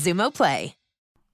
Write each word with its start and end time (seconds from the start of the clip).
Xumo 0.00 0.32
Play. 0.32 0.74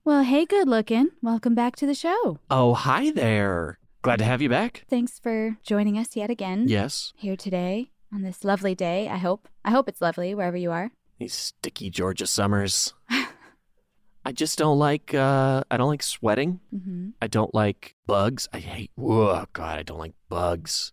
Well, 0.05 0.25
hey, 0.25 0.45
good 0.45 0.67
looking. 0.67 1.11
Welcome 1.23 1.55
back 1.55 1.77
to 1.77 1.87
the 1.87 1.95
show. 1.95 2.41
Oh, 2.51 2.75
hi 2.75 3.13
there. 3.13 3.79
Glad 4.03 4.19
to 4.19 4.25
have 4.25 4.43
you 4.43 4.49
back. 4.49 4.85
Thanks 4.91 5.21
for 5.21 5.57
joining 5.63 5.97
us 5.97 6.17
yet 6.17 6.31
again. 6.31 6.65
Yes. 6.67 7.13
Here 7.17 7.37
today 7.37 7.91
on 8.13 8.23
this 8.23 8.43
lovely 8.43 8.75
day. 8.75 9.09
I 9.09 9.19
hope. 9.19 9.49
I 9.65 9.71
hope 9.71 9.89
it's 9.89 10.01
lovely 10.01 10.35
wherever 10.35 10.57
you 10.57 10.73
are. 10.73 10.91
These 11.21 11.35
sticky 11.35 11.91
Georgia 11.91 12.27
summers. 12.27 12.93
I 13.09 14.33
just 14.33 14.59
don't 14.59 14.81
like. 14.81 15.15
Uh, 15.15 15.63
I 15.71 15.77
don't 15.77 15.89
like 15.89 16.03
sweating. 16.03 16.59
hmm 16.73 17.11
I 17.23 17.29
don't 17.29 17.55
like 17.55 17.95
bugs. 18.09 18.49
I 18.53 18.59
hate. 18.59 18.91
Oh 19.01 19.45
God, 19.53 19.79
I 19.79 19.83
don't 19.85 20.01
like 20.01 20.15
bugs. 20.29 20.93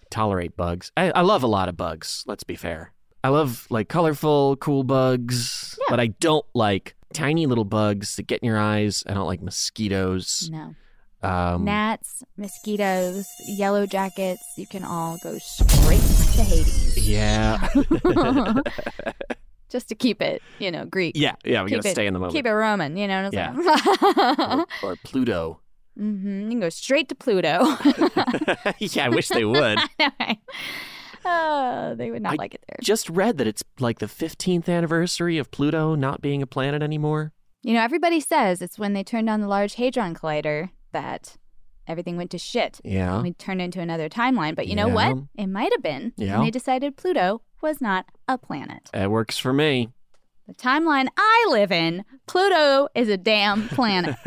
I 0.00 0.06
tolerate 0.10 0.56
bugs. 0.56 0.92
I, 0.96 1.10
I 1.10 1.22
love 1.22 1.42
a 1.42 1.48
lot 1.48 1.68
of 1.68 1.76
bugs. 1.76 2.22
Let's 2.26 2.44
be 2.44 2.54
fair. 2.54 2.92
I 3.24 3.28
love 3.28 3.66
like 3.70 3.88
colorful, 3.88 4.56
cool 4.56 4.84
bugs, 4.84 5.76
Yeah. 5.80 5.86
but 5.88 5.98
I 6.00 6.08
don't 6.08 6.44
like 6.54 6.94
tiny 7.14 7.46
little 7.46 7.64
bugs 7.64 8.16
that 8.16 8.26
get 8.26 8.40
in 8.42 8.46
your 8.46 8.58
eyes. 8.58 9.02
I 9.08 9.14
don't 9.14 9.26
like 9.26 9.40
mosquitoes. 9.40 10.50
No. 10.52 10.74
Um, 11.22 11.64
Gnats, 11.64 12.22
mosquitoes, 12.36 13.26
yellow 13.46 13.86
jackets. 13.86 14.42
You 14.58 14.66
can 14.66 14.84
all 14.84 15.16
go 15.22 15.38
straight 15.38 16.02
to 16.36 16.42
Hades. 16.42 16.98
Yeah. 17.08 17.66
Just 19.70 19.88
to 19.88 19.94
keep 19.94 20.20
it, 20.22 20.42
you 20.58 20.70
know, 20.70 20.84
Greek. 20.84 21.14
yeah. 21.16 21.34
Yeah. 21.44 21.62
We 21.64 21.70
Keep 21.70 21.78
gotta 21.78 21.88
it- 21.88 21.92
stay 21.92 22.06
in 22.06 22.12
the 22.12 22.20
moment. 22.20 22.34
Keep 22.34 22.44
it 22.46 22.52
Roman, 22.52 22.96
you 22.98 23.08
know 23.08 23.24
what 23.24 23.32
Yeah. 23.32 23.54
I'm 23.56 23.62
saying? 23.62 24.64
or, 24.82 24.90
or 24.92 24.96
Pluto. 25.02 25.60
hmm 25.96 26.42
You 26.42 26.48
can 26.50 26.60
go 26.60 26.68
straight 26.68 27.08
to 27.08 27.14
Pluto. 27.14 27.48
yeah, 28.78 29.06
I 29.06 29.08
wish 29.08 29.28
they 29.28 29.44
would. 29.46 29.78
Oh, 31.24 31.94
they 31.98 32.10
would 32.10 32.22
not 32.22 32.34
I 32.34 32.36
like 32.36 32.54
it 32.54 32.64
there. 32.68 32.76
Just 32.82 33.08
read 33.10 33.38
that 33.38 33.46
it's 33.46 33.62
like 33.80 33.98
the 33.98 34.06
15th 34.06 34.68
anniversary 34.68 35.38
of 35.38 35.50
Pluto 35.50 35.94
not 35.94 36.20
being 36.20 36.42
a 36.42 36.46
planet 36.46 36.82
anymore. 36.82 37.32
You 37.62 37.74
know, 37.74 37.80
everybody 37.82 38.20
says 38.20 38.60
it's 38.60 38.78
when 38.78 38.92
they 38.92 39.02
turned 39.04 39.30
on 39.30 39.40
the 39.40 39.48
Large 39.48 39.74
Hadron 39.76 40.14
Collider 40.14 40.70
that 40.92 41.36
everything 41.86 42.16
went 42.16 42.30
to 42.32 42.38
shit. 42.38 42.80
Yeah. 42.84 43.14
And 43.14 43.22
we 43.22 43.32
turned 43.32 43.62
into 43.62 43.80
another 43.80 44.08
timeline. 44.08 44.54
But 44.54 44.66
you 44.68 44.74
know 44.76 44.88
Yeah. 44.88 44.94
what? 45.12 45.16
It 45.36 45.46
might 45.46 45.72
have 45.72 45.82
been. 45.82 46.12
Yeah. 46.16 46.36
And 46.36 46.46
they 46.46 46.50
decided 46.50 46.96
Pluto 46.96 47.40
was 47.62 47.80
not 47.80 48.06
a 48.28 48.36
planet. 48.38 48.90
That 48.92 49.10
works 49.10 49.38
for 49.38 49.52
me. 49.52 49.88
The 50.46 50.54
timeline 50.54 51.08
I 51.16 51.46
live 51.48 51.72
in, 51.72 52.04
Pluto 52.26 52.88
is 52.94 53.08
a 53.08 53.16
damn 53.16 53.68
planet. 53.68 54.16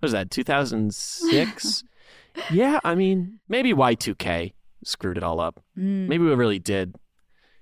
What 0.00 0.08
was 0.08 0.12
that, 0.12 0.30
2006? 0.30 1.84
yeah, 2.50 2.80
I 2.84 2.94
mean, 2.94 3.40
maybe 3.48 3.72
Y2K 3.72 4.52
screwed 4.84 5.16
it 5.16 5.22
all 5.22 5.40
up. 5.40 5.62
Mm. 5.78 6.08
Maybe 6.08 6.24
we 6.24 6.34
really 6.34 6.58
did 6.58 6.96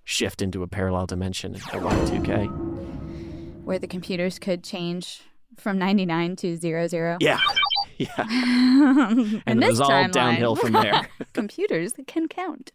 shift 0.05 0.43
into 0.43 0.63
a 0.63 0.69
parallel 0.69 1.07
dimension 1.07 1.55
at 1.55 1.61
Y2K. 1.63 3.65
Where 3.65 3.79
the 3.79 3.87
computers 3.87 4.39
could 4.39 4.65
change 4.65 5.21
from 5.57 5.79
99 5.79 6.37
to 6.37 6.57
00. 6.57 7.19
Yeah. 7.21 7.39
Yeah. 7.99 8.09
and 8.19 9.43
And 9.47 9.59
it 9.59 9.61
this 9.61 9.71
was 9.71 9.81
all 9.83 9.91
timeline, 9.91 10.13
downhill 10.13 10.57
from 10.57 10.73
there. 10.73 11.09
computers 11.35 11.93
can 12.09 12.27
count. 12.27 12.73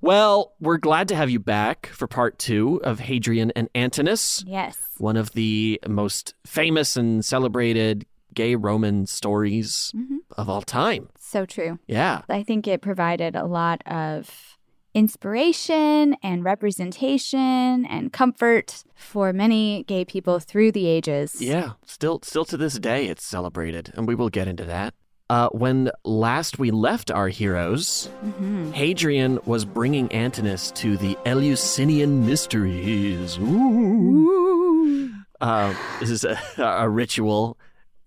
Well, 0.00 0.52
we're 0.60 0.76
glad 0.78 1.08
to 1.08 1.16
have 1.16 1.30
you 1.30 1.38
back 1.38 1.86
for 1.86 2.06
part 2.06 2.38
two 2.38 2.80
of 2.84 3.00
Hadrian 3.00 3.52
and 3.56 3.68
Antinous, 3.74 4.44
Yes. 4.46 4.76
one 4.98 5.16
of 5.16 5.32
the 5.32 5.80
most 5.88 6.34
famous 6.46 6.96
and 6.96 7.24
celebrated 7.24 8.04
gay 8.34 8.54
Roman 8.54 9.06
stories 9.06 9.92
Mhm. 9.94 10.18
of 10.36 10.50
all 10.50 10.60
time. 10.62 11.08
So 11.26 11.46
true. 11.46 11.78
Yeah. 11.88 12.20
I 12.28 12.42
think 12.42 12.68
it 12.68 12.80
provided 12.82 13.34
a 13.34 13.46
lot 13.46 13.82
of 13.86 14.58
inspiration 14.94 16.16
and 16.22 16.44
representation 16.44 17.84
and 17.86 18.12
comfort 18.12 18.84
for 18.94 19.32
many 19.32 19.84
gay 19.84 20.04
people 20.04 20.38
through 20.38 20.70
the 20.72 20.86
ages. 20.86 21.40
Yeah, 21.40 21.72
still 21.86 22.20
still 22.22 22.44
to 22.44 22.56
this 22.56 22.78
day 22.78 23.06
it's 23.06 23.24
celebrated, 23.24 23.92
and 23.96 24.06
we 24.06 24.14
will 24.14 24.28
get 24.28 24.46
into 24.48 24.64
that. 24.64 24.94
Uh, 25.30 25.48
when 25.48 25.90
last 26.04 26.58
we 26.58 26.70
left 26.70 27.10
our 27.10 27.28
heroes, 27.28 28.10
Mhm. 28.24 28.72
Hadrian 28.74 29.38
was 29.46 29.64
bringing 29.64 30.08
Antinous 30.12 30.70
to 30.72 30.96
the 30.98 31.16
Eleusinian 31.24 32.26
Mysteries. 32.26 33.38
Ooh. 33.38 35.10
Uh, 35.40 35.74
this 36.00 36.10
is 36.10 36.24
a, 36.24 36.38
a 36.62 36.88
ritual, 36.88 37.56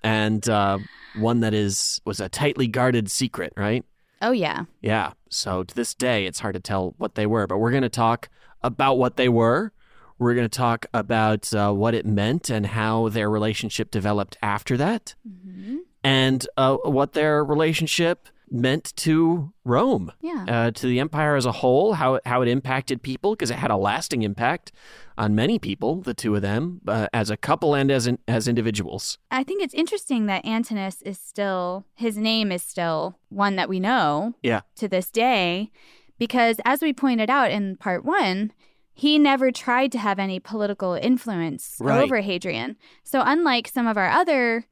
and 0.04 0.48
uh, 0.50 0.80
one 1.16 1.40
that 1.42 1.54
is 1.54 2.02
was 2.06 2.20
a 2.20 2.30
tightly 2.30 2.68
guarded 2.68 3.10
secret, 3.12 3.54
right? 3.58 3.84
Oh, 4.22 4.32
yeah. 4.32 4.66
Yeah. 4.82 5.12
So 5.30 5.64
to 5.64 5.76
this 5.76 5.94
day, 5.94 6.26
it's 6.26 6.40
hard 6.40 6.56
to 6.56 6.60
tell 6.60 6.96
what 6.98 7.16
they 7.16 7.26
were, 7.28 7.46
but 7.48 7.58
we're 7.60 7.72
going 7.72 7.84
to 7.84 7.90
talk 7.90 8.30
about 8.64 8.98
what 8.98 9.16
they 9.18 9.30
were 9.30 9.72
We're 10.18 10.34
going 10.34 10.50
to 10.50 10.58
talk 10.58 10.88
about 10.94 11.54
uh, 11.54 11.72
what 11.72 11.94
it 11.94 12.06
meant 12.06 12.50
and 12.50 12.66
how 12.66 13.10
their 13.10 13.30
relationship 13.30 13.92
developed 13.92 14.36
after 14.42 14.76
that, 14.78 15.14
Mm-hmm. 15.28 15.78
and 16.04 16.48
uh, 16.58 16.78
what 16.78 17.14
their 17.14 17.44
relationship 17.46 18.28
meant 18.50 18.96
to 18.96 19.52
Rome, 19.66 20.12
Yeah. 20.22 20.46
uh, 20.48 20.72
to 20.72 20.88
the 20.88 21.00
empire 21.00 21.36
as 21.36 21.46
a 21.46 21.52
whole, 21.52 21.94
how 21.94 22.16
it, 22.16 22.24
how 22.26 22.42
it 22.42 22.48
impacted 22.48 23.02
people, 23.02 23.32
because 23.36 23.52
it 23.52 23.58
had 23.58 23.72
a 23.72 23.76
lasting 23.78 24.22
impact 24.24 24.72
on 25.18 25.36
many 25.36 25.60
people, 25.60 26.02
the 26.02 26.14
two 26.14 26.34
of 26.36 26.42
them, 26.42 26.80
uh, 26.88 27.08
as 27.14 27.30
a 27.30 27.36
couple 27.38 27.74
and 27.76 27.92
as 27.92 28.08
in, 28.08 28.20
as 28.28 28.48
individuals. 28.48 29.18
I 29.32 29.44
think 29.44 29.62
it's 29.62 29.74
interesting 29.74 30.28
that 30.28 30.46
Antinous 30.46 31.02
is 31.02 31.20
still, 31.20 31.86
his 31.96 32.18
name 32.18 32.52
is 32.52 32.64
still 32.64 33.20
one 33.30 33.56
that 33.58 33.68
we 33.68 33.80
know 33.80 34.36
Yeah. 34.42 34.62
to 34.78 34.88
this 34.88 35.12
day, 35.12 35.72
because 36.18 36.58
as 36.64 36.82
we 36.82 36.94
pointed 36.94 37.30
out 37.30 37.52
in 37.52 37.76
part 37.76 38.06
one, 38.06 38.54
he 38.94 39.20
never 39.20 39.52
tried 39.52 39.92
to 39.92 40.00
have 40.00 40.18
any 40.20 40.40
political 40.40 40.94
influence 40.94 41.78
Right. 41.80 42.02
over 42.04 42.22
Hadrian. 42.22 42.78
So 43.04 43.22
unlike 43.26 43.68
some 43.68 43.86
of 43.88 43.98
our 43.98 44.10
other, 44.10 44.66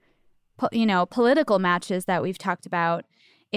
you 0.71 0.85
know, 0.85 1.05
political 1.05 1.59
matches 1.59 2.05
that 2.05 2.23
we've 2.23 2.37
talked 2.37 2.65
about, 2.65 3.05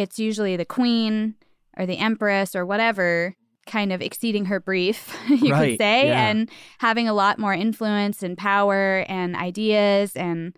it's 0.02 0.18
usually 0.18 0.56
the 0.56 0.64
queen 0.64 1.34
or 1.76 1.84
the 1.86 1.98
empress 1.98 2.54
or 2.54 2.64
whatever 2.64 3.34
kind 3.66 3.92
of 3.92 4.00
exceeding 4.00 4.46
her 4.46 4.60
brief, 4.60 5.14
you 5.28 5.52
Right, 5.52 5.70
could 5.72 5.78
say, 5.78 6.08
yeah. 6.08 6.28
and 6.28 6.48
having 6.78 7.06
a 7.08 7.12
lot 7.12 7.38
more 7.38 7.52
influence 7.52 8.22
and 8.22 8.36
power 8.38 9.04
and 9.08 9.36
ideas 9.36 10.16
and 10.16 10.54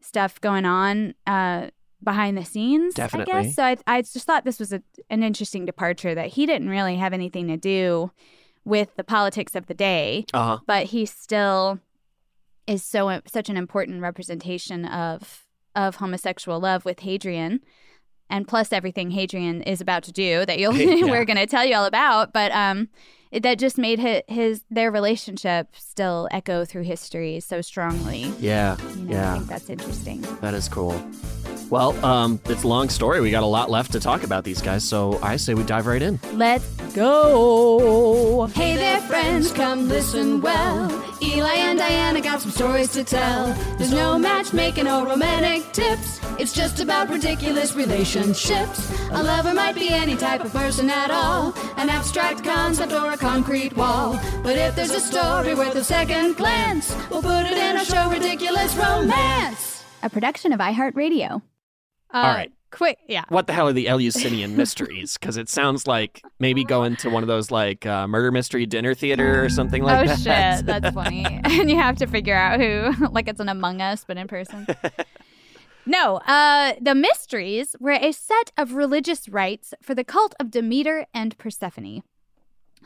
stuff 0.00 0.40
going 0.40 0.64
on 0.64 1.14
uh, 1.26 1.68
behind 2.02 2.36
the 2.38 2.44
scenes. 2.44 2.94
I 2.98 3.02
Definitely. 3.02 3.32
guess. 3.44 3.54
So 3.56 3.64
I, 3.64 3.76
I 3.86 4.02
just 4.02 4.26
thought 4.26 4.44
this 4.44 4.58
was 4.60 4.72
a, 4.72 4.82
an 5.10 5.22
interesting 5.22 5.64
departure 5.64 6.14
that 6.14 6.28
he 6.28 6.46
didn't 6.46 6.68
really 6.68 6.96
have 6.96 7.12
anything 7.12 7.48
to 7.48 7.56
do 7.56 8.12
with 8.64 8.94
the 8.96 9.04
politics 9.04 9.56
of 9.56 9.66
the 9.66 9.74
day, 9.74 10.24
Uh 10.32 10.44
huh. 10.44 10.58
but 10.66 10.86
he 10.86 11.04
still 11.06 11.80
is 12.68 12.84
so 12.84 13.20
such 13.26 13.48
an 13.48 13.56
important 13.56 14.00
representation 14.02 14.84
of 14.84 15.46
of 15.74 15.96
homosexual 15.96 16.60
love 16.60 16.84
with 16.84 17.00
Hadrian. 17.00 17.60
And 18.32 18.48
plus 18.48 18.72
everything 18.72 19.10
Hadrian 19.10 19.62
is 19.62 19.82
about 19.82 20.02
to 20.04 20.12
do 20.12 20.44
that 20.46 20.58
you'll 20.58 20.72
Yeah. 20.76 21.04
we're 21.04 21.26
going 21.26 21.36
to 21.36 21.46
tell 21.46 21.64
you 21.64 21.76
all 21.76 21.84
about, 21.84 22.32
but 22.32 22.50
um, 22.52 22.88
it, 23.30 23.42
that 23.42 23.58
just 23.58 23.76
made 23.76 23.98
his, 23.98 24.22
his 24.26 24.64
their 24.70 24.90
relationship 24.90 25.68
still 25.76 26.28
echo 26.32 26.64
through 26.64 26.84
history 26.84 27.40
so 27.40 27.60
strongly. 27.60 28.32
Yeah. 28.40 28.78
You 28.96 29.04
know, 29.04 29.10
I 29.10 29.20
yeah. 29.20 29.34
think 29.34 29.46
that's 29.48 29.70
interesting. 29.70 30.22
That 30.40 30.54
is 30.54 30.68
cool. 30.68 31.00
Well, 31.68 31.92
um, 32.04 32.40
it's 32.46 32.64
a 32.64 32.68
long 32.68 32.88
story. 32.88 33.20
We 33.20 33.30
got 33.30 33.42
a 33.42 33.46
lot 33.46 33.70
left 33.70 33.92
to 33.92 34.00
talk 34.00 34.24
about 34.24 34.44
these 34.44 34.60
guys, 34.60 34.86
so 34.86 35.18
I 35.22 35.36
say 35.36 35.54
we 35.54 35.62
dive 35.62 35.86
right 35.86 36.02
in. 36.02 36.18
Let's 36.32 36.66
go. 36.94 38.46
Hey 38.54 38.76
there, 38.76 39.00
friends, 39.00 39.52
come 39.52 39.88
listen 39.88 40.40
well. 40.40 40.90
Eli 41.22 41.54
and 41.54 41.78
Diana 41.78 42.20
got 42.20 42.40
some 42.40 42.50
stories 42.50 42.92
to 42.92 43.04
tell. 43.04 43.54
There's 43.78 43.92
no 43.92 44.18
matchmaking 44.18 44.86
or 44.88 45.06
romantic 45.06 45.70
tips. 45.72 46.21
It's 46.42 46.52
just 46.52 46.80
about 46.80 47.08
ridiculous 47.08 47.76
relationships. 47.76 48.90
A 49.12 49.22
lover 49.22 49.54
might 49.54 49.76
be 49.76 49.90
any 49.90 50.16
type 50.16 50.44
of 50.44 50.52
person 50.52 50.90
at 50.90 51.08
all, 51.08 51.54
an 51.76 51.88
abstract 51.88 52.42
concept 52.42 52.92
or 52.92 53.12
a 53.12 53.16
concrete 53.16 53.76
wall. 53.76 54.18
But 54.42 54.56
if 54.56 54.74
there's 54.74 54.90
a 54.90 54.98
story 54.98 55.54
worth 55.54 55.76
a 55.76 55.84
second 55.84 56.36
glance, 56.36 56.96
we'll 57.10 57.22
put 57.22 57.46
it 57.46 57.56
in 57.56 57.76
our 57.76 57.84
show, 57.84 58.10
Ridiculous 58.10 58.74
Romance. 58.74 59.84
A 60.02 60.10
production 60.10 60.52
of 60.52 60.58
iHeartRadio. 60.58 61.42
Uh, 62.12 62.16
All 62.16 62.34
right. 62.34 62.50
Quick, 62.72 62.98
yeah. 63.06 63.22
What 63.28 63.46
the 63.46 63.52
hell 63.52 63.68
are 63.68 63.72
the 63.72 63.86
Eleusinian 63.86 64.56
mysteries? 64.56 65.18
Because 65.18 65.36
it 65.36 65.50
sounds 65.50 65.86
like 65.86 66.22
maybe 66.40 66.64
going 66.64 66.96
to 66.96 67.10
one 67.10 67.22
of 67.22 67.28
those 67.28 67.50
like 67.50 67.84
uh, 67.84 68.08
murder 68.08 68.32
mystery 68.32 68.64
dinner 68.64 68.94
theater 68.94 69.44
or 69.44 69.50
something 69.50 69.82
like 69.82 70.08
oh 70.08 70.16
that. 70.16 70.18
shit, 70.58 70.66
that's 70.66 70.90
funny. 70.94 71.24
and 71.44 71.70
you 71.70 71.76
have 71.76 71.96
to 71.98 72.06
figure 72.06 72.34
out 72.34 72.58
who, 72.58 73.06
like 73.12 73.28
it's 73.28 73.40
an 73.40 73.50
Among 73.50 73.82
Us, 73.82 74.04
but 74.08 74.16
in 74.16 74.26
person. 74.26 74.66
No, 75.86 76.16
uh, 76.18 76.74
the 76.80 76.94
mysteries 76.94 77.74
were 77.80 77.92
a 77.92 78.12
set 78.12 78.52
of 78.56 78.74
religious 78.74 79.28
rites 79.28 79.74
for 79.82 79.94
the 79.94 80.04
cult 80.04 80.34
of 80.38 80.50
Demeter 80.50 81.06
and 81.12 81.36
Persephone. 81.38 82.02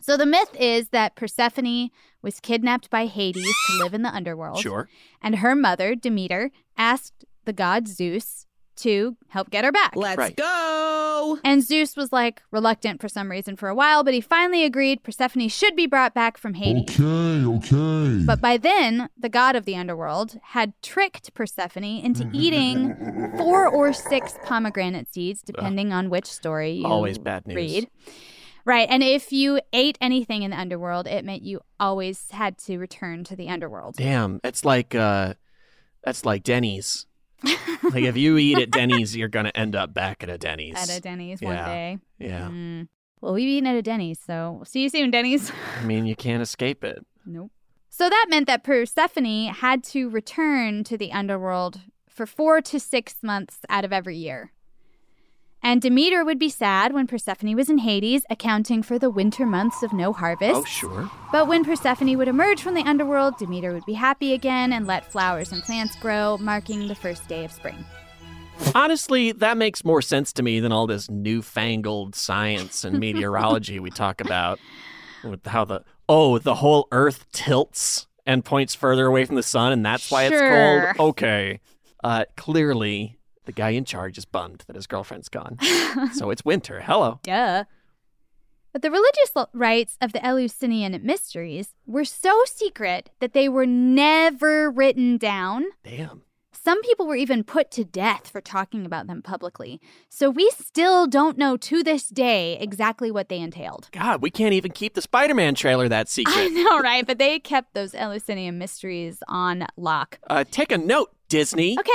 So 0.00 0.16
the 0.16 0.26
myth 0.26 0.54
is 0.58 0.90
that 0.90 1.16
Persephone 1.16 1.90
was 2.22 2.40
kidnapped 2.40 2.90
by 2.90 3.06
Hades 3.06 3.54
to 3.66 3.82
live 3.82 3.94
in 3.94 4.02
the 4.02 4.14
underworld. 4.14 4.60
Sure. 4.60 4.88
And 5.22 5.36
her 5.36 5.54
mother, 5.54 5.94
Demeter, 5.94 6.50
asked 6.76 7.24
the 7.44 7.52
god 7.52 7.88
Zeus 7.88 8.45
to 8.76 9.16
help 9.28 9.50
get 9.50 9.64
her 9.64 9.72
back. 9.72 9.94
Let's 9.96 10.18
Right. 10.18 10.36
go. 10.36 11.38
And 11.44 11.62
Zeus 11.62 11.96
was 11.96 12.12
like 12.12 12.42
reluctant 12.50 13.00
for 13.00 13.08
some 13.08 13.30
reason 13.30 13.56
for 13.56 13.68
a 13.68 13.74
while, 13.74 14.04
but 14.04 14.14
he 14.14 14.20
finally 14.20 14.64
agreed 14.64 15.02
Persephone 15.02 15.48
should 15.48 15.74
be 15.76 15.86
brought 15.86 16.14
back 16.14 16.38
from 16.38 16.54
Hades. 16.54 16.98
Okay, 16.98 17.44
okay. 17.44 18.24
But 18.24 18.40
by 18.40 18.56
then, 18.56 19.08
the 19.18 19.28
god 19.28 19.56
of 19.56 19.64
the 19.64 19.76
underworld 19.76 20.38
had 20.50 20.72
tricked 20.82 21.34
Persephone 21.34 21.84
into 21.84 22.28
eating 22.32 22.94
four 23.36 23.66
or 23.66 23.92
six 23.92 24.34
pomegranate 24.44 25.12
seeds, 25.12 25.42
depending 25.42 25.92
on 25.92 26.10
which 26.10 26.26
story 26.26 26.72
you 26.72 26.86
Always 26.86 27.18
bad 27.18 27.46
news. 27.46 27.56
read. 27.56 27.88
Right. 28.64 28.88
And 28.90 29.02
if 29.02 29.32
you 29.32 29.60
ate 29.72 29.96
anything 30.00 30.42
in 30.42 30.50
the 30.50 30.58
underworld, 30.58 31.06
it 31.06 31.24
meant 31.24 31.42
you 31.42 31.60
always 31.78 32.30
had 32.32 32.58
to 32.58 32.78
return 32.78 33.22
to 33.24 33.36
the 33.36 33.48
underworld. 33.48 33.94
Damn, 33.96 34.40
it's 34.42 34.64
like 34.64 34.94
uh, 34.94 35.34
that's 36.04 36.24
like 36.24 36.42
Denny's. 36.42 37.06
like 37.82 38.04
if 38.04 38.16
you 38.16 38.36
eat 38.38 38.58
at 38.58 38.70
Denny's, 38.70 39.16
you're 39.16 39.28
gonna 39.28 39.52
end 39.54 39.76
up 39.76 39.94
back 39.94 40.22
at 40.22 40.28
a 40.30 40.38
Denny's. 40.38 40.76
At 40.76 40.96
a 40.96 41.00
Denny's 41.00 41.40
one 41.40 41.56
day. 41.56 41.98
Yeah. 42.18 42.48
Mm. 42.48 42.88
Well, 43.20 43.34
we've 43.34 43.48
eaten 43.48 43.66
at 43.66 43.76
a 43.76 43.82
Denny's, 43.82 44.20
so 44.24 44.62
see 44.66 44.82
you 44.82 44.88
soon, 44.88 45.10
Denny's. 45.10 45.50
I 45.80 45.84
mean, 45.84 46.06
you 46.06 46.16
can't 46.16 46.42
escape 46.42 46.84
it. 46.84 47.04
Nope. 47.24 47.50
So 47.88 48.10
that 48.10 48.26
meant 48.28 48.46
that 48.46 48.62
Persephone 48.62 49.46
had 49.46 49.82
to 49.84 50.10
return 50.10 50.84
to 50.84 50.98
the 50.98 51.12
underworld 51.12 51.80
for 52.08 52.26
four 52.26 52.60
to 52.60 52.78
six 52.78 53.16
months 53.22 53.60
out 53.68 53.84
of 53.84 53.92
every 53.92 54.16
year. 54.16 54.52
And 55.66 55.82
Demeter 55.82 56.24
would 56.24 56.38
be 56.38 56.48
sad 56.48 56.92
when 56.92 57.08
Persephone 57.08 57.56
was 57.56 57.68
in 57.68 57.78
Hades, 57.78 58.24
accounting 58.30 58.84
for 58.84 59.00
the 59.00 59.10
winter 59.10 59.44
months 59.44 59.82
of 59.82 59.92
no 59.92 60.12
harvest. 60.12 60.54
Oh, 60.54 60.62
sure. 60.62 61.10
But 61.32 61.48
when 61.48 61.64
Persephone 61.64 62.16
would 62.16 62.28
emerge 62.28 62.62
from 62.62 62.74
the 62.74 62.84
underworld, 62.84 63.36
Demeter 63.36 63.72
would 63.72 63.84
be 63.84 63.94
happy 63.94 64.32
again 64.32 64.72
and 64.72 64.86
let 64.86 65.10
flowers 65.10 65.50
and 65.50 65.64
plants 65.64 65.96
grow, 65.96 66.38
marking 66.38 66.86
the 66.86 66.94
first 66.94 67.26
day 67.26 67.44
of 67.44 67.50
spring. 67.50 67.84
Honestly, 68.76 69.32
that 69.32 69.56
makes 69.56 69.84
more 69.84 70.00
sense 70.00 70.32
to 70.34 70.44
me 70.44 70.60
than 70.60 70.70
all 70.70 70.86
this 70.86 71.10
newfangled 71.10 72.14
science 72.14 72.84
and 72.84 73.00
meteorology 73.00 73.80
we 73.80 73.90
talk 73.90 74.20
about. 74.20 74.60
With 75.24 75.44
how 75.46 75.64
the 75.64 75.82
oh, 76.08 76.38
the 76.38 76.54
whole 76.54 76.86
Earth 76.92 77.26
tilts 77.32 78.06
and 78.24 78.44
points 78.44 78.76
further 78.76 79.06
away 79.06 79.24
from 79.24 79.34
the 79.34 79.42
sun, 79.42 79.72
and 79.72 79.84
that's 79.84 80.12
why 80.12 80.28
Sure. 80.28 80.90
it's 80.90 80.96
cold. 80.96 81.10
Okay, 81.10 81.58
uh, 82.04 82.26
clearly 82.36 83.15
the 83.46 83.52
guy 83.52 83.70
in 83.70 83.84
charge 83.84 84.18
is 84.18 84.24
bummed 84.24 84.64
that 84.66 84.76
his 84.76 84.86
girlfriend's 84.86 85.28
gone, 85.28 85.58
so 86.12 86.30
it's 86.30 86.44
winter. 86.44 86.82
Hello. 86.82 87.20
Duh. 87.22 87.64
But 88.72 88.82
the 88.82 88.90
religious 88.90 89.30
rites 89.54 89.96
of 90.02 90.12
the 90.12 90.22
Eleusinian 90.24 91.00
mysteries 91.02 91.74
were 91.86 92.04
so 92.04 92.42
secret 92.44 93.08
that 93.20 93.32
they 93.32 93.48
were 93.48 93.64
never 93.64 94.70
written 94.70 95.16
down. 95.16 95.64
Damn. 95.82 96.22
Some 96.52 96.82
people 96.82 97.06
were 97.06 97.16
even 97.16 97.44
put 97.44 97.70
to 97.70 97.84
death 97.84 98.28
for 98.28 98.40
talking 98.40 98.84
about 98.84 99.06
them 99.06 99.22
publicly. 99.22 99.80
So 100.10 100.28
we 100.28 100.50
still 100.50 101.06
don't 101.06 101.38
know 101.38 101.56
to 101.56 101.82
this 101.84 102.08
day 102.08 102.58
exactly 102.58 103.10
what 103.10 103.28
they 103.28 103.38
entailed. 103.38 103.88
God, 103.92 104.20
we 104.20 104.30
can't 104.30 104.52
even 104.52 104.72
keep 104.72 104.94
the 104.94 105.00
Spider-Man 105.00 105.54
trailer 105.54 105.88
that 105.88 106.08
secret. 106.10 106.34
I 106.36 106.48
know, 106.48 106.80
right? 106.80 107.06
But 107.06 107.18
they 107.18 107.38
kept 107.38 107.72
those 107.72 107.94
Eleusinian 107.94 108.58
mysteries 108.58 109.22
on 109.28 109.64
lock. 109.76 110.18
Uh, 110.28 110.44
take 110.50 110.72
a 110.72 110.76
note, 110.76 111.14
Disney. 111.28 111.78
Okay. 111.78 111.92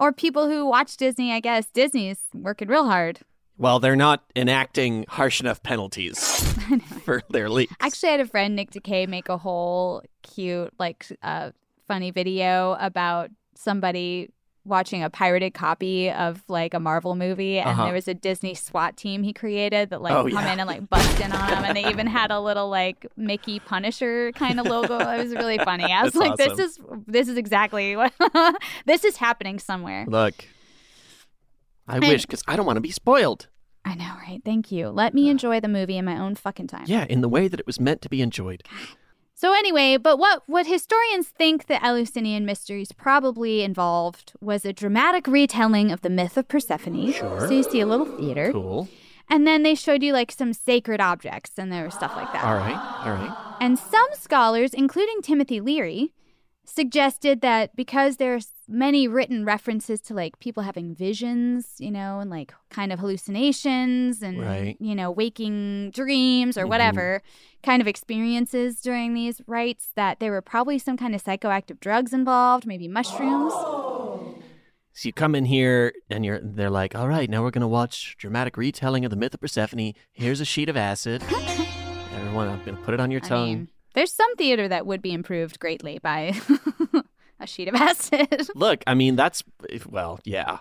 Or 0.00 0.12
people 0.12 0.48
who 0.48 0.66
watch 0.66 0.96
Disney, 0.96 1.30
I 1.30 1.40
guess. 1.40 1.66
Disney's 1.66 2.18
working 2.34 2.68
real 2.68 2.86
hard. 2.86 3.20
Well, 3.58 3.78
they're 3.78 3.94
not 3.94 4.24
enacting 4.34 5.04
harsh 5.06 5.40
enough 5.40 5.62
penalties 5.62 6.18
for 7.04 7.22
their 7.28 7.50
leaks. 7.50 7.74
Actually, 7.78 8.08
I 8.08 8.12
had 8.12 8.20
a 8.20 8.26
friend, 8.26 8.56
Nick 8.56 8.70
Decay, 8.70 9.04
make 9.06 9.28
a 9.28 9.36
whole 9.36 10.02
cute, 10.22 10.72
like, 10.78 11.06
uh, 11.22 11.50
funny 11.86 12.10
video 12.10 12.78
about 12.80 13.30
somebody 13.54 14.30
watching 14.64 15.02
a 15.02 15.08
pirated 15.10 15.54
copy 15.54 16.10
of 16.10 16.42
like 16.48 16.74
a 16.74 16.80
Marvel 16.80 17.14
movie, 17.16 17.58
and 17.58 17.70
Uh-huh. 17.70 17.84
there 17.84 17.94
was 17.94 18.06
a 18.08 18.14
Disney 18.14 18.54
SWAT 18.54 18.96
team 18.96 19.22
he 19.22 19.32
created 19.32 19.90
that 19.90 20.02
like 20.02 20.12
Oh, 20.12 20.24
come 20.24 20.32
yeah. 20.32 20.52
in 20.52 20.60
and 20.60 20.68
like 20.68 20.88
bust 20.88 21.18
in 21.20 21.32
on 21.32 21.48
him, 21.48 21.64
and 21.64 21.76
they 21.76 21.86
even 21.88 22.06
had 22.06 22.30
a 22.30 22.40
little 22.40 22.68
like 22.68 23.06
Mickey 23.16 23.58
Punisher 23.60 24.32
kind 24.32 24.60
of 24.60 24.66
logo. 24.66 24.98
It 24.98 25.22
was 25.22 25.32
really 25.34 25.58
funny. 25.64 25.84
I 25.84 26.02
was 26.02 26.12
That's 26.12 26.28
like, 26.28 26.36
this 26.36 26.58
is 26.58 26.78
this 27.06 27.28
is 27.28 27.36
exactly 27.38 27.96
what 27.96 28.12
this 28.86 29.04
is 29.04 29.16
happening 29.16 29.58
somewhere. 29.58 30.04
Look, 30.06 30.44
I 31.88 31.96
And- 31.96 32.06
wish 32.06 32.26
because 32.26 32.42
I 32.46 32.56
don't 32.56 32.66
want 32.66 32.76
to 32.76 32.80
be 32.82 32.90
spoiled. 32.90 33.48
I 33.82 33.94
know, 33.94 34.12
right? 34.28 34.42
Thank 34.44 34.70
you. 34.70 34.90
Let 34.90 35.14
me 35.14 35.30
enjoy 35.34 35.58
the 35.60 35.68
movie 35.68 35.96
in 35.96 36.04
my 36.04 36.18
own 36.18 36.34
fucking 36.34 36.66
time. 36.66 36.84
Yeah, 36.86 37.06
in 37.08 37.22
the 37.22 37.28
way 37.30 37.48
that 37.48 37.58
it 37.58 37.66
was 37.66 37.80
meant 37.80 38.02
to 38.02 38.08
be 38.10 38.20
enjoyed. 38.20 38.62
So 39.40 39.54
anyway, 39.54 39.96
but 39.96 40.18
what 40.18 40.42
what 40.48 40.66
historians 40.66 41.28
think 41.28 41.66
the 41.66 41.82
Eleusinian 41.82 42.44
mysteries 42.44 42.92
probably 42.92 43.62
involved 43.62 44.34
was 44.38 44.66
a 44.66 44.72
dramatic 44.74 45.26
retelling 45.26 45.90
of 45.90 46.02
the 46.02 46.10
myth 46.10 46.36
of 46.36 46.46
Persephone. 46.46 47.10
Sure. 47.10 47.48
So 47.48 47.50
you 47.54 47.62
see 47.62 47.80
a 47.80 47.86
little 47.86 48.04
theater. 48.04 48.52
Cool. 48.52 48.86
And 49.30 49.46
then 49.46 49.62
they 49.62 49.74
showed 49.74 50.02
you 50.02 50.12
like 50.12 50.30
some 50.30 50.52
sacred 50.52 51.00
objects 51.00 51.52
and 51.56 51.72
there 51.72 51.86
was 51.86 51.94
stuff 51.94 52.14
like 52.16 52.30
that. 52.34 52.44
All 52.44 52.56
right. 52.56 52.76
All 53.06 53.14
right. 53.14 53.56
And 53.62 53.78
some 53.78 54.08
scholars, 54.12 54.74
including 54.74 55.22
Timothy 55.22 55.58
Leary, 55.58 56.12
suggested 56.70 57.40
that 57.40 57.74
because 57.76 58.16
there's 58.18 58.48
many 58.68 59.08
written 59.08 59.44
references 59.44 60.00
to 60.02 60.14
like 60.14 60.38
people 60.38 60.62
having 60.62 60.94
visions, 60.94 61.74
you 61.78 61.90
know, 61.90 62.20
and 62.20 62.30
like 62.30 62.54
kind 62.70 62.92
of 62.92 62.98
hallucinations 63.00 64.22
and 64.22 64.40
Right. 64.40 64.76
you 64.80 64.94
know, 64.94 65.10
waking 65.10 65.90
dreams 65.90 66.56
or 66.56 66.64
Mhm. 66.64 66.68
whatever 66.68 67.22
kind 67.62 67.82
of 67.82 67.88
experiences 67.88 68.80
during 68.80 69.12
these 69.14 69.40
rites 69.46 69.90
that 69.96 70.20
there 70.20 70.30
were 70.30 70.40
probably 70.42 70.78
some 70.78 70.96
kind 70.96 71.14
of 71.14 71.22
psychoactive 71.22 71.80
drugs 71.80 72.12
involved, 72.12 72.64
maybe 72.66 72.86
mushrooms. 72.88 73.52
So 74.92 75.06
you 75.08 75.12
come 75.12 75.34
in 75.34 75.46
here 75.46 75.92
and 76.10 76.24
you're 76.24 76.40
they're 76.42 76.70
like, 76.70 76.94
all 76.94 77.08
right, 77.08 77.28
now 77.30 77.42
we're 77.42 77.50
gonna 77.52 77.68
watch 77.68 78.16
dramatic 78.18 78.56
retelling 78.56 79.04
of 79.04 79.10
the 79.10 79.16
myth 79.16 79.34
of 79.34 79.40
Persephone. 79.40 79.92
Here's 80.12 80.40
a 80.40 80.44
sheet 80.44 80.68
of 80.68 80.76
acid. 80.76 81.22
Everyone, 82.14 82.48
I'm 82.48 82.62
gonna 82.64 82.76
put 82.78 82.94
it 82.94 83.00
on 83.00 83.10
your 83.10 83.20
I 83.24 83.28
tongue. 83.28 83.46
mean, 83.48 83.68
there's 83.94 84.12
some 84.12 84.34
theater 84.36 84.68
that 84.68 84.86
would 84.86 85.02
be 85.02 85.12
improved 85.12 85.58
greatly 85.58 85.98
by 85.98 86.34
a 87.40 87.46
sheet 87.46 87.68
of 87.68 87.74
acid. 87.74 88.48
Look, 88.54 88.84
I 88.86 88.94
mean 88.94 89.16
that's 89.16 89.42
well, 89.88 90.20
yeah. 90.24 90.58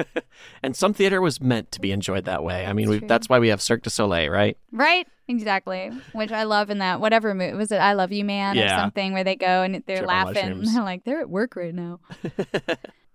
and 0.62 0.76
some 0.76 0.92
theater 0.92 1.20
was 1.20 1.40
meant 1.40 1.72
to 1.72 1.80
be 1.80 1.92
enjoyed 1.92 2.24
that 2.24 2.42
way. 2.42 2.66
I 2.66 2.72
mean, 2.72 2.90
we, 2.90 2.98
that's 2.98 3.28
why 3.28 3.38
we 3.38 3.48
have 3.48 3.62
Cirque 3.62 3.82
du 3.82 3.90
Soleil, 3.90 4.30
right? 4.30 4.56
Right? 4.72 5.06
Exactly. 5.28 5.90
Which 6.12 6.32
I 6.32 6.44
love 6.44 6.70
in 6.70 6.78
that 6.78 7.00
whatever 7.00 7.34
movie 7.34 7.54
was 7.54 7.70
it 7.70 7.76
I 7.76 7.92
Love 7.92 8.12
You 8.12 8.24
Man 8.24 8.58
or 8.58 8.68
something 8.68 9.12
where 9.12 9.24
they 9.24 9.36
go 9.36 9.62
and 9.62 9.82
they're 9.86 10.06
laughing. 10.06 10.62
They're 10.62 10.82
like, 10.82 11.04
they're 11.04 11.20
at 11.20 11.28
work 11.28 11.54
right 11.54 11.74
now. 11.74 12.00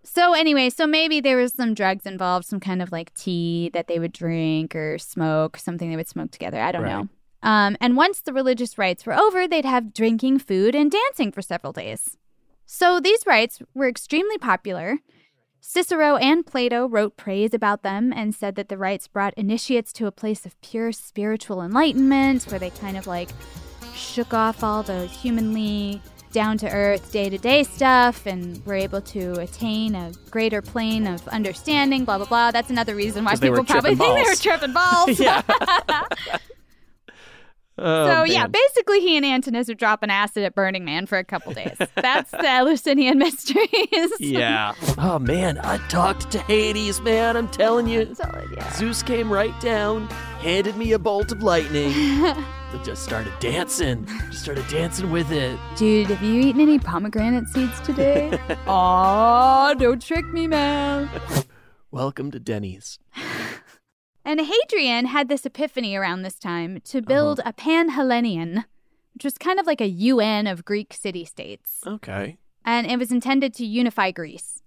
so 0.03 0.33
anyway, 0.33 0.69
so 0.69 0.85
maybe 0.85 1.21
there 1.21 1.37
was 1.37 1.53
some 1.53 1.73
drugs 1.73 2.05
involved, 2.05 2.45
some 2.45 2.59
kind 2.59 2.83
of 2.83 2.91
like 2.91 3.11
tea 3.15 3.71
that 3.73 3.87
they 3.87 3.97
would 3.97 4.13
drink 4.13 4.75
or 4.75 4.99
smoke, 4.99 5.57
something 5.57 5.89
they 5.89 5.95
would 5.95 6.07
smoke 6.07 6.29
together. 6.29 6.61
I 6.61 6.71
don't 6.71 6.83
know. 6.85 7.09
Um, 7.43 7.75
and 7.81 7.97
once 7.97 8.21
the 8.21 8.33
religious 8.33 8.77
rites 8.77 9.05
were 9.05 9.13
over, 9.13 9.47
they'd 9.47 9.65
have 9.65 9.93
drinking, 9.93 10.39
food, 10.39 10.73
and 10.73 10.89
dancing 10.89 11.31
for 11.31 11.41
several 11.41 11.73
days. 11.73 12.17
So 12.65 12.99
these 12.99 13.27
rites 13.27 13.61
were 13.75 13.87
extremely 13.87 14.37
popular. 14.37 14.99
Cicero 15.59 16.15
and 16.15 16.45
Plato 16.45 16.87
wrote 16.87 17.17
praise 17.17 17.53
about 17.53 17.83
them 17.83 18.13
and 18.13 18.33
said 18.33 18.55
that 18.55 18.69
the 18.69 18.77
rites 18.77 19.07
brought 19.07 19.33
initiates 19.35 19.93
to 19.93 20.07
a 20.07 20.11
place 20.11 20.45
of 20.45 20.59
pure 20.61 20.91
spiritual 20.91 21.61
enlightenment 21.61 22.45
where 22.45 22.59
they 22.59 22.69
kind 22.69 22.97
of 22.97 23.07
like 23.07 23.29
shook 23.93 24.33
off 24.33 24.63
all 24.63 24.83
the 24.83 25.05
humanly 25.07 26.01
down 26.31 26.57
to 26.57 26.69
earth 26.69 27.11
day 27.11 27.29
to 27.29 27.37
day 27.37 27.63
stuff 27.63 28.25
and 28.25 28.65
were 28.65 28.73
able 28.73 28.99
to 28.99 29.33
attain 29.39 29.95
a 29.95 30.11
greater 30.31 30.61
plane 30.61 31.05
of 31.05 31.25
understanding, 31.27 32.05
blah, 32.05 32.17
blah, 32.17 32.27
blah. 32.27 32.51
That's 32.51 32.69
another 32.69 32.95
reason 32.95 33.23
why 33.23 33.35
people 33.35 33.63
probably 33.63 33.95
think 33.95 34.15
they 34.15 34.23
were 34.23 34.35
tripping 34.35 34.73
balls. 34.73 35.19
Yeah. 35.19 35.43
Oh, 37.77 38.07
so 38.07 38.23
yeah, 38.23 38.45
basically 38.45 38.99
he 39.01 39.17
and 39.17 39.25
Antinous 39.25 39.67
are 39.67 39.73
dropping 39.73 40.11
acid 40.11 40.43
at 40.43 40.53
Burning 40.53 40.85
Man 40.85 41.07
for 41.07 41.17
a 41.17 41.23
couple 41.23 41.53
days. 41.53 41.75
That's 41.95 42.29
the 42.29 42.47
Eleusinian 42.47 43.17
mysteries. 43.17 44.11
Yeah. 44.19 44.73
Oh 44.99 45.17
man, 45.17 45.57
I 45.57 45.77
talked 45.87 46.29
to 46.31 46.39
Hades, 46.39 47.01
man. 47.01 47.35
I'm 47.35 47.47
telling 47.47 47.87
you. 47.87 48.13
Solid, 48.13 48.47
yeah. 48.55 48.71
Zeus 48.73 49.01
came 49.01 49.33
right 49.33 49.59
down, 49.59 50.07
handed 50.39 50.77
me 50.77 50.91
a 50.91 50.99
bolt 50.99 51.31
of 51.31 51.41
lightning, 51.41 51.91
and 52.25 52.83
just 52.85 53.03
started 53.03 53.33
dancing. 53.39 54.05
Just 54.29 54.43
started 54.43 54.67
dancing 54.67 55.09
with 55.09 55.31
it. 55.31 55.57
Dude, 55.75 56.07
have 56.07 56.21
you 56.21 56.41
eaten 56.41 56.61
any 56.61 56.77
pomegranate 56.77 57.47
seeds 57.49 57.79
today? 57.81 58.39
Aw, 58.67 59.73
don't 59.73 60.01
trick 60.01 60.27
me, 60.27 60.45
man. 60.45 61.09
Welcome 61.89 62.29
to 62.31 62.39
Denny's. 62.39 62.99
And 64.25 64.39
Hadrian 64.39 65.07
had 65.07 65.27
this 65.27 65.45
epiphany 65.45 65.95
around 65.95 66.21
this 66.21 66.39
time 66.39 66.79
to 66.85 66.99
uh-huh. 66.99 67.05
build 67.07 67.39
a 67.45 67.53
Panhellenion, 67.53 68.65
which 69.13 69.23
was 69.23 69.37
kind 69.37 69.59
of 69.59 69.65
like 69.67 69.81
a 69.81 69.87
UN 69.87 70.47
of 70.47 70.65
Greek 70.65 70.93
city 70.93 71.25
states. 71.25 71.81
Okay. 71.85 72.37
And 72.65 72.87
it 72.89 72.97
was 72.97 73.11
intended 73.11 73.53
to 73.55 73.65
unify 73.65 74.11
Greece. 74.11 74.61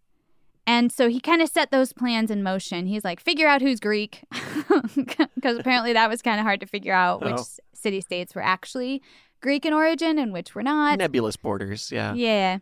And 0.66 0.90
so 0.90 1.08
he 1.08 1.20
kind 1.20 1.40
of 1.40 1.48
set 1.48 1.70
those 1.70 1.92
plans 1.92 2.30
in 2.30 2.42
motion. 2.42 2.86
He's 2.86 3.04
like, 3.04 3.20
figure 3.20 3.46
out 3.46 3.62
who's 3.62 3.78
Greek, 3.78 4.24
because 4.96 5.58
apparently 5.58 5.92
that 5.92 6.08
was 6.10 6.22
kind 6.22 6.40
of 6.40 6.44
hard 6.44 6.60
to 6.60 6.66
figure 6.66 6.92
out 6.92 7.24
which 7.24 7.36
Oh. 7.38 7.44
city 7.72 8.00
states 8.00 8.34
were 8.34 8.42
actually 8.42 9.00
Greek 9.40 9.64
in 9.64 9.72
origin 9.72 10.18
and 10.18 10.32
which 10.32 10.54
were 10.56 10.64
not. 10.64 10.98
Nebulous 10.98 11.36
borders, 11.36 11.92
yeah. 11.92 12.14
Yeah. 12.14 12.58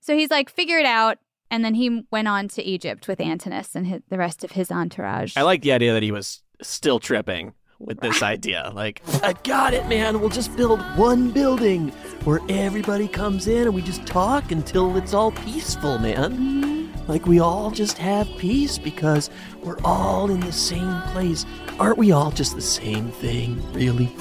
So 0.00 0.16
he's 0.16 0.30
like, 0.30 0.48
figure 0.48 0.78
it 0.78 0.86
out. 0.86 1.18
And 1.50 1.64
then 1.64 1.74
he 1.74 2.04
went 2.10 2.28
on 2.28 2.48
to 2.48 2.62
Egypt 2.62 3.06
with 3.06 3.20
Antinous 3.20 3.76
and 3.76 3.86
hi 3.86 4.00
the 4.08 4.18
rest 4.18 4.44
of 4.44 4.52
his 4.52 4.70
entourage. 4.70 5.36
I 5.36 5.42
like 5.42 5.62
the 5.62 5.72
idea 5.72 5.92
that 5.92 6.02
he 6.02 6.10
was 6.10 6.42
still 6.62 6.98
tripping 6.98 7.52
with 7.78 8.00
this 8.00 8.22
idea. 8.22 8.70
Like, 8.74 9.02
I 9.22 9.34
got 9.44 9.74
it, 9.74 9.86
man. 9.88 10.20
We'll 10.20 10.30
just 10.30 10.56
build 10.56 10.80
one 10.96 11.30
building 11.30 11.88
where 12.24 12.40
everybody 12.48 13.08
comes 13.08 13.46
in 13.46 13.64
and 13.64 13.74
we 13.74 13.82
just 13.82 14.06
talk 14.06 14.50
until 14.50 14.96
it's 14.96 15.14
all 15.14 15.32
peaceful, 15.32 15.98
man. 15.98 16.32
Mm-hmm. 16.32 17.10
Like, 17.10 17.26
we 17.26 17.38
all 17.38 17.70
just 17.70 17.98
have 17.98 18.26
peace 18.38 18.78
because 18.78 19.28
we're 19.62 19.80
all 19.84 20.30
in 20.30 20.40
the 20.40 20.52
same 20.52 21.02
place. 21.12 21.44
Aren't 21.78 21.98
we 21.98 22.12
all 22.12 22.30
just 22.30 22.54
the 22.54 22.62
same 22.62 23.10
thing, 23.10 23.60
really? 23.72 24.14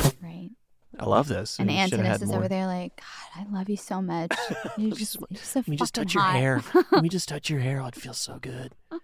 I 1.03 1.05
love 1.05 1.27
this. 1.27 1.59
and 1.59 1.69
had 1.69 2.21
is 2.21 2.29
more. 2.29 2.37
over 2.37 2.47
there 2.47 2.65
like, 2.65 2.95
God, 2.95 3.45
I 3.45 3.53
love 3.53 3.69
you 3.69 3.75
so 3.75 4.01
much. 4.01 4.31
You're 4.77 4.95
just, 4.95 5.17
you're 5.29 5.41
so 5.41 5.59
Let 5.59 5.67
me 5.67 5.75
just 5.75 5.93
touch 5.93 6.13
your 6.13 6.23
hair. 6.23 6.63
Let 6.91 7.03
me 7.03 7.09
just 7.09 7.27
touch 7.27 7.49
your 7.49 7.59
hair. 7.59 7.81
Oh, 7.81 7.87
it 7.87 7.95
feels 7.95 8.17
so 8.17 8.39
good. 8.39 8.73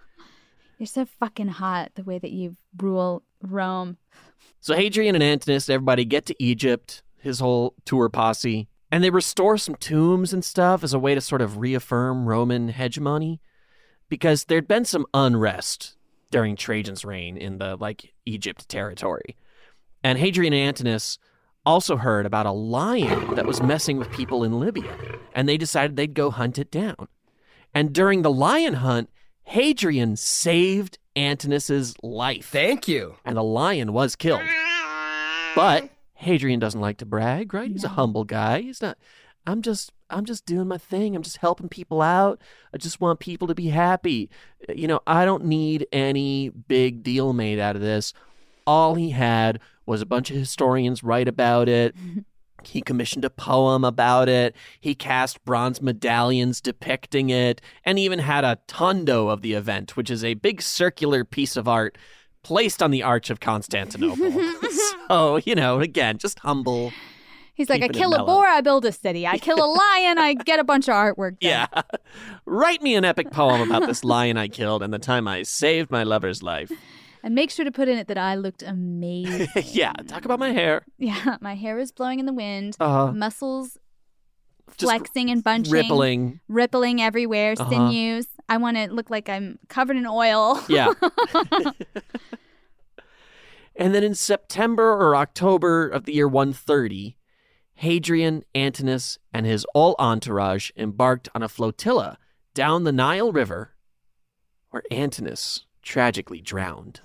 You're 0.78 0.88
so 0.88 1.04
fucking 1.04 1.50
hot 1.50 1.92
the 1.96 2.04
way 2.04 2.18
that 2.18 2.32
you 2.32 2.56
rule 2.78 3.24
Rome. 3.42 3.98
So 4.62 4.76
Hadrian 4.76 5.14
and 5.14 5.24
Antinous, 5.24 5.70
everybody 5.70 6.06
get 6.06 6.26
to 6.28 6.36
Egypt, 6.42 7.04
his 7.18 7.42
whole 7.42 7.76
tour 7.84 8.08
posse, 8.08 8.70
and 8.90 9.04
they 9.04 9.10
restore 9.10 9.58
some 9.58 9.76
tombs 9.76 10.32
and 10.32 10.44
stuff 10.44 10.82
as 10.82 10.94
a 10.94 11.00
way 11.00 11.16
to 11.16 11.20
sort 11.20 11.42
of 11.42 11.58
reaffirm 11.58 12.30
Roman 12.30 12.70
hegemony 12.70 13.42
because 14.08 14.46
there'd 14.46 14.70
been 14.70 14.86
some 14.86 15.06
unrest 15.14 15.98
during 16.32 16.56
Trajan's 16.56 17.04
reign 17.04 17.36
in 17.36 17.58
the 17.58 17.76
like 17.76 18.14
Egypt 18.26 18.70
territory. 18.70 19.36
And 20.02 20.18
Hadrian 20.18 20.54
and 20.54 20.70
Antinous 20.70 21.18
also 21.66 21.98
heard 21.98 22.26
about 22.26 22.46
a 22.46 22.52
lion 22.52 23.36
that 23.36 23.46
was 23.46 23.62
messing 23.62 23.98
with 23.98 24.12
people 24.12 24.44
in 24.44 24.60
Libya, 24.60 24.96
and 25.34 25.48
they 25.48 25.58
decided 25.58 25.96
they'd 25.96 26.14
go 26.14 26.32
hunt 26.32 26.58
it 26.58 26.72
down. 26.72 27.08
And 27.74 27.94
during 27.94 28.22
the 28.22 28.32
lion 28.32 28.76
hunt, 28.76 29.10
Hadrian 29.44 30.16
saved 30.16 30.98
Antinous' 31.16 31.96
life. 32.02 32.50
Thank 32.50 32.88
you. 32.88 33.16
And 33.26 33.38
the 33.38 33.44
lion 33.44 33.94
was 33.94 34.16
killed. 34.16 34.42
But 35.56 35.90
Hadrian 36.14 36.60
doesn't 36.60 36.82
like 36.82 36.98
to 36.98 37.06
brag, 37.06 37.54
right? 37.54 37.72
He's 37.72 37.84
a 37.84 37.90
humble 37.90 38.24
guy. 38.24 38.62
He's 38.62 38.82
not 38.82 38.98
I'm 39.50 39.62
just 39.62 39.92
I'm 40.10 40.26
just 40.26 40.46
doing 40.46 40.68
my 40.68 40.78
thing. 40.78 41.16
I'm 41.16 41.24
just 41.24 41.38
helping 41.38 41.70
people 41.70 42.02
out. 42.02 42.42
I 42.74 42.78
just 42.78 43.02
want 43.02 43.20
people 43.20 43.48
to 43.48 43.56
be 43.56 43.68
happy. 43.68 44.30
You 44.74 44.88
know, 44.88 45.02
I 45.08 45.26
don't 45.26 45.46
need 45.46 45.88
any 45.92 46.50
big 46.50 47.04
deal 47.04 47.34
made 47.34 47.60
out 47.60 47.76
of 47.76 47.82
this. 47.82 48.14
All 48.68 48.96
he 48.96 49.10
had 49.10 49.60
was 49.90 50.02
a 50.02 50.06
bunch 50.06 50.30
of 50.30 50.38
historians 50.38 51.04
write 51.04 51.28
about 51.28 51.68
it. 51.68 51.96
He 52.62 52.82
commissioned 52.82 53.24
a 53.24 53.30
poem 53.30 53.86
about 53.86 54.28
it. 54.28 54.54
He 54.82 54.94
cast 54.94 55.44
bronze 55.46 55.82
medallions 55.82 56.60
depicting 56.60 57.30
it, 57.30 57.62
and 57.86 57.98
even 57.98 58.20
had 58.20 58.44
a 58.44 58.60
tondo 58.68 59.30
of 59.30 59.42
the 59.42 59.54
event, 59.54 59.96
which 59.96 60.10
is 60.10 60.26
a 60.26 60.34
big 60.34 60.62
circular 60.62 61.24
piece 61.24 61.56
of 61.56 61.70
art 61.70 61.98
placed 62.44 62.84
on 62.84 62.92
the 62.92 63.02
Arch 63.02 63.30
of 63.30 63.40
Constantinople. 63.40 64.30
so, 65.08 65.38
you 65.38 65.56
know, 65.56 65.80
again, 65.80 66.18
just 66.18 66.40
humble. 66.40 66.92
He's 67.54 67.70
like, 67.70 67.82
I 67.82 67.88
kill 67.88 68.14
a 68.14 68.26
boar, 68.26 68.46
I 68.46 68.60
build 68.60 68.84
a 68.84 68.92
city. 68.92 69.26
I 69.26 69.38
kill 69.38 69.64
a 69.64 69.68
lion, 69.96 70.18
I 70.18 70.34
get 70.34 70.60
a 70.60 70.64
bunch 70.66 70.90
of 70.90 70.96
artwork. 70.96 71.40
done. 71.40 71.68
Yeah. 71.74 71.82
Write 72.46 72.82
me 72.82 72.96
an 72.96 73.06
epic 73.06 73.32
poem 73.32 73.70
about 73.70 73.88
this 73.88 74.04
lion 74.04 74.36
I 74.36 74.50
killed 74.50 74.84
and 74.84 74.94
the 74.94 75.00
time 75.00 75.30
I 75.30 75.44
saved 75.44 75.92
my 75.92 76.04
lover's 76.04 76.44
life. 76.44 76.72
And 77.24 77.36
make 77.36 77.52
sure 77.52 77.66
to 77.66 77.72
put 77.72 77.88
in 77.90 77.98
it 77.98 78.08
that 78.08 78.18
I 78.18 78.36
looked 78.36 78.64
amazing. 78.68 79.48
yeah, 79.72 79.92
talk 80.08 80.26
about 80.26 80.40
my 80.40 80.52
hair. 80.52 80.86
yeah, 80.98 81.38
my 81.42 81.56
hair 81.56 81.76
was 81.76 81.92
blowing 81.92 82.20
in 82.20 82.26
the 82.26 82.34
wind, 82.34 82.78
Uh-huh. 82.80 83.12
muscles 83.12 83.78
Just 84.78 84.80
flexing 84.82 85.30
and 85.30 85.44
bunching, 85.44 85.74
rippling. 85.74 86.40
rippling 86.48 87.02
everywhere, 87.02 87.56
Uh-huh. 87.60 87.70
sinews. 87.70 88.28
I 88.48 88.58
want 88.58 88.78
to 88.78 88.88
look 88.92 89.10
like 89.10 89.28
I'm 89.30 89.60
covered 89.68 89.98
in 89.98 90.06
oil. 90.08 90.60
Yeah. 90.70 90.94
and 93.76 93.94
then 93.94 94.04
in 94.04 94.16
September 94.16 94.92
or 94.94 95.16
October 95.16 95.88
of 95.88 96.06
the 96.06 96.14
year 96.14 96.28
130, 96.28 97.16
Hadrian, 97.76 98.44
Antinous, 98.54 99.18
and 99.34 99.46
his 99.46 99.66
all 99.74 99.96
entourage 100.00 100.72
embarked 100.76 101.30
on 101.34 101.42
a 101.44 101.48
flotilla 101.50 102.18
down 102.54 102.84
the 102.84 102.92
Nile 102.92 103.32
River, 103.32 103.74
where 104.72 104.84
Antinous 104.92 105.66
tragically 105.82 106.42
drowned. 106.42 107.02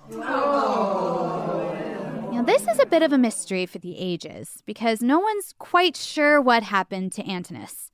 Now, 2.31 2.43
this 2.43 2.67
is 2.67 2.79
a 2.79 2.85
bit 2.85 3.01
of 3.01 3.13
a 3.13 3.17
mystery 3.17 3.65
for 3.65 3.79
the 3.79 3.97
ages 3.97 4.61
because 4.65 5.01
no 5.01 5.19
one's 5.19 5.53
quite 5.57 5.95
sure 5.95 6.41
what 6.41 6.63
happened 6.63 7.11
to 7.13 7.23
Antinous. 7.23 7.91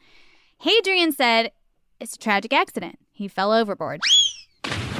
Hadrian 0.59 1.11
said 1.11 1.51
it's 1.99 2.15
a 2.15 2.19
tragic 2.19 2.53
accident. 2.53 2.97
He 3.11 3.27
fell 3.27 3.53
overboard. 3.53 4.01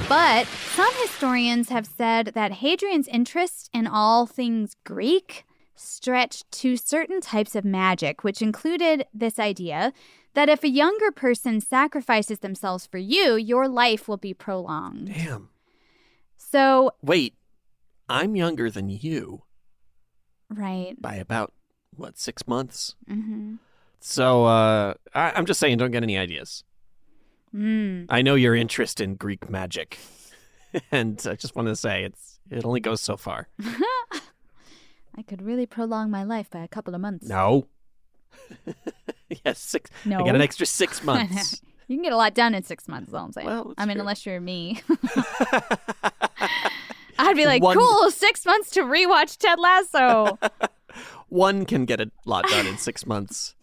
But 0.08 0.46
some 0.76 0.94
historians 1.02 1.70
have 1.70 1.88
said 1.88 2.34
that 2.36 2.52
Hadrian's 2.54 3.08
interest 3.08 3.70
in 3.74 3.88
all 3.88 4.26
things 4.26 4.76
Greek 4.84 5.46
stretched 5.76 6.52
to 6.52 6.78
certain 6.78 7.22
types 7.22 7.56
of 7.56 7.64
magic, 7.66 8.24
which 8.24 8.42
included 8.42 9.06
this 9.14 9.40
idea 9.40 9.94
that 10.34 10.50
if 10.50 10.64
a 10.64 10.70
younger 10.70 11.12
person 11.12 11.62
sacrifices 11.62 12.40
themselves 12.40 12.86
for 12.86 12.98
you, 12.98 13.36
your 13.36 13.68
life 13.68 14.08
will 14.08 14.18
be 14.18 14.34
prolonged. 14.34 15.14
Damn. 15.14 15.50
So, 16.52 16.92
Wait, 17.02 17.36
I'm 18.10 18.36
younger 18.36 18.70
than 18.70 18.90
you 18.90 19.44
right. 20.50 21.02
by 21.02 21.16
about, 21.16 21.54
what, 21.96 22.20
six 22.20 22.46
months? 22.46 22.96
Mm-hmm. 23.10 23.56
So 24.02 24.46
uh, 24.46 24.96
I- 25.14 25.32
I'm 25.32 25.46
just 25.46 25.62
saying, 25.62 25.78
don't 25.78 25.92
get 25.92 26.04
any 26.04 26.18
ideas. 26.18 26.66
Mm. 27.56 28.08
I 28.10 28.22
know 28.22 28.36
your 28.36 28.54
interest 28.56 29.00
in 29.00 29.16
Greek 29.16 29.50
magic, 29.50 29.98
and 30.92 31.22
I 31.30 31.36
just 31.36 31.56
want 31.56 31.68
to 31.68 31.76
say 31.76 32.04
it's 32.04 32.40
it 32.50 32.66
only 32.66 32.80
goes 32.80 33.02
so 33.02 33.16
far. 33.18 33.48
I 35.16 35.22
could 35.28 35.42
really 35.42 35.66
prolong 35.66 36.10
my 36.10 36.24
life 36.24 36.50
by 36.50 36.64
a 36.64 36.68
couple 36.68 36.96
of 36.96 37.02
months. 37.02 37.28
No. 37.28 37.68
yes, 39.46 39.60
six. 39.60 39.90
No. 40.06 40.20
I 40.22 40.26
got 40.26 40.36
an 40.36 40.42
extra 40.42 40.66
six 40.66 41.04
months. 41.04 41.62
You 41.92 41.98
can 41.98 42.04
get 42.04 42.14
a 42.14 42.18
lot 42.18 42.34
done 42.34 42.54
in 42.54 42.64
six 42.64 42.88
months, 42.88 43.10
is 43.10 43.14
all 43.14 43.26
I'm 43.26 43.34
saying. 43.34 43.48
Well, 43.48 43.74
I 43.78 43.86
mean, 43.86 43.96
true. 43.96 44.02
unless 44.02 44.26
you're 44.26 44.42
me. 44.42 44.82
I'd 47.20 47.36
be 47.36 47.46
like, 47.46 47.62
One- 47.62 47.78
cool, 47.78 48.12
six 48.12 48.46
months 48.46 48.72
to 48.72 48.82
rewatch 48.82 49.38
Ted 49.38 49.60
Lasso. 49.60 50.38
One 51.30 51.66
can 51.66 51.86
get 51.86 52.02
a 52.02 52.12
lot 52.26 52.46
done 52.48 52.68
in 52.68 52.78
six 52.78 53.06
months. 53.06 53.56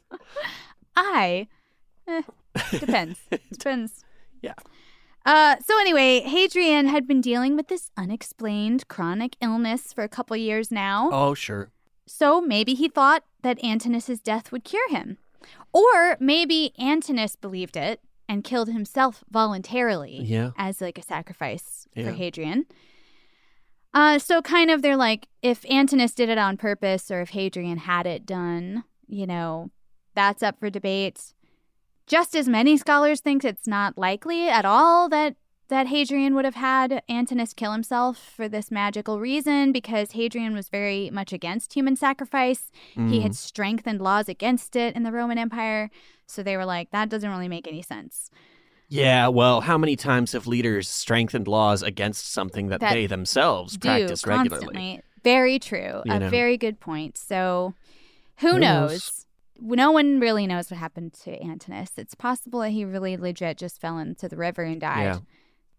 I, 0.96 1.48
eh, 2.06 2.22
depends. 2.70 3.18
depends. 3.52 4.04
Yeah. 4.42 4.54
Uh, 5.26 5.56
so 5.64 5.78
anyway, 5.78 6.20
Hadrian 6.20 6.86
had 6.86 7.06
been 7.06 7.20
dealing 7.20 7.56
with 7.56 7.68
this 7.68 7.90
unexplained 7.96 8.88
chronic 8.88 9.36
illness 9.42 9.92
for 9.92 10.02
a 10.02 10.08
couple 10.08 10.36
years 10.36 10.70
now. 10.70 11.10
Oh, 11.12 11.34
sure. 11.34 11.70
So 12.06 12.40
maybe 12.40 12.74
he 12.74 12.88
thought 12.88 13.24
that 13.42 13.62
Antinous' 13.62 14.20
death 14.20 14.50
would 14.50 14.64
cure 14.64 14.88
him. 14.88 15.18
Or 15.72 16.16
maybe 16.18 16.72
Antinous 16.78 17.36
believed 17.36 17.76
it 17.76 18.00
and 18.28 18.44
killed 18.44 18.68
himself 18.68 19.24
voluntarily 19.30 20.20
Yeah. 20.22 20.50
as 20.56 20.80
like 20.80 20.98
a 20.98 21.02
sacrifice 21.02 21.86
Yeah. 21.94 22.04
for 22.06 22.12
Hadrian. 22.12 22.66
Uh, 23.94 24.18
so 24.18 24.42
kind 24.42 24.70
of 24.70 24.82
they're 24.82 24.96
like, 24.96 25.28
if 25.42 25.64
Antinous 25.70 26.14
did 26.14 26.28
it 26.28 26.38
on 26.38 26.56
purpose 26.56 27.10
or 27.10 27.20
if 27.22 27.30
Hadrian 27.30 27.78
had 27.78 28.06
it 28.06 28.26
done, 28.26 28.84
you 29.06 29.26
know, 29.26 29.70
that's 30.14 30.42
up 30.42 30.58
for 30.60 30.68
debate. 30.68 31.32
Just 32.06 32.36
as 32.36 32.48
many 32.48 32.76
scholars 32.76 33.20
think 33.20 33.44
it's 33.44 33.66
not 33.66 33.96
likely 33.98 34.48
at 34.48 34.64
all 34.64 35.08
that 35.08 35.36
that 35.68 35.86
Hadrian 35.86 36.34
would 36.34 36.44
have 36.44 36.54
had 36.54 37.02
Antinous 37.08 37.52
kill 37.52 37.72
himself 37.72 38.18
for 38.18 38.48
this 38.48 38.70
magical 38.70 39.20
reason 39.20 39.70
because 39.72 40.12
Hadrian 40.12 40.54
was 40.54 40.68
very 40.68 41.10
much 41.10 41.32
against 41.32 41.74
human 41.74 41.94
sacrifice. 41.94 42.70
He 42.94 43.20
had 43.20 43.32
mm. 43.32 43.36
strengthened 43.36 44.00
laws 44.00 44.28
against 44.28 44.76
it 44.76 44.96
in 44.96 45.02
the 45.02 45.12
Roman 45.12 45.38
Empire. 45.38 45.90
So 46.26 46.42
they 46.42 46.56
were 46.56 46.64
like, 46.64 46.90
that 46.90 47.08
doesn't 47.08 47.28
really 47.28 47.48
make 47.48 47.68
any 47.68 47.82
sense. 47.82 48.30
Yeah, 48.88 49.28
well, 49.28 49.60
how 49.60 49.76
many 49.76 49.96
times 49.96 50.32
have 50.32 50.46
leaders 50.46 50.88
strengthened 50.88 51.46
laws 51.46 51.82
against 51.82 52.32
something 52.32 52.68
that, 52.68 52.80
That 52.80 52.94
they 52.94 53.06
themselves 53.06 53.76
Do 53.76 53.88
practice 53.88 54.26
regularly? 54.26 54.64
constantly. 54.64 55.02
Very 55.22 55.58
true. 55.58 56.02
You 56.06 56.12
a 56.12 56.20
know. 56.20 56.28
very 56.30 56.56
good 56.56 56.80
point. 56.80 57.18
So 57.18 57.74
who, 58.38 58.52
Who 58.52 58.58
knows? 58.58 58.90
knows? 58.90 59.24
No 59.60 59.90
one 59.90 60.20
really 60.20 60.46
knows 60.46 60.70
what 60.70 60.78
happened 60.78 61.12
to 61.24 61.32
Antinous. 61.42 61.90
It's 61.96 62.14
possible 62.14 62.60
that 62.60 62.70
he 62.70 62.84
really 62.84 63.16
legit 63.16 63.58
just 63.58 63.80
fell 63.80 63.98
into 63.98 64.28
the 64.28 64.36
river 64.36 64.62
and 64.62 64.80
died. 64.80 65.02
Yeah. 65.02 65.18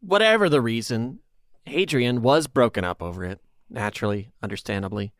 Whatever 0.02 0.50
the 0.50 0.62
reason, 0.62 1.20
Hadrian 1.66 2.22
was 2.22 2.48
broken 2.48 2.84
up 2.84 3.02
over 3.02 3.24
it, 3.26 3.42
naturally, 3.70 4.32
understandably. 4.42 5.14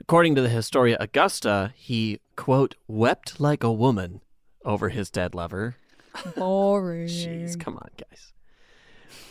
According 0.00 0.34
to 0.36 0.42
the 0.42 0.48
Historia 0.48 0.96
Augusta, 1.00 1.72
he, 1.76 2.20
quote, 2.36 2.74
wept 2.86 3.40
like 3.40 3.62
a 3.62 3.72
woman 3.72 4.20
over 4.64 4.88
his 4.88 5.10
dead 5.10 5.34
lover. 5.34 5.76
Boring. 6.36 7.08
Jeez, 7.08 7.58
come 7.58 7.76
on, 7.76 7.90
guys. 7.96 8.32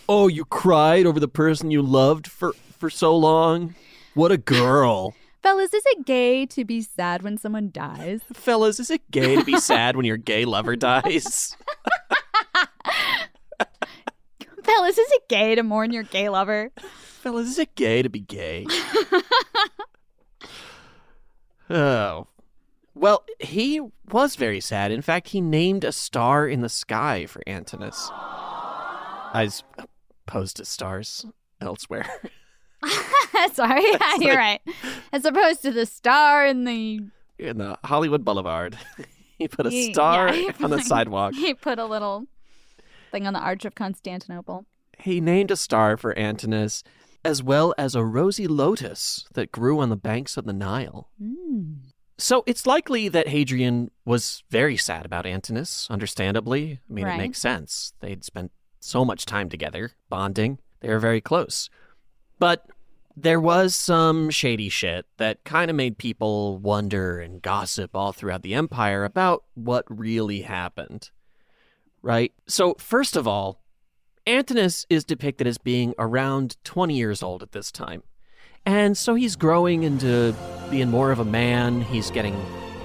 Oh, 0.09 0.27
you 0.27 0.45
cried 0.45 1.05
over 1.05 1.19
the 1.19 1.27
person 1.27 1.71
you 1.71 1.81
loved 1.81 2.27
for, 2.27 2.53
for 2.77 2.89
so 2.89 3.15
long? 3.15 3.75
What 4.13 4.31
a 4.31 4.37
girl. 4.37 5.15
Fellas, 5.41 5.73
is 5.73 5.83
it 5.85 6.05
gay 6.05 6.45
to 6.47 6.65
be 6.65 6.81
sad 6.81 7.23
when 7.23 7.37
someone 7.37 7.71
dies? 7.71 8.21
Fellas, 8.33 8.79
is 8.79 8.91
it 8.91 9.09
gay 9.09 9.35
to 9.35 9.43
be 9.43 9.57
sad 9.57 9.95
when 9.95 10.05
your 10.05 10.17
gay 10.17 10.45
lover 10.45 10.75
dies? 10.75 11.55
Fellas, 14.63 14.97
is 14.97 15.11
it 15.11 15.27
gay 15.27 15.55
to 15.55 15.63
mourn 15.63 15.91
your 15.91 16.03
gay 16.03 16.29
lover? 16.29 16.71
Fellas, 17.21 17.47
is 17.47 17.59
it 17.59 17.75
gay 17.75 18.01
to 18.01 18.09
be 18.09 18.19
gay? 18.19 18.65
oh. 21.69 22.27
Well, 22.93 23.23
he 23.39 23.81
was 24.11 24.35
very 24.35 24.59
sad. 24.59 24.91
In 24.91 25.01
fact, 25.01 25.29
he 25.29 25.41
named 25.41 25.83
a 25.83 25.91
star 25.91 26.47
in 26.47 26.61
the 26.61 26.69
sky 26.69 27.25
for 27.25 27.41
Antinous. 27.47 28.11
As 29.33 29.63
opposed 30.27 30.57
to 30.57 30.65
stars 30.65 31.25
elsewhere. 31.61 32.05
Sorry, 33.53 33.83
yeah, 33.91 34.15
you're 34.19 34.35
right. 34.35 34.61
As 35.13 35.23
opposed 35.23 35.61
to 35.61 35.71
the 35.71 35.85
star 35.85 36.45
in 36.45 36.65
the 36.65 36.99
in 37.39 37.57
the 37.57 37.77
Hollywood 37.83 38.25
Boulevard. 38.25 38.77
he 39.37 39.47
put 39.47 39.65
a 39.65 39.91
star 39.91 40.33
yeah, 40.33 40.51
on 40.61 40.69
the 40.69 40.77
put- 40.77 40.85
sidewalk. 40.85 41.33
He 41.33 41.53
put 41.53 41.79
a 41.79 41.85
little 41.85 42.27
thing 43.11 43.27
on 43.27 43.33
the 43.33 43.39
Arch 43.39 43.65
of 43.65 43.75
Constantinople. 43.75 44.65
He 44.99 45.21
named 45.21 45.51
a 45.51 45.55
star 45.55 45.97
for 45.97 46.17
Antinous, 46.17 46.83
as 47.23 47.43
well 47.43 47.73
as 47.77 47.93
a 47.95 48.03
rosy 48.03 48.47
lotus 48.47 49.25
that 49.33 49.51
grew 49.51 49.79
on 49.79 49.89
the 49.89 49.95
banks 49.97 50.37
of 50.37 50.45
the 50.45 50.53
Nile. 50.53 51.09
Hmm. 51.21 51.73
So 52.17 52.43
it's 52.45 52.67
likely 52.67 53.09
that 53.09 53.29
Hadrian 53.29 53.89
was 54.05 54.43
very 54.51 54.77
sad 54.77 55.05
about 55.05 55.25
Antinous, 55.25 55.87
understandably. 55.89 56.79
I 56.89 56.93
mean, 56.93 57.05
Right. 57.05 57.15
it 57.15 57.17
makes 57.17 57.39
sense. 57.39 57.93
They'd 57.99 58.23
spent 58.23 58.51
so 58.79 59.03
much 59.03 59.25
time 59.25 59.49
together, 59.49 59.93
bonding. 60.09 60.59
They 60.81 60.89
were 60.89 60.99
very 60.99 61.21
close. 61.21 61.69
But 62.37 62.65
there 63.15 63.39
was 63.39 63.75
some 63.75 64.29
shady 64.29 64.69
shit 64.69 65.05
that 65.17 65.43
kind 65.43 65.69
of 65.69 65.75
made 65.75 65.97
people 65.97 66.57
wonder 66.59 67.19
and 67.19 67.41
gossip 67.41 67.95
all 67.95 68.13
throughout 68.13 68.41
the 68.43 68.53
empire 68.53 69.03
about 69.03 69.43
what 69.55 69.85
really 69.89 70.41
happened. 70.43 71.09
Right? 72.01 72.33
So, 72.47 72.75
first 72.79 73.15
of 73.15 73.27
all, 73.27 73.61
Antinous 74.25 74.85
is 74.89 75.03
depicted 75.03 75.47
as 75.47 75.57
being 75.57 75.93
around 75.97 76.57
20 76.63 76.95
years 76.95 77.23
old 77.23 77.41
at 77.41 77.51
this 77.51 77.71
time. 77.71 78.03
And 78.65 78.95
so 78.95 79.15
he's 79.15 79.35
growing 79.35 79.83
into 79.83 80.35
being 80.69 80.89
more 80.89 81.11
of 81.11 81.19
a 81.19 81.25
man. 81.25 81.81
He's 81.81 82.11
getting 82.11 82.39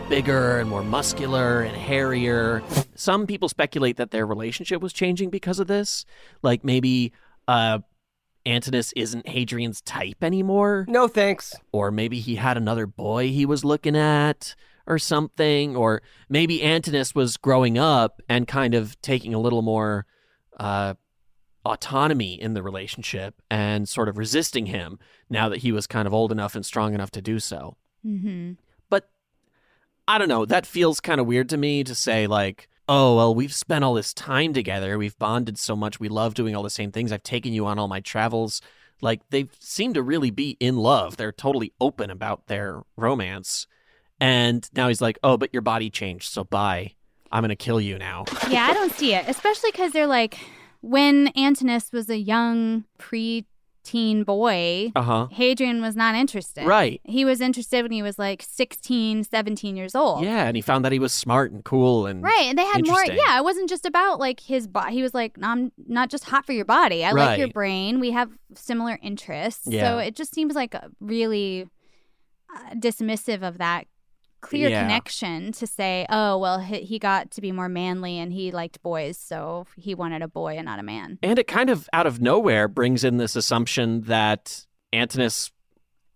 bigger 0.09 0.59
and 0.59 0.71
more 0.71 0.83
muscular 0.83 1.63
and 1.63 1.77
hairier. 1.77 2.63
Some 2.95 3.27
people 3.27 3.49
speculate 3.49 3.97
that 3.97 4.11
their 4.11 4.25
relationship 4.27 4.81
was 4.81 4.93
changing 4.93 5.31
because 5.31 5.59
of 5.59 5.67
this. 5.67 6.07
Like 6.43 6.65
maybe 6.65 7.13
uh, 7.47 7.81
Antinous 8.47 8.93
isn't 8.93 9.29
Hadrian's 9.29 9.83
type 9.83 10.23
anymore. 10.23 10.87
No 10.89 11.09
thanks. 11.09 11.55
Or 11.73 11.91
maybe 11.91 12.21
he 12.21 12.37
had 12.37 12.57
another 12.57 12.87
boy 12.87 13.29
he 13.29 13.45
was 13.45 13.65
looking 13.65 13.97
at 13.97 14.55
or 14.87 14.99
something. 14.99 15.77
Or 15.77 16.03
maybe 16.29 16.63
Antinous 16.63 17.15
was 17.15 17.37
growing 17.37 17.79
up 17.79 18.21
and 18.29 18.47
kind 18.47 18.75
of 18.75 19.01
taking 19.03 19.35
a 19.35 19.41
little 19.41 19.63
more 19.63 20.07
uh, 20.59 20.95
autonomy 21.65 22.41
in 22.41 22.55
the 22.55 22.63
relationship 22.63 23.35
and 23.51 23.89
sort 23.89 24.09
of 24.09 24.19
resisting 24.19 24.67
him 24.67 24.99
now 25.29 25.49
that 25.49 25.59
he 25.59 25.73
was 25.73 25.87
kind 25.87 26.07
of 26.07 26.15
old 26.15 26.31
enough 26.31 26.55
and 26.55 26.65
strong 26.65 26.95
enough 26.95 27.11
to 27.11 27.21
do 27.21 27.41
so. 27.41 27.77
Mm-hmm. 28.07 28.53
But 28.89 29.11
I 30.07 30.19
don't 30.19 30.29
know, 30.29 30.45
that 30.45 30.65
feels 30.65 31.01
kind 31.01 31.21
of 31.21 31.27
weird 31.27 31.49
to 31.49 31.57
me 31.57 31.83
to 31.83 31.95
say, 31.95 32.29
like, 32.29 32.69
oh, 32.89 33.17
well, 33.17 33.35
we've 33.35 33.53
spent 33.53 33.83
all 33.83 33.95
this 33.95 34.15
time 34.15 34.53
together. 34.53 34.97
We've 34.97 35.19
bonded 35.19 35.59
so 35.59 35.75
much. 35.75 35.99
We 35.99 36.09
love 36.09 36.35
doing 36.35 36.55
all 36.55 36.63
the 36.63 36.71
same 36.71 36.93
things. 36.93 37.11
I've 37.11 37.25
taken 37.25 37.53
you 37.53 37.67
on 37.67 37.81
all 37.81 37.89
my 37.89 37.99
travels. 37.99 38.63
Like, 39.01 39.29
they 39.31 39.49
seem 39.59 39.93
to 39.95 40.03
really 40.03 40.31
be 40.31 40.57
in 40.61 40.77
love. 40.77 41.17
They're 41.17 41.33
totally 41.33 41.73
open 41.81 42.11
about 42.11 42.47
their 42.47 42.83
romance. 42.97 43.67
And 44.21 44.69
now 44.75 44.89
he's 44.89 45.01
like, 45.01 45.19
oh, 45.23 45.37
but 45.37 45.51
your 45.53 45.63
body 45.63 45.91
changed. 45.91 46.31
So 46.31 46.45
bye. 46.45 46.93
I'm 47.33 47.43
going 47.43 47.51
to 47.51 47.57
kill 47.57 47.81
you 47.81 47.99
now. 47.99 48.25
Yeah, 48.49 48.67
I 48.71 48.73
don't 48.73 48.93
see 48.93 49.13
it, 49.15 49.25
especially 49.29 49.73
because 49.73 49.93
they're 49.93 50.07
like, 50.07 50.39
when 50.81 51.29
Antinous 51.37 51.93
was 51.93 52.09
a 52.09 52.17
young 52.17 52.85
pre-teen 52.99 54.23
boy, 54.25 54.93
Uh 54.95 55.03
huh. 55.03 55.27
Hadrian 55.33 55.83
was 55.83 55.97
not 55.97 56.15
interested. 56.15 56.65
Right. 56.67 57.01
He 57.05 57.25
was 57.25 57.41
interested 57.41 57.83
when 57.83 57.91
he 57.91 58.03
was 58.03 58.19
like 58.19 58.45
16, 58.47 59.25
17 59.25 59.77
years 59.77 59.95
old. 59.97 60.23
Yeah. 60.25 60.47
And 60.47 60.57
he 60.57 60.63
found 60.63 60.85
that 60.85 60.93
he 60.93 60.99
was 61.01 61.13
smart 61.13 61.51
and 61.51 61.65
cool 61.65 62.07
and. 62.07 62.23
Right, 62.23 62.45
and 62.47 62.57
they 62.57 62.65
had 62.65 62.87
more. 62.87 63.05
Yeah, 63.05 63.39
it 63.39 63.45
wasn't 63.45 63.69
just 63.69 63.85
about 63.85 64.21
like 64.21 64.41
his 64.41 64.69
body. 64.69 64.95
He 64.95 65.03
was 65.03 65.13
like, 65.13 65.37
"I'm 65.43 65.73
not 65.89 66.09
just 66.11 66.25
hot 66.25 66.47
for 66.47 66.53
your 66.53 66.65
body. 66.65 67.05
I 67.05 67.11
like 67.11 67.39
your 67.39 67.49
brain. 67.49 67.99
We 68.01 68.13
have 68.13 68.31
similar 68.55 68.99
interests." 69.03 69.67
Yeah. 69.67 69.91
So 69.91 69.99
it 69.99 70.15
just 70.15 70.33
seems 70.33 70.55
like 70.55 70.75
a 70.75 70.91
really 71.01 71.69
uh, 72.55 72.75
dismissive 72.75 73.43
of 73.43 73.59
that 73.59 73.87
clear 74.49 74.69
Yeah. 74.69 74.83
connection 74.83 75.53
to 75.53 75.67
say, 75.67 76.07
"Oh, 76.09 76.39
well, 76.39 76.59
he, 76.61 76.81
he 76.81 76.99
got 76.99 77.31
to 77.33 77.41
be 77.41 77.53
more 77.53 77.69
manly 77.69 78.19
and 78.19 78.33
he 78.33 78.51
liked 78.51 78.83
boys, 78.83 79.19
so 79.19 79.67
he 79.77 79.95
wanted 79.95 80.23
a 80.23 80.29
boy 80.29 80.57
and 80.57 80.65
not 80.67 80.79
a 80.79 80.83
man." 80.83 81.19
And 81.23 81.39
it 81.39 81.47
kind 81.47 81.71
of 81.71 81.89
out 81.93 82.07
of 82.07 82.21
nowhere 82.21 82.69
brings 82.69 83.05
in 83.05 83.17
this 83.17 83.37
assumption 83.37 84.03
that 84.03 84.67
Antinous 84.93 85.51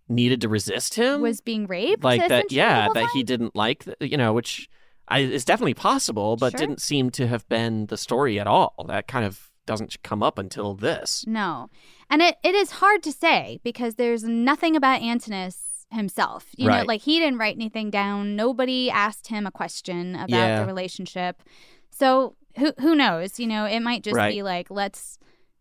needed 0.09 0.41
to 0.41 0.49
resist 0.49 0.95
him. 0.95 1.21
Was 1.23 1.41
being 1.41 1.67
raped? 1.67 2.03
like 2.03 2.27
that, 2.29 2.51
yeah, 2.51 2.89
that 2.95 3.09
he 3.13 3.23
didn't 3.23 3.55
like, 3.55 3.85
you 4.01 4.17
know, 4.17 4.33
which 4.33 4.69
I, 5.09 5.21
is 5.21 5.45
definitely 5.45 5.75
possible, 5.75 6.37
but 6.37 6.53
Sure. 6.53 6.59
didn't 6.59 6.81
seem 6.81 7.11
to 7.11 7.27
have 7.29 7.49
been 7.49 7.87
the 7.87 7.97
story 7.97 8.39
at 8.41 8.47
all. 8.47 8.75
That 8.89 9.07
kind 9.07 9.25
of 9.25 9.51
doesn't 9.67 10.03
come 10.03 10.21
up 10.23 10.37
until 10.39 10.75
this. 10.75 11.25
No. 11.29 11.69
And 12.09 12.23
it, 12.23 12.37
it 12.43 12.57
is 12.57 12.73
hard 12.73 13.05
to 13.05 13.13
say 13.13 13.61
because 13.63 13.95
there's 13.95 14.25
nothing 14.25 14.75
about 14.75 15.01
Antinous 15.01 15.59
himself. 15.91 16.47
You 16.57 16.69
know, 16.69 16.85
like 16.87 17.03
he 17.03 17.19
didn't 17.19 17.39
write 17.39 17.57
anything 17.57 17.91
down. 17.91 18.37
Nobody 18.37 18.91
asked 18.91 19.27
him 19.29 19.47
a 19.47 19.51
question 19.51 20.15
about 20.15 20.31
Yeah. 20.31 20.61
the 20.61 20.67
relationship. 20.67 21.43
So 21.91 22.37
who 22.59 22.73
who 22.81 22.95
knows? 22.95 23.39
You 23.41 23.47
know, 23.47 23.65
it 23.65 23.81
might 23.81 24.03
just 24.03 24.17
Right. 24.17 24.33
be 24.33 24.43
like, 24.43 24.71
let's 24.71 25.19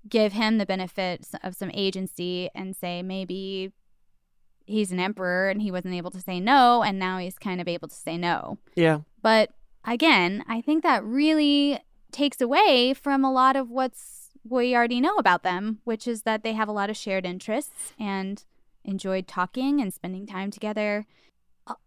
give 0.07 0.33
him 0.33 0.57
the 0.57 0.65
benefit 0.65 1.27
of 1.43 1.55
some 1.55 1.71
agency 1.73 2.49
and 2.55 2.75
say 2.75 3.01
maybe 3.03 3.71
he's 4.65 4.91
an 4.91 4.99
emperor 4.99 5.49
and 5.49 5.61
he 5.61 5.71
wasn't 5.71 5.93
able 5.95 6.11
to 6.11 6.21
say 6.21 6.39
no 6.39 6.83
and 6.83 6.99
now 6.99 7.17
he's 7.17 7.37
kind 7.39 7.59
of 7.59 7.67
able 7.67 7.87
to 7.87 7.95
say 7.95 8.17
no. 8.17 8.57
Yeah. 8.75 8.99
But 9.21 9.49
again, 9.83 10.43
I 10.47 10.61
think 10.61 10.83
that 10.83 11.03
really 11.03 11.79
takes 12.11 12.39
away 12.39 12.93
from 12.93 13.23
a 13.25 13.31
lot 13.31 13.55
of 13.55 13.69
what's 13.69 14.29
we 14.47 14.75
already 14.75 15.01
know 15.01 15.15
about 15.17 15.43
them, 15.43 15.79
which 15.83 16.07
is 16.07 16.21
that 16.23 16.43
they 16.43 16.53
have 16.53 16.67
a 16.69 16.71
lot 16.71 16.89
of 16.89 16.95
shared 16.97 17.25
interests 17.25 17.93
and 17.99 18.45
enjoyed 18.89 19.27
talking 19.27 19.79
and 19.79 19.93
spending 19.93 20.25
time 20.25 20.51
together. 20.51 21.05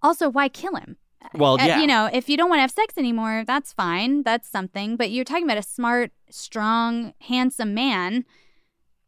Also, 0.02 0.30
why 0.30 0.48
kill 0.48 0.76
him? 0.76 0.96
Well, 1.34 1.54
Uh, 1.60 1.66
yeah. 1.66 1.80
You 1.80 1.86
know, 1.86 2.08
if 2.12 2.28
you 2.28 2.36
don't 2.36 2.48
want 2.48 2.58
to 2.58 2.62
have 2.62 2.70
sex 2.70 2.96
anymore, 2.96 3.44
that's 3.46 3.72
fine. 3.72 4.22
That's 4.22 4.48
something. 4.48 4.96
But 4.96 5.10
you're 5.10 5.24
talking 5.24 5.44
about 5.44 5.58
a 5.58 5.62
smart, 5.62 6.12
strong, 6.30 7.14
handsome 7.20 7.74
man. 7.74 8.24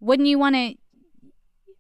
Wouldn't 0.00 0.28
you 0.28 0.38
want 0.38 0.54
to 0.54 0.74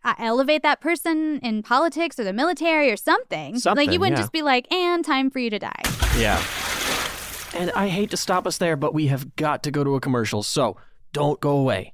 uh, 0.04 0.14
elevate 0.18 0.62
that 0.62 0.80
person 0.80 1.38
in 1.40 1.62
politics 1.62 2.18
or 2.18 2.24
the 2.24 2.32
military 2.32 2.90
or 2.90 2.96
something? 2.96 3.58
something 3.58 3.86
like 3.86 3.92
you 3.92 4.00
wouldn't 4.00 4.16
yeah. 4.16 4.22
just 4.22 4.32
be 4.32 4.42
like, 4.42 4.72
and 4.72 5.04
time 5.04 5.30
for 5.30 5.38
you 5.38 5.50
to 5.50 5.58
die. 5.58 5.82
Yeah. 6.16 6.42
And 7.54 7.70
I 7.72 7.88
hate 7.88 8.10
to 8.10 8.16
stop 8.16 8.46
us 8.46 8.58
there, 8.58 8.76
but 8.76 8.92
we 8.92 9.06
have 9.06 9.36
got 9.36 9.62
to 9.62 9.70
go 9.70 9.84
to 9.84 9.94
a 9.94 10.00
commercial, 10.00 10.42
so 10.42 10.76
don't 11.12 11.40
go 11.40 11.56
away. 11.56 11.93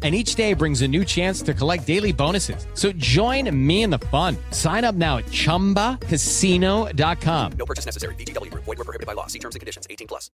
And 0.00 0.14
each 0.14 0.36
day 0.36 0.52
brings 0.52 0.82
a 0.82 0.88
new 0.88 1.04
chance 1.04 1.42
to 1.42 1.52
collect 1.52 1.84
daily 1.88 2.12
bonuses. 2.12 2.68
So 2.74 2.92
join 2.92 3.50
me 3.66 3.82
in 3.82 3.90
the 3.90 3.98
fun. 3.98 4.36
Sign 4.52 4.84
up 4.84 4.94
now 4.94 5.16
at 5.16 5.24
chumbacasino.com. 5.26 7.52
No 7.58 7.66
purchase 7.66 7.84
necessary. 7.84 8.14
VGW 8.14 8.52
Group. 8.52 8.62
Void 8.64 8.78
were 8.78 8.84
prohibited 8.84 9.08
by 9.08 9.14
law. 9.14 9.26
See 9.26 9.40
terms 9.40 9.56
and 9.56 9.60
conditions. 9.60 9.88
18 9.90 10.06
plus. 10.06 10.30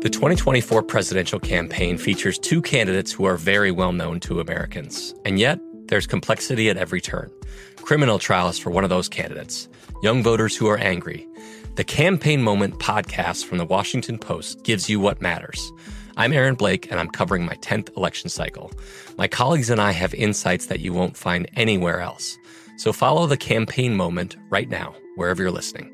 The 0.00 0.08
2024 0.10 0.82
presidential 0.82 1.38
campaign 1.38 1.98
features 1.98 2.38
two 2.38 2.62
candidates 2.62 3.12
who 3.12 3.26
are 3.26 3.36
very 3.36 3.70
well 3.70 3.92
known 3.92 4.18
to 4.20 4.40
Americans. 4.40 5.14
And 5.26 5.38
yet, 5.38 5.60
there's 5.88 6.06
complexity 6.06 6.70
at 6.70 6.78
every 6.78 7.02
turn. 7.02 7.30
Criminal 7.76 8.18
trials 8.18 8.58
for 8.58 8.70
one 8.70 8.82
of 8.82 8.88
those 8.88 9.10
candidates, 9.10 9.68
young 10.02 10.22
voters 10.22 10.56
who 10.56 10.68
are 10.68 10.78
angry. 10.78 11.28
The 11.74 11.84
Campaign 11.84 12.42
Moment 12.42 12.78
podcast 12.78 13.44
from 13.44 13.58
the 13.58 13.66
Washington 13.66 14.18
Post 14.18 14.64
gives 14.64 14.88
you 14.88 15.00
what 15.00 15.20
matters. 15.20 15.70
I'm 16.16 16.32
Aaron 16.32 16.54
Blake, 16.54 16.90
and 16.90 16.98
I'm 16.98 17.08
covering 17.08 17.44
my 17.44 17.54
10th 17.56 17.96
election 17.96 18.28
cycle. 18.28 18.72
My 19.16 19.28
colleagues 19.28 19.70
and 19.70 19.80
I 19.80 19.92
have 19.92 20.12
insights 20.14 20.66
that 20.66 20.80
you 20.80 20.92
won't 20.92 21.16
find 21.16 21.48
anywhere 21.54 22.00
else. 22.00 22.36
So 22.76 22.92
follow 22.92 23.26
the 23.26 23.36
Campaign 23.36 23.96
Moment 23.96 24.36
right 24.50 24.68
now, 24.68 24.94
wherever 25.16 25.42
you're 25.42 25.50
listening. 25.50 25.92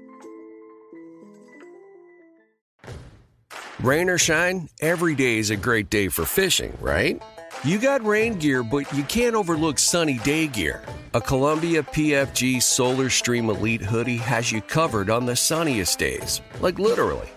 Rain 3.81 4.09
or 4.09 4.19
shine, 4.19 4.69
every 4.81 5.15
day 5.15 5.39
is 5.39 5.51
a 5.51 5.57
great 5.57 5.91
day 5.91 6.09
for 6.09 6.25
fishing, 6.25 6.77
right? 6.81 7.23
You 7.63 7.79
got 7.79 8.05
rain 8.05 8.35
gear, 8.35 8.63
but 8.63 8.91
you 8.93 9.03
can't 9.05 9.35
overlook 9.35 9.79
sunny 9.79 10.19
day 10.19 10.47
gear. 10.47 10.83
A 11.15 11.21
Columbia 11.21 11.83
PFG 11.83 12.63
Solar 12.63 13.11
Stream 13.11 13.51
Elite 13.51 13.83
hoodie 13.83 14.17
has 14.19 14.51
you 14.51 14.61
covered 14.63 15.11
on 15.11 15.27
the 15.27 15.37
sunniest 15.37 15.99
days. 15.99 16.41
Like 16.61 16.79
literally. 16.79 17.29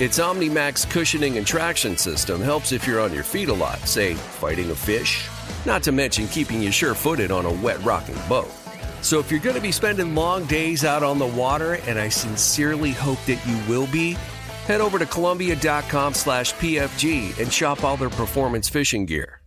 Its 0.00 0.18
OmniMax 0.18 0.90
cushioning 0.90 1.36
and 1.36 1.46
traction 1.46 1.98
system 1.98 2.40
helps 2.40 2.72
if 2.72 2.86
you're 2.86 3.00
on 3.00 3.12
your 3.12 3.22
feet 3.22 3.50
a 3.50 3.52
lot, 3.52 3.78
say, 3.80 4.14
fighting 4.14 4.70
a 4.70 4.74
fish. 4.74 5.28
Not 5.66 5.82
to 5.82 5.92
mention 5.92 6.26
keeping 6.28 6.62
you 6.62 6.72
sure 6.72 6.94
footed 6.94 7.30
on 7.30 7.44
a 7.44 7.52
wet 7.52 7.82
rocking 7.84 8.18
boat. 8.28 8.50
So 9.02 9.18
if 9.18 9.30
you're 9.30 9.40
going 9.40 9.56
to 9.56 9.60
be 9.62 9.70
spending 9.70 10.14
long 10.14 10.46
days 10.46 10.84
out 10.84 11.02
on 11.02 11.18
the 11.18 11.26
water, 11.26 11.74
and 11.86 11.98
I 11.98 12.08
sincerely 12.08 12.92
hope 12.92 13.22
that 13.26 13.44
you 13.46 13.58
will 13.68 13.86
be, 13.88 14.12
head 14.66 14.80
over 14.80 14.98
to 14.98 15.04
Columbia.com 15.06 16.14
slash 16.14 16.54
PFG 16.54 17.38
and 17.38 17.52
shop 17.52 17.84
all 17.84 17.98
their 17.98 18.10
performance 18.10 18.68
fishing 18.68 19.04
gear. 19.04 19.42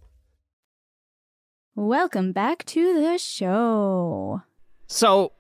Welcome 1.76 2.34
back 2.34 2.66
to 2.66 3.02
the 3.02 3.18
show. 3.18 4.44
So, 4.88 5.32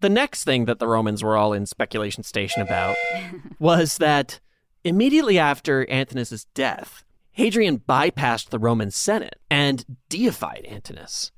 the 0.00 0.08
next 0.08 0.44
thing 0.44 0.64
that 0.64 0.78
the 0.78 0.88
Romans 0.88 1.22
were 1.22 1.36
all 1.36 1.52
in 1.52 1.66
speculation 1.66 2.22
station 2.22 2.62
about 2.62 2.96
was 3.58 3.98
that 3.98 4.40
immediately 4.86 5.38
after 5.38 5.88
Antinous' 5.90 6.46
death, 6.54 7.04
Hadrian 7.32 7.78
bypassed 7.78 8.50
the 8.50 8.58
Roman 8.58 8.90
Senate 8.90 9.38
and 9.50 9.84
deified 10.08 10.64
Antinous, 10.68 11.32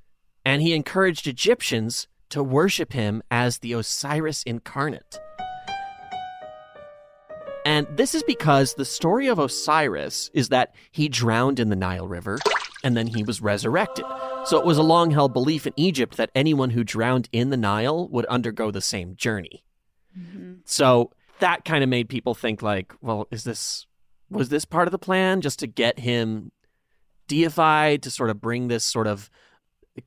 and 0.44 0.62
he 0.62 0.74
encouraged 0.74 1.26
Egyptians 1.26 2.08
to 2.28 2.42
worship 2.42 2.92
him 2.92 3.22
as 3.30 3.58
the 3.58 3.72
Osiris 3.72 4.42
incarnate. 4.42 5.18
And 7.64 7.86
this 7.96 8.14
is 8.14 8.22
because 8.22 8.74
the 8.74 8.84
story 8.84 9.26
of 9.26 9.38
Osiris 9.38 10.30
is 10.32 10.50
that 10.50 10.74
he 10.90 11.08
drowned 11.08 11.58
in 11.58 11.68
the 11.68 11.76
Nile 11.76 12.08
River 12.08 12.38
and 12.84 12.96
then 12.96 13.08
he 13.08 13.24
was 13.24 13.42
resurrected. 13.42 14.04
So 14.44 14.58
it 14.58 14.64
was 14.64 14.78
a 14.78 14.82
long 14.82 15.10
held 15.10 15.32
belief 15.32 15.66
in 15.66 15.72
Egypt 15.76 16.16
that 16.16 16.30
anyone 16.34 16.70
who 16.70 16.84
drowned 16.84 17.28
in 17.32 17.50
the 17.50 17.56
Nile 17.56 18.08
would 18.08 18.24
undergo 18.26 18.70
the 18.70 18.80
same 18.80 19.16
journey. 19.16 19.64
Mm-hmm. 20.18 20.60
So 20.64 21.12
that 21.40 21.64
kind 21.64 21.82
of 21.82 21.90
made 21.90 22.08
people 22.08 22.34
think 22.34 22.62
like, 22.62 22.92
well, 23.00 23.26
is 23.30 23.44
this 23.44 23.86
was 24.30 24.48
this 24.48 24.64
part 24.64 24.88
of 24.88 24.92
the 24.92 24.98
plan 24.98 25.40
just 25.40 25.58
to 25.60 25.66
get 25.66 25.98
him 25.98 26.52
deified 27.26 28.02
to 28.02 28.10
sort 28.10 28.30
of 28.30 28.40
bring 28.40 28.68
this 28.68 28.84
sort 28.84 29.06
of 29.06 29.30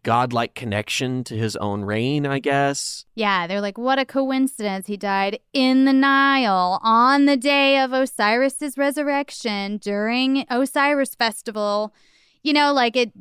godlike 0.03 0.55
connection 0.55 1.23
to 1.25 1.35
his 1.35 1.55
own 1.57 1.83
reign, 1.83 2.25
I 2.25 2.39
guess. 2.39 3.05
Yeah, 3.15 3.47
they're 3.47 3.61
like, 3.61 3.77
what 3.77 3.99
a 3.99 4.05
coincidence. 4.05 4.87
He 4.87 4.97
died 4.97 5.39
in 5.53 5.85
the 5.85 5.93
Nile 5.93 6.79
on 6.81 7.25
the 7.25 7.37
day 7.37 7.79
of 7.79 7.91
Osiris's 7.91 8.77
resurrection 8.77 9.77
during 9.77 10.45
Osiris 10.49 11.15
festival. 11.15 11.93
You 12.43 12.53
know, 12.53 12.73
like 12.73 12.95
it 12.95 13.11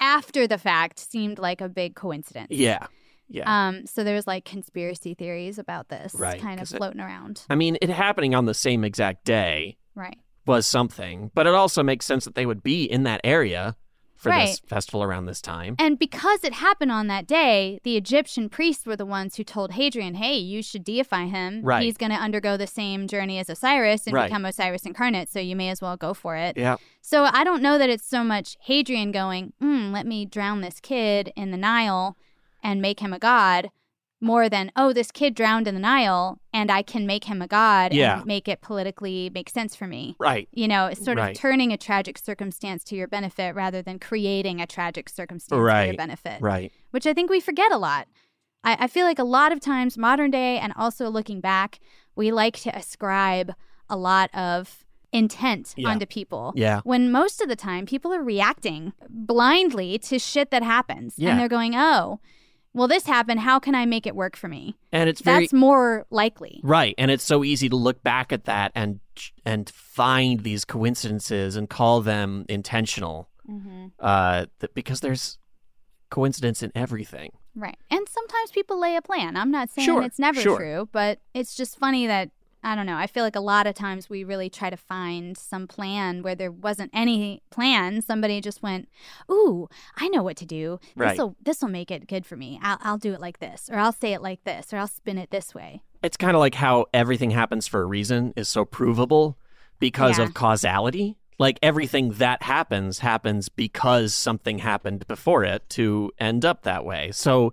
after 0.00 0.46
the 0.46 0.58
fact 0.58 0.98
seemed 0.98 1.38
like 1.38 1.60
a 1.60 1.68
big 1.68 1.94
coincidence. 1.94 2.48
Yeah. 2.50 2.86
Yeah. 3.30 3.44
Um, 3.68 3.86
so 3.86 4.02
there's 4.04 4.26
like 4.26 4.44
conspiracy 4.44 5.14
theories 5.14 5.58
about 5.58 5.88
this 5.88 6.14
Right, 6.14 6.40
kind 6.40 6.54
of 6.54 6.64
'cause 6.66 6.74
it- 6.74 6.78
floating 6.78 7.00
around. 7.00 7.44
I 7.48 7.54
mean, 7.54 7.78
it 7.80 7.88
happening 7.90 8.34
on 8.34 8.44
the 8.44 8.54
same 8.54 8.84
exact 8.84 9.24
day 9.24 9.76
Right. 9.94 10.18
was 10.46 10.66
something, 10.66 11.30
but 11.34 11.46
it 11.46 11.54
also 11.54 11.82
makes 11.82 12.06
sense 12.06 12.24
that 12.24 12.34
they 12.34 12.44
would 12.46 12.62
be 12.62 12.84
in 12.84 13.04
that 13.04 13.20
area 13.24 13.76
for 14.16 14.30
this 14.32 14.58
festival 14.68 15.02
around 15.02 15.24
this 15.24 15.40
time. 15.40 15.74
And 15.78 15.98
because 15.98 16.44
it 16.44 16.52
happened 16.52 16.92
on 16.92 17.06
that 17.06 17.26
day, 17.26 17.80
the 17.84 17.96
Egyptian 17.96 18.50
priests 18.50 18.84
were 18.84 18.96
the 18.96 19.06
ones 19.06 19.36
who 19.36 19.44
told 19.44 19.72
Hadrian, 19.72 20.12
hey, 20.16 20.36
you 20.36 20.62
should 20.62 20.84
deify 20.84 21.24
him. 21.24 21.62
Right. 21.62 21.82
He's 21.84 21.96
going 21.96 22.12
to 22.12 22.18
undergo 22.18 22.58
the 22.58 22.66
same 22.66 23.06
journey 23.08 23.38
as 23.38 23.48
Osiris 23.48 24.06
and 24.06 24.12
Right. 24.12 24.26
become 24.28 24.44
Osiris 24.44 24.84
incarnate, 24.84 25.30
so 25.30 25.40
you 25.40 25.56
may 25.56 25.70
as 25.70 25.80
well 25.80 25.96
go 25.96 26.12
for 26.12 26.36
it. 26.36 26.58
Yeah. 26.58 26.76
So 27.00 27.24
I 27.24 27.44
don't 27.44 27.62
know 27.62 27.78
that 27.78 27.88
it's 27.88 28.06
so 28.06 28.22
much 28.22 28.58
Hadrian 28.60 29.10
going, 29.10 29.54
mm, 29.62 29.90
let 29.90 30.04
me 30.06 30.26
drown 30.26 30.60
this 30.60 30.80
kid 30.80 31.32
in 31.34 31.50
the 31.50 31.56
Nile 31.56 32.14
and 32.62 32.80
make 32.82 33.00
him 33.00 33.12
a 33.12 33.18
god, 33.18 33.70
more 34.22 34.50
than, 34.50 34.70
oh, 34.76 34.92
this 34.92 35.10
kid 35.10 35.34
drowned 35.34 35.66
in 35.66 35.74
the 35.74 35.80
Nile 35.80 36.38
and 36.52 36.70
I 36.70 36.82
can 36.82 37.06
make 37.06 37.24
him 37.24 37.40
a 37.40 37.46
god 37.46 37.94
Yeah. 37.94 38.18
and 38.18 38.26
make 38.26 38.48
it 38.48 38.60
politically 38.60 39.30
make 39.32 39.48
sense 39.48 39.74
for 39.74 39.86
me. 39.86 40.14
Right. 40.18 40.46
You 40.52 40.68
know, 40.68 40.86
it's 40.88 41.02
sort 41.02 41.16
Right. 41.16 41.30
of 41.34 41.40
turning 41.40 41.72
a 41.72 41.78
tragic 41.78 42.18
circumstance 42.18 42.84
to 42.84 42.94
your 42.96 43.08
benefit 43.08 43.54
rather 43.54 43.80
than 43.80 43.98
creating 43.98 44.60
a 44.60 44.66
tragic 44.66 45.08
circumstance 45.08 45.48
to 45.48 45.56
your 45.56 45.64
Right. 45.64 45.96
benefit. 45.96 46.42
Right. 46.42 46.70
Which 46.90 47.06
I 47.06 47.14
think 47.14 47.30
we 47.30 47.40
forget 47.40 47.72
a 47.72 47.78
lot. 47.78 48.08
I, 48.62 48.76
I 48.80 48.86
feel 48.88 49.06
like 49.06 49.18
a 49.18 49.24
lot 49.24 49.52
of 49.52 49.60
times, 49.60 49.96
modern 49.96 50.30
day 50.30 50.58
and 50.58 50.74
also 50.76 51.08
looking 51.08 51.40
back, 51.40 51.80
we 52.14 52.30
like 52.30 52.58
to 52.60 52.76
ascribe 52.76 53.54
a 53.88 53.96
lot 53.96 54.28
of 54.34 54.84
intent 55.14 55.72
Yeah. 55.78 55.88
onto 55.88 56.04
people. 56.04 56.52
Yeah. 56.54 56.82
When 56.84 57.10
most 57.10 57.40
of 57.40 57.48
the 57.48 57.56
time, 57.56 57.86
people 57.86 58.12
are 58.12 58.22
reacting 58.22 58.92
blindly 59.08 59.98
to 60.00 60.18
shit 60.18 60.50
that 60.50 60.62
happens. 60.62 61.14
Yeah. 61.16 61.30
And 61.30 61.40
they're 61.40 61.48
going, 61.48 61.74
oh, 61.74 62.20
well, 62.72 62.86
this 62.88 63.06
happened. 63.06 63.40
How 63.40 63.58
can 63.58 63.74
I 63.74 63.84
make 63.86 64.06
it 64.06 64.14
work 64.14 64.36
for 64.36 64.48
me? 64.48 64.76
And 64.92 65.08
it's 65.08 65.20
very 65.20 65.44
That's 65.44 65.52
more 65.52 66.06
likely. 66.10 66.60
Right, 66.62 66.94
and 66.98 67.10
it's 67.10 67.24
so 67.24 67.42
easy 67.44 67.68
to 67.68 67.76
look 67.76 68.02
back 68.02 68.32
at 68.32 68.44
that 68.44 68.72
and 68.74 69.00
and 69.44 69.68
find 69.70 70.40
these 70.40 70.64
coincidences 70.64 71.56
and 71.56 71.68
call 71.68 72.00
them 72.00 72.46
intentional, 72.48 73.28
Mm-hmm. 73.50 73.86
uh, 73.98 74.46
that 74.60 74.74
because 74.74 75.00
there's 75.00 75.38
coincidence 76.10 76.62
in 76.62 76.70
everything. 76.74 77.30
Right. 77.56 77.76
And 77.90 78.08
sometimes 78.08 78.52
people 78.52 78.80
lay 78.80 78.94
a 78.94 79.02
plan. 79.02 79.36
I'm 79.36 79.50
not 79.50 79.70
saying 79.70 79.86
Sure, 79.86 80.02
it's 80.02 80.18
never 80.20 80.40
sure. 80.40 80.56
true, 80.56 80.88
but 80.92 81.18
it's 81.34 81.56
just 81.56 81.76
funny 81.78 82.06
that 82.06 82.30
I 82.62 82.74
don't 82.74 82.86
know. 82.86 82.96
I 82.96 83.06
feel 83.06 83.24
like 83.24 83.36
a 83.36 83.40
lot 83.40 83.66
of 83.66 83.74
times 83.74 84.10
we 84.10 84.22
really 84.22 84.50
try 84.50 84.68
to 84.70 84.76
find 84.76 85.36
some 85.36 85.66
plan 85.66 86.22
where 86.22 86.34
there 86.34 86.50
wasn't 86.50 86.90
any 86.92 87.42
plan. 87.50 88.02
Somebody 88.02 88.40
just 88.40 88.62
went, 88.62 88.88
"Ooh, 89.30 89.68
I 89.96 90.08
know 90.08 90.22
what 90.22 90.36
to 90.38 90.46
do. 90.46 90.78
Right. 90.94 91.10
This 91.10 91.18
will 91.18 91.36
this 91.42 91.62
will 91.62 91.68
make 91.70 91.90
it 91.90 92.06
good 92.06 92.26
for 92.26 92.36
me. 92.36 92.60
I'll 92.62 92.78
I'll 92.82 92.98
do 92.98 93.12
it 93.14 93.20
like 93.20 93.38
this, 93.38 93.70
or 93.72 93.78
I'll 93.78 93.92
say 93.92 94.12
it 94.12 94.22
like 94.22 94.44
this, 94.44 94.72
or 94.72 94.76
I'll 94.78 94.86
spin 94.86 95.16
it 95.18 95.30
this 95.30 95.54
way." 95.54 95.82
It's 96.02 96.16
kind 96.16 96.34
of 96.34 96.40
like 96.40 96.54
how 96.54 96.86
everything 96.94 97.30
happens 97.30 97.66
for 97.66 97.80
a 97.82 97.86
reason 97.86 98.32
is 98.36 98.48
so 98.48 98.64
provable 98.64 99.38
because 99.78 100.18
Yeah. 100.18 100.24
of 100.24 100.34
causality. 100.34 101.16
Like 101.38 101.58
everything 101.62 102.12
that 102.14 102.42
happens 102.42 102.98
happens 102.98 103.48
because 103.48 104.12
something 104.14 104.58
happened 104.58 105.06
before 105.08 105.44
it 105.44 105.66
to 105.70 106.12
end 106.18 106.44
up 106.44 106.62
that 106.64 106.84
way. 106.84 107.10
So 107.12 107.52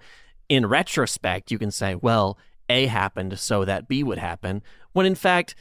in 0.49 0.65
retrospect, 0.65 1.51
you 1.51 1.57
can 1.59 1.71
say, 1.71 1.95
well, 1.95 2.37
A 2.69 2.87
happened 2.87 3.37
so 3.39 3.65
that 3.65 3.87
B 3.87 4.03
would 4.03 4.17
happen, 4.17 4.61
when 4.93 5.05
in 5.05 5.15
fact 5.15 5.55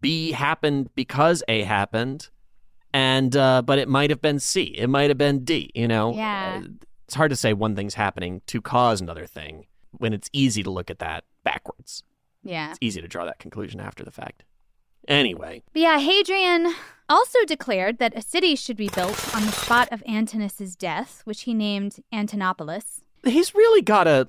B 0.00 0.32
happened 0.32 0.90
because 0.94 1.42
A 1.48 1.62
happened 1.62 2.28
and 2.92 3.36
uh, 3.36 3.62
but 3.62 3.78
it 3.78 3.88
might 3.88 4.10
have 4.10 4.22
been 4.22 4.38
C. 4.38 4.74
It 4.76 4.88
might 4.88 5.10
have 5.10 5.18
been 5.18 5.44
D, 5.44 5.70
you 5.74 5.86
know. 5.86 6.14
Yeah. 6.14 6.62
Uh, 6.64 6.68
it's 7.04 7.14
hard 7.14 7.30
to 7.30 7.36
say 7.36 7.52
one 7.52 7.76
thing's 7.76 7.94
happening 7.94 8.40
to 8.46 8.60
cause 8.60 9.00
another 9.00 9.26
thing 9.26 9.66
when 9.92 10.12
it's 10.12 10.28
easy 10.32 10.62
to 10.62 10.70
look 10.70 10.90
at 10.90 10.98
that 10.98 11.24
backwards. 11.44 12.02
Yeah. 12.42 12.70
It's 12.70 12.78
easy 12.80 13.00
to 13.00 13.08
draw 13.08 13.24
that 13.26 13.38
conclusion 13.38 13.80
after 13.80 14.02
the 14.02 14.10
fact. 14.10 14.44
Anyway, 15.08 15.62
But 15.72 15.82
yeah, 15.82 15.98
Hadrian 16.00 16.74
also 17.08 17.44
declared 17.46 17.98
that 17.98 18.16
a 18.16 18.22
city 18.22 18.56
should 18.56 18.76
be 18.76 18.88
built 18.88 19.36
on 19.36 19.46
the 19.46 19.52
spot 19.52 19.88
of 19.92 20.02
Antinous' 20.04 20.74
death, 20.74 21.20
which 21.24 21.42
he 21.42 21.54
named 21.54 21.98
Antinopolis. 22.12 23.02
he's 23.24 23.54
really 23.54 23.82
got 23.82 24.04
to 24.04 24.28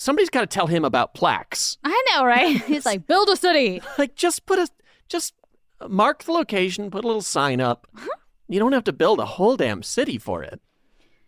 somebody's 0.00 0.30
got 0.30 0.40
to 0.40 0.46
tell 0.46 0.66
him 0.66 0.84
about 0.84 1.12
plaques. 1.12 1.76
I 1.84 2.02
know, 2.08 2.24
right? 2.24 2.60
He's 2.66 2.86
like, 2.86 3.06
build 3.06 3.28
a 3.28 3.36
city. 3.36 3.82
Like 3.98 4.14
just 4.14 4.46
put 4.46 4.58
a 4.58 4.66
just 5.08 5.34
uh, 5.80 5.88
mark 5.88 6.22
the 6.22 6.32
location, 6.32 6.90
put 6.90 7.04
a 7.04 7.06
little 7.06 7.20
sign 7.20 7.60
up. 7.60 7.86
Uh-huh. 7.94 8.08
You 8.48 8.58
don't 8.58 8.72
have 8.72 8.84
to 8.84 8.94
build 8.94 9.20
a 9.20 9.26
whole 9.26 9.56
damn 9.56 9.82
city 9.82 10.16
for 10.16 10.42
it. 10.42 10.60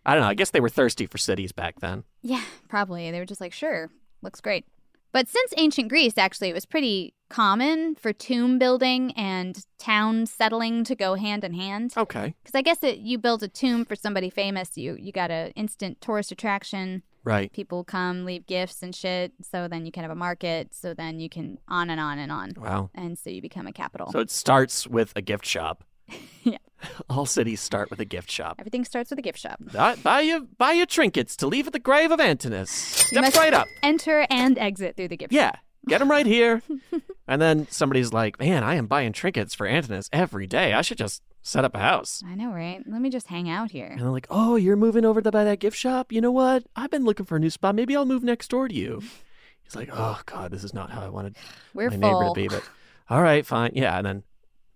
I 0.06 0.14
don't 0.14 0.22
know. 0.22 0.28
I 0.28 0.34
guess 0.34 0.50
they 0.50 0.60
were 0.60 0.70
thirsty 0.70 1.06
for 1.06 1.18
cities 1.18 1.52
back 1.52 1.80
then. 1.80 2.04
Yeah, 2.22 2.42
probably. 2.68 3.10
They 3.10 3.18
were 3.18 3.26
just 3.26 3.42
like, 3.42 3.52
sure, 3.52 3.90
looks 4.22 4.40
great. 4.40 4.64
But 5.12 5.28
since 5.28 5.52
ancient 5.58 5.90
Greece, 5.90 6.16
actually, 6.16 6.48
it 6.48 6.54
was 6.54 6.64
pretty 6.64 7.14
common 7.28 7.94
for 7.94 8.14
tomb 8.14 8.58
building 8.58 9.12
and 9.12 9.66
town 9.78 10.24
settling 10.24 10.84
to 10.84 10.94
go 10.94 11.14
hand 11.14 11.44
in 11.44 11.52
hand. 11.52 11.92
Okay. 11.96 12.34
Because 12.42 12.54
I 12.54 12.62
guess 12.62 12.78
that 12.78 12.98
you 13.00 13.18
build 13.18 13.42
a 13.42 13.48
tomb 13.48 13.84
for 13.84 13.96
somebody 13.96 14.30
famous, 14.30 14.78
you 14.78 14.96
you 14.98 15.12
got 15.12 15.30
an 15.30 15.50
instant 15.50 16.00
tourist 16.00 16.32
attraction. 16.32 17.02
Right. 17.24 17.52
People 17.52 17.84
come, 17.84 18.24
leave 18.24 18.46
gifts 18.46 18.82
and 18.82 18.94
shit. 18.94 19.32
So 19.42 19.68
then 19.68 19.86
you 19.86 19.92
can 19.92 20.02
have 20.02 20.10
a 20.10 20.16
market. 20.16 20.74
So 20.74 20.92
then 20.94 21.20
you 21.20 21.28
can 21.28 21.58
on 21.68 21.88
and 21.90 22.00
on 22.00 22.18
and 22.18 22.32
on. 22.32 22.52
Wow. 22.56 22.90
And 22.94 23.18
so 23.18 23.30
you 23.30 23.40
become 23.40 23.66
a 23.66 23.72
capital. 23.72 24.10
So 24.10 24.18
it 24.18 24.30
starts 24.30 24.86
with 24.86 25.12
a 25.16 25.22
gift 25.22 25.46
shop. 25.46 25.84
Yeah. 26.44 26.58
All 27.08 27.24
cities 27.24 27.60
start 27.60 27.88
with 27.88 28.00
a 28.00 28.04
gift 28.04 28.28
shop. 28.28 28.56
Everything 28.58 28.84
starts 28.84 29.10
with 29.10 29.18
a 29.20 29.22
gift 29.22 29.38
shop. 29.38 29.60
Buy, 29.72 29.94
buy 29.94 30.22
your 30.22 30.40
buy 30.58 30.72
your 30.72 30.86
trinkets 30.86 31.36
to 31.36 31.46
leave 31.46 31.68
at 31.68 31.72
the 31.72 31.78
grave 31.78 32.10
of 32.10 32.18
Antinous. 32.18 32.68
Step 32.68 33.32
right 33.36 33.54
up. 33.54 33.68
Enter 33.84 34.26
and 34.28 34.58
exit 34.58 34.96
through 34.96 35.06
the 35.06 35.16
gift 35.16 35.32
Yeah. 35.32 35.52
shop. 35.52 35.58
Yeah. 35.86 35.88
Get 35.90 35.98
them 36.00 36.10
right 36.10 36.26
here. 36.26 36.60
and 37.28 37.40
then 37.40 37.68
somebody's 37.70 38.12
like, 38.12 38.40
man, 38.40 38.64
I 38.64 38.74
am 38.74 38.86
buying 38.88 39.12
trinkets 39.12 39.54
for 39.54 39.68
Antinous 39.68 40.08
every 40.12 40.48
day. 40.48 40.72
I 40.72 40.82
should 40.82 40.98
just 40.98 41.22
set 41.42 41.64
up 41.64 41.74
a 41.74 41.78
house. 41.78 42.22
I 42.26 42.34
know, 42.34 42.52
right? 42.52 42.82
Let 42.86 43.00
me 43.00 43.10
just 43.10 43.26
hang 43.26 43.50
out 43.50 43.70
here. 43.70 43.86
And 43.86 44.00
they're 44.00 44.10
like, 44.10 44.28
oh, 44.30 44.56
you're 44.56 44.76
moving 44.76 45.04
over 45.04 45.20
to 45.20 45.30
buy 45.30 45.44
that 45.44 45.58
gift 45.58 45.76
shop? 45.76 46.12
You 46.12 46.20
know 46.20 46.30
what? 46.30 46.64
I've 46.76 46.90
been 46.90 47.04
looking 47.04 47.26
for 47.26 47.36
a 47.36 47.40
new 47.40 47.50
spot. 47.50 47.74
Maybe 47.74 47.96
I'll 47.96 48.06
move 48.06 48.22
next 48.22 48.48
door 48.48 48.68
to 48.68 48.74
you. 48.74 49.02
He's 49.62 49.76
like, 49.76 49.90
oh, 49.92 50.20
God, 50.26 50.50
this 50.50 50.64
is 50.64 50.74
not 50.74 50.90
how 50.90 51.02
I 51.02 51.08
wanted 51.08 51.36
We're 51.74 51.90
my 51.90 51.96
neighbor 51.96 52.28
to 52.28 52.32
be. 52.34 52.48
But 52.48 52.62
all 53.10 53.22
right, 53.22 53.44
fine. 53.44 53.72
Yeah. 53.74 53.96
And 53.96 54.06
then 54.06 54.22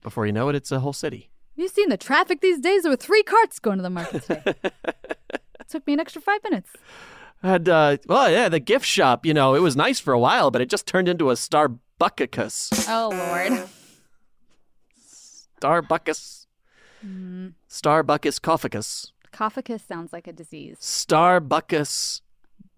before 0.03 0.27
you 0.27 0.33
know 0.33 0.49
it, 0.49 0.57
it's 0.57 0.73
a 0.73 0.81
whole 0.81 0.93
city. 0.93 1.31
You've 1.55 1.65
you 1.65 1.69
seen 1.69 1.89
the 1.89 1.97
traffic 1.97 2.41
these 2.43 2.61
days? 2.61 2.83
There 2.83 2.91
were 2.93 2.97
three 2.97 3.23
carts 3.23 3.59
going 3.59 3.79
to 3.79 3.83
the 3.83 3.91
market 3.91 4.25
today. 4.25 4.55
Took 5.69 5.87
me 5.87 5.95
an 5.95 6.01
extra 6.01 6.21
five 6.21 6.41
minutes. 6.45 6.71
And, 7.43 7.69
uh, 7.69 7.97
well, 8.07 8.31
yeah, 8.31 8.49
the 8.49 8.61
gift 8.61 8.87
shop, 8.87 9.27
you 9.27 9.35
know, 9.35 9.55
it 9.55 9.61
was 9.61 9.75
nice 9.75 9.99
for 9.99 10.13
a 10.13 10.19
while, 10.19 10.51
but 10.51 10.61
it 10.61 10.69
just 10.69 10.87
turned 10.87 11.09
into 11.09 11.31
a 11.31 11.35
Starbuckus. 11.35 12.87
Oh, 12.89 13.09
Lord. 13.09 13.69
Starbuckus. 15.61 16.46
Mm, 17.05 17.53
Starbuckus 17.69 18.41
Coffacus. 18.41 19.13
Cophacus 19.33 19.83
sounds 19.83 20.13
like 20.13 20.27
a 20.27 20.33
disease. 20.33 20.79
Starbuckus 20.81 22.21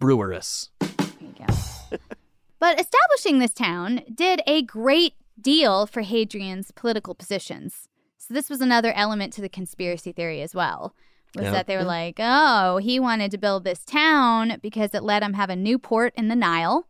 Brewerus. 0.00 0.70
There 0.80 0.88
you 1.20 1.34
go. 1.46 1.96
but 2.58 2.80
establishing 2.80 3.38
this 3.38 3.52
town 3.52 4.02
did 4.12 4.42
a 4.46 4.62
great 4.62 5.14
deal 5.40 5.86
for 5.86 6.02
Hadrian's 6.02 6.70
political 6.72 7.14
positions. 7.14 7.88
So 8.16 8.34
this 8.34 8.50
was 8.50 8.60
another 8.60 8.92
element 8.92 9.32
to 9.34 9.40
the 9.40 9.48
conspiracy 9.48 10.12
theory 10.12 10.42
as 10.42 10.54
well. 10.54 10.94
Was 11.34 11.44
Yeah. 11.44 11.50
that 11.52 11.66
they 11.66 11.76
were 11.76 11.84
like, 11.84 12.16
oh, 12.18 12.78
he 12.78 12.98
wanted 12.98 13.30
to 13.32 13.38
build 13.38 13.64
this 13.64 13.84
town 13.84 14.58
because 14.62 14.94
it 14.94 15.02
let 15.02 15.22
him 15.22 15.34
have 15.34 15.50
a 15.50 15.56
new 15.56 15.78
port 15.78 16.12
in 16.16 16.28
the 16.28 16.36
Nile. 16.36 16.88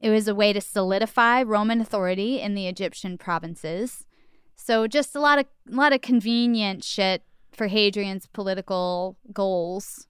It 0.00 0.10
was 0.10 0.28
a 0.28 0.34
way 0.34 0.52
to 0.52 0.60
solidify 0.60 1.42
Roman 1.42 1.80
authority 1.80 2.40
in 2.40 2.54
the 2.54 2.68
Egyptian 2.68 3.18
provinces. 3.18 4.06
So 4.60 4.86
just 4.86 5.14
a 5.16 5.20
lot 5.20 5.38
of 5.38 5.46
a 5.70 5.74
lot 5.74 5.92
of 5.92 6.00
convenient 6.02 6.84
shit 6.84 7.22
for 7.52 7.68
Hadrian's 7.68 8.26
political 8.26 9.16
goals. 9.32 10.06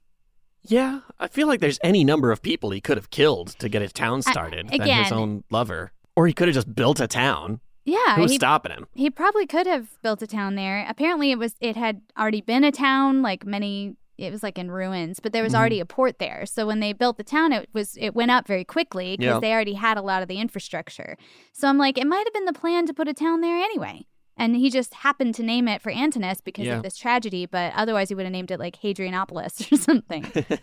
Yeah, 0.63 1.01
I 1.21 1.29
feel 1.29 1.47
like 1.47 1.61
there's 1.61 1.79
any 1.83 2.03
number 2.05 2.33
of 2.33 2.43
people 2.43 2.71
he 2.71 2.81
could 2.81 2.97
have 2.97 3.11
killed 3.11 3.49
to 3.61 3.69
get 3.69 3.81
his 3.83 3.93
town 3.93 4.23
started 4.23 4.69
than 4.69 4.81
his 4.83 5.13
own 5.13 5.45
lover. 5.51 5.93
Or 6.17 6.27
he 6.27 6.33
could 6.33 6.49
have 6.49 6.55
just 6.55 6.75
built 6.75 6.99
a 7.01 7.07
town. 7.07 7.61
Yeah, 7.85 8.17
Who 8.17 8.23
was 8.23 8.33
he- 8.33 8.39
stopping 8.39 8.73
him? 8.73 8.87
He 8.95 9.09
probably 9.09 9.47
could 9.47 9.67
have 9.67 9.97
built 10.03 10.21
a 10.21 10.27
town 10.27 10.57
there. 10.57 10.85
Apparently, 10.89 11.31
it 11.31 11.39
was 11.39 11.55
it 11.61 11.77
had 11.77 12.03
already 12.19 12.41
been 12.41 12.65
a 12.65 12.73
town, 12.73 13.23
like 13.23 13.47
many. 13.47 13.95
It 14.19 14.33
was 14.33 14.43
like 14.43 14.59
in 14.59 14.69
ruins, 14.71 15.21
but 15.21 15.33
there 15.33 15.45
was 15.45 15.53
Mhm. 15.53 15.59
already 15.61 15.79
a 15.81 15.87
port 15.87 16.19
there. 16.19 16.45
So 16.45 16.67
when 16.67 16.81
they 16.81 16.93
built 16.93 17.19
the 17.19 17.25
town, 17.25 17.53
it 17.53 17.69
was 17.73 17.97
it 17.97 18.15
went 18.17 18.33
up 18.33 18.49
very 18.49 18.65
quickly 18.65 19.17
because 19.17 19.35
Yeah. 19.37 19.41
they 19.41 19.53
already 19.53 19.75
had 19.75 19.97
a 19.97 20.03
lot 20.03 20.23
of 20.23 20.29
the 20.29 20.41
infrastructure. 20.41 21.17
So 21.53 21.69
I'm 21.69 21.79
like, 21.79 21.97
it 21.97 22.07
might 22.07 22.27
have 22.27 22.33
been 22.35 22.45
the 22.47 22.53
plan 22.53 22.85
to 22.87 22.93
put 22.93 23.07
a 23.09 23.15
town 23.15 23.41
there 23.43 23.57
anyway. 23.57 24.07
And 24.39 24.55
he 24.57 24.71
just 24.71 24.95
happened 24.95 25.35
to 25.35 25.43
name 25.43 25.67
it 25.69 25.83
for 25.83 25.91
Antinous 25.91 26.41
because 26.41 26.67
Yeah. 26.67 26.77
of 26.77 26.83
this 26.85 26.97
tragedy, 26.97 27.45
but 27.45 27.73
otherwise 27.75 28.09
he 28.09 28.15
would 28.15 28.25
have 28.25 28.33
named 28.33 28.51
it 28.51 28.61
like 28.61 28.77
Hadrianopolis 28.81 29.71
or 29.73 29.77
something. 29.77 30.25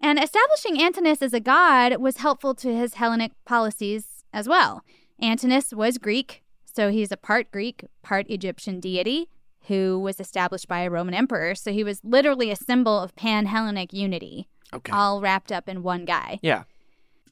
And 0.00 0.18
establishing 0.22 0.78
Antinous 0.82 1.22
as 1.22 1.32
a 1.32 1.40
god 1.40 1.96
was 1.96 2.18
helpful 2.18 2.54
to 2.56 2.76
his 2.76 2.94
Hellenic 2.94 3.32
policies 3.46 4.22
as 4.34 4.46
well. 4.46 4.82
Antinous 5.22 5.72
was 5.72 5.96
Greek, 5.96 6.42
so 6.66 6.90
he's 6.90 7.10
a 7.10 7.16
part 7.16 7.50
Greek, 7.50 7.84
part 8.02 8.28
Egyptian 8.28 8.80
deity 8.80 9.30
who 9.68 9.98
was 9.98 10.20
established 10.20 10.68
by 10.68 10.80
a 10.80 10.90
Roman 10.90 11.14
emperor. 11.14 11.54
So 11.54 11.72
he 11.72 11.82
was 11.82 12.00
literally 12.04 12.50
a 12.50 12.56
symbol 12.56 12.98
of 13.00 13.16
pan 13.16 13.46
Hellenic 13.46 13.94
unity, 13.94 14.46
Okay. 14.74 14.92
all 14.92 15.22
wrapped 15.22 15.50
up 15.50 15.70
in 15.70 15.82
one 15.82 16.04
guy. 16.04 16.38
Yeah. 16.42 16.64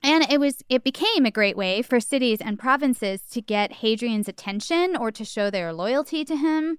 And 0.02 0.24
it 0.28 0.40
was 0.40 0.62
it 0.68 0.82
became 0.82 1.24
a 1.24 1.30
great 1.30 1.56
way 1.56 1.80
for 1.82 2.00
cities 2.00 2.40
and 2.40 2.58
provinces 2.58 3.22
to 3.30 3.40
get 3.40 3.74
Hadrian's 3.74 4.28
attention 4.28 4.96
or 4.96 5.10
to 5.12 5.24
show 5.24 5.50
their 5.50 5.72
loyalty 5.72 6.24
to 6.24 6.36
him. 6.36 6.78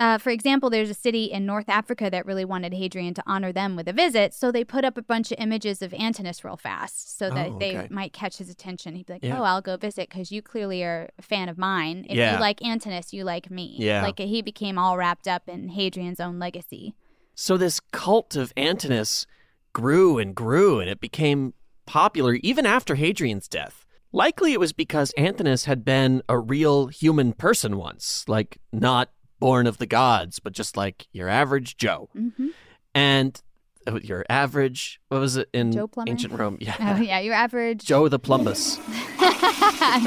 Uh, 0.00 0.18
for 0.18 0.30
example, 0.30 0.68
there's 0.70 0.90
a 0.90 0.94
city 0.94 1.26
in 1.26 1.46
North 1.46 1.68
Africa 1.68 2.10
that 2.10 2.26
really 2.26 2.44
wanted 2.44 2.74
Hadrian 2.74 3.14
to 3.14 3.22
honor 3.28 3.52
them 3.52 3.76
with 3.76 3.86
a 3.86 3.92
visit, 3.92 4.34
so 4.34 4.50
they 4.50 4.64
put 4.64 4.84
up 4.84 4.98
a 4.98 5.02
bunch 5.02 5.30
of 5.30 5.38
images 5.38 5.82
of 5.82 5.94
Antinous 5.94 6.44
real 6.44 6.56
fast, 6.56 7.16
so 7.16 7.30
that 7.30 7.50
Oh, 7.50 7.58
they 7.60 7.86
might 7.90 8.12
catch 8.12 8.38
his 8.38 8.50
attention. 8.50 8.96
He'd 8.96 9.06
be 9.06 9.12
like, 9.12 9.24
Yeah. 9.24 9.38
"Oh, 9.38 9.44
I'll 9.44 9.62
go 9.62 9.76
visit 9.76 10.08
because 10.10 10.32
you 10.32 10.42
clearly 10.42 10.82
are 10.82 11.10
a 11.16 11.22
fan 11.22 11.48
of 11.48 11.56
mine. 11.56 12.06
If 12.10 12.16
Yeah. 12.16 12.34
you 12.34 12.40
like 12.40 12.60
Antinous, 12.60 13.12
you 13.12 13.22
like 13.22 13.52
me." 13.52 13.76
Yeah. 13.78 14.02
like 14.02 14.18
he 14.18 14.42
became 14.42 14.78
all 14.78 14.96
wrapped 14.98 15.28
up 15.28 15.48
in 15.48 15.68
Hadrian's 15.68 16.18
own 16.18 16.40
legacy. 16.40 16.96
So 17.36 17.56
this 17.56 17.78
cult 17.92 18.34
of 18.34 18.52
Antinous 18.56 19.26
grew 19.72 20.18
and 20.18 20.34
grew, 20.34 20.80
and 20.80 20.90
it 20.90 20.98
became 21.00 21.54
popular 21.86 22.34
even 22.34 22.66
after 22.66 22.94
Hadrian's 22.94 23.48
death. 23.48 23.84
Likely 24.12 24.52
it 24.52 24.60
was 24.60 24.72
because 24.72 25.12
Antinous 25.16 25.64
had 25.64 25.84
been 25.84 26.22
a 26.28 26.38
real 26.38 26.86
human 26.86 27.32
person 27.32 27.76
once, 27.76 28.24
like 28.28 28.58
not 28.72 29.10
born 29.40 29.66
of 29.66 29.78
the 29.78 29.86
gods, 29.86 30.38
but 30.38 30.52
just 30.52 30.76
like 30.76 31.08
your 31.12 31.28
average 31.28 31.76
Joe. 31.76 32.08
Mm-hmm. 32.16 32.48
And 32.94 33.42
uh, 33.86 33.98
your 34.02 34.24
average, 34.30 35.00
what 35.08 35.20
was 35.20 35.36
it 35.36 35.48
in 35.52 35.72
Joe 35.72 35.90
ancient 36.06 36.32
Rome? 36.32 36.58
Yeah. 36.60 36.76
Oh 36.80 37.02
yeah, 37.02 37.18
your 37.18 37.34
average 37.34 37.84
Joe 37.84 38.08
the 38.08 38.20
Plumbus. 38.20 38.76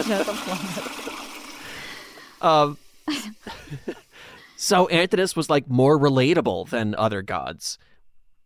Joe 0.08 0.24
the 0.24 0.34
Plumber. 0.34 1.18
Um, 2.42 2.78
so 4.56 4.88
Antinous 4.88 5.36
was 5.36 5.50
like 5.50 5.70
more 5.70 6.00
relatable 6.00 6.70
than 6.70 6.96
other 6.96 7.22
gods. 7.22 7.78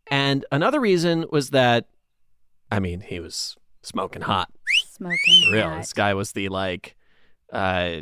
And 0.10 0.46
another 0.52 0.80
reason 0.80 1.26
was 1.32 1.52
that, 1.52 1.86
I 2.72 2.80
mean, 2.80 3.02
he 3.02 3.20
was 3.20 3.58
smoking 3.84 4.22
hot. 4.22 4.50
Smoking. 4.92 5.44
For 5.46 5.54
real. 5.54 5.70
hot. 5.70 5.78
This 5.78 5.94
guy 5.94 6.14
was 6.14 6.32
the 6.32 6.50
like, 6.50 6.96
uh, 7.52 8.02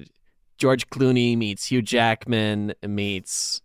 George 0.57 0.89
Clooney 0.89 1.37
meets 1.37 1.65
Hugh 1.65 1.81
Jackman 1.81 2.73
meets 2.85 3.61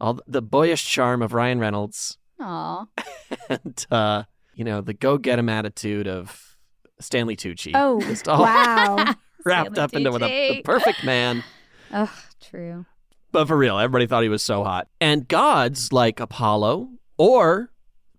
all 0.00 0.18
the 0.26 0.42
boyish 0.42 0.84
charm 0.84 1.22
of 1.22 1.32
Ryan 1.32 1.60
Reynolds 1.60 2.18
Aw. 2.40 2.86
and, 3.48 3.86
uh, 3.90 4.24
you 4.54 4.64
know, 4.64 4.80
the 4.80 4.94
go 4.94 5.18
get 5.18 5.38
him 5.38 5.48
attitude 5.48 6.06
of 6.06 6.56
Stanley 7.00 7.36
Tucci. 7.36 7.72
Oh, 7.74 8.00
Just 8.08 8.28
all 8.28 8.42
wow. 8.42 9.14
wrapped 9.44 9.72
Stanley 9.72 9.80
up 9.80 9.94
into 9.94 10.10
the, 10.12 10.18
the 10.18 10.62
perfect 10.64 11.04
man. 11.04 11.44
Ugh, 11.92 12.08
true. 12.40 12.86
But 13.30 13.46
for 13.46 13.56
real, 13.56 13.78
everybody 13.78 14.06
thought 14.06 14.22
he 14.22 14.28
was 14.28 14.42
so 14.42 14.64
hot. 14.64 14.88
And 15.00 15.28
gods 15.28 15.92
like 15.92 16.18
Apollo 16.20 16.88
or 17.18 17.70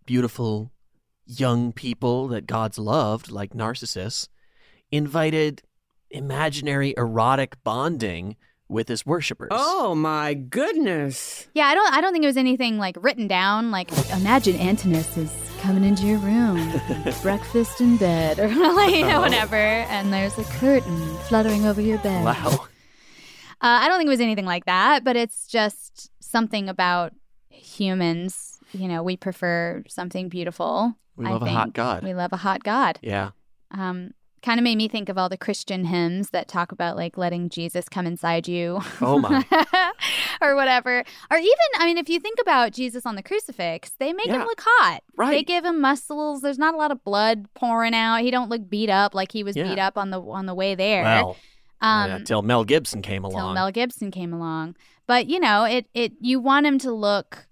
beautiful 0.05 0.71
young 1.29 1.71
people 1.71 2.27
that 2.29 2.47
gods 2.47 2.79
loved, 2.79 3.31
like 3.31 3.53
Narcissus, 3.53 4.27
invited 4.91 5.61
imaginary 6.09 6.93
erotic 6.97 7.63
bonding 7.63 8.35
with 8.67 8.87
his 8.87 9.05
worshippers. 9.05 9.49
Oh 9.51 9.95
my 9.95 10.33
goodness. 10.33 11.47
Yeah, 11.53 11.67
I 11.67 11.75
don't. 11.75 11.93
I 11.93 12.01
don't 12.01 12.13
think 12.13 12.23
it 12.23 12.27
was 12.27 12.37
anything 12.37 12.77
like 12.77 12.95
written 12.99 13.27
down. 13.27 13.71
Like, 13.71 13.91
imagine 14.11 14.55
Antinous 14.55 15.17
is 15.17 15.31
coming 15.59 15.83
into 15.83 16.05
your 16.05 16.19
room, 16.19 16.71
breakfast 17.21 17.81
in 17.81 17.97
bed, 17.97 18.39
or 18.39 18.47
like 18.75 18.95
you 18.95 19.05
know, 19.05 19.21
whatever. 19.21 19.55
And 19.55 20.13
there's 20.13 20.37
a 20.37 20.43
curtain 20.43 21.17
fluttering 21.27 21.65
over 21.65 21.81
your 21.81 21.97
bed. 21.99 22.23
Wow. 22.23 22.67
Uh, 23.61 23.83
I 23.83 23.87
don't 23.89 23.97
think 23.97 24.07
it 24.07 24.11
was 24.11 24.21
anything 24.21 24.45
like 24.45 24.65
that, 24.65 25.03
but 25.03 25.17
it's 25.17 25.45
just 25.45 26.11
something 26.21 26.69
about 26.69 27.13
humans. 27.49 28.57
You 28.71 28.87
know, 28.87 29.03
we 29.03 29.17
prefer 29.17 29.83
something 29.87 30.29
beautiful. 30.29 30.95
We 31.19 31.25
love 31.25 31.41
a 31.41 31.49
hot. 31.49 31.73
God. 31.73 32.03
We 32.03 32.13
love 32.13 32.33
a 32.33 32.37
hot 32.37 32.63
God. 32.63 32.99
Yeah. 33.01 33.31
Um, 33.71 34.11
kind 34.41 34.57
of 34.57 34.63
made 34.63 34.77
me 34.77 34.87
think 34.87 35.09
of 35.09 35.17
all 35.17 35.27
the 35.27 35.37
Christian 35.37 35.83
hymns 35.85 36.29
that 36.29 36.47
talk 36.47 36.71
about 36.71 36.95
like 36.95 37.17
letting 37.17 37.49
Jesus 37.49 37.89
come 37.89 38.07
inside 38.07 38.47
you. 38.47 38.79
Oh 39.01 39.19
my. 39.19 39.43
or 40.41 40.55
whatever. 40.55 41.03
Or 41.29 41.37
even, 41.37 41.55
I 41.77 41.85
mean, 41.85 41.97
if 41.97 42.07
you 42.09 42.19
think 42.19 42.39
about 42.41 42.71
Jesus 42.71 43.05
on 43.05 43.15
the 43.15 43.23
crucifix, 43.23 43.91
they 43.99 44.13
make 44.13 44.27
him 44.27 44.41
look 44.41 44.61
hot. 44.65 45.01
Right. 45.17 45.31
They 45.31 45.43
give 45.43 45.65
him 45.65 45.81
muscles. 45.81 46.41
There's 46.41 46.57
not 46.57 46.73
a 46.73 46.77
lot 46.77 46.91
of 46.91 47.03
blood 47.03 47.47
pouring 47.53 47.93
out. 47.93 48.21
He 48.21 48.31
don't 48.31 48.49
look 48.49 48.69
beat 48.69 48.89
up 48.89 49.13
like 49.13 49.31
he 49.33 49.43
was 49.43 49.57
Yeah. 49.57 49.67
beat 49.67 49.79
up 49.79 49.97
on 49.97 50.09
the 50.09 50.21
on 50.21 50.45
the 50.45 50.55
way 50.55 50.73
there. 50.73 51.03
Well, 51.03 51.37
um, 51.81 52.11
until 52.11 52.41
Mel 52.41 52.63
Gibson 52.63 53.01
came 53.01 53.23
till 53.23 53.31
along. 53.31 53.55
Mel 53.55 53.71
Gibson 53.71 54.09
came 54.09 54.33
along. 54.33 54.75
But 55.05 55.27
you 55.27 55.39
know, 55.39 55.65
it 55.65 55.87
it 55.93 56.13
you 56.21 56.39
want 56.39 56.65
him 56.65 56.79
to 56.79 56.91
look 56.91 57.47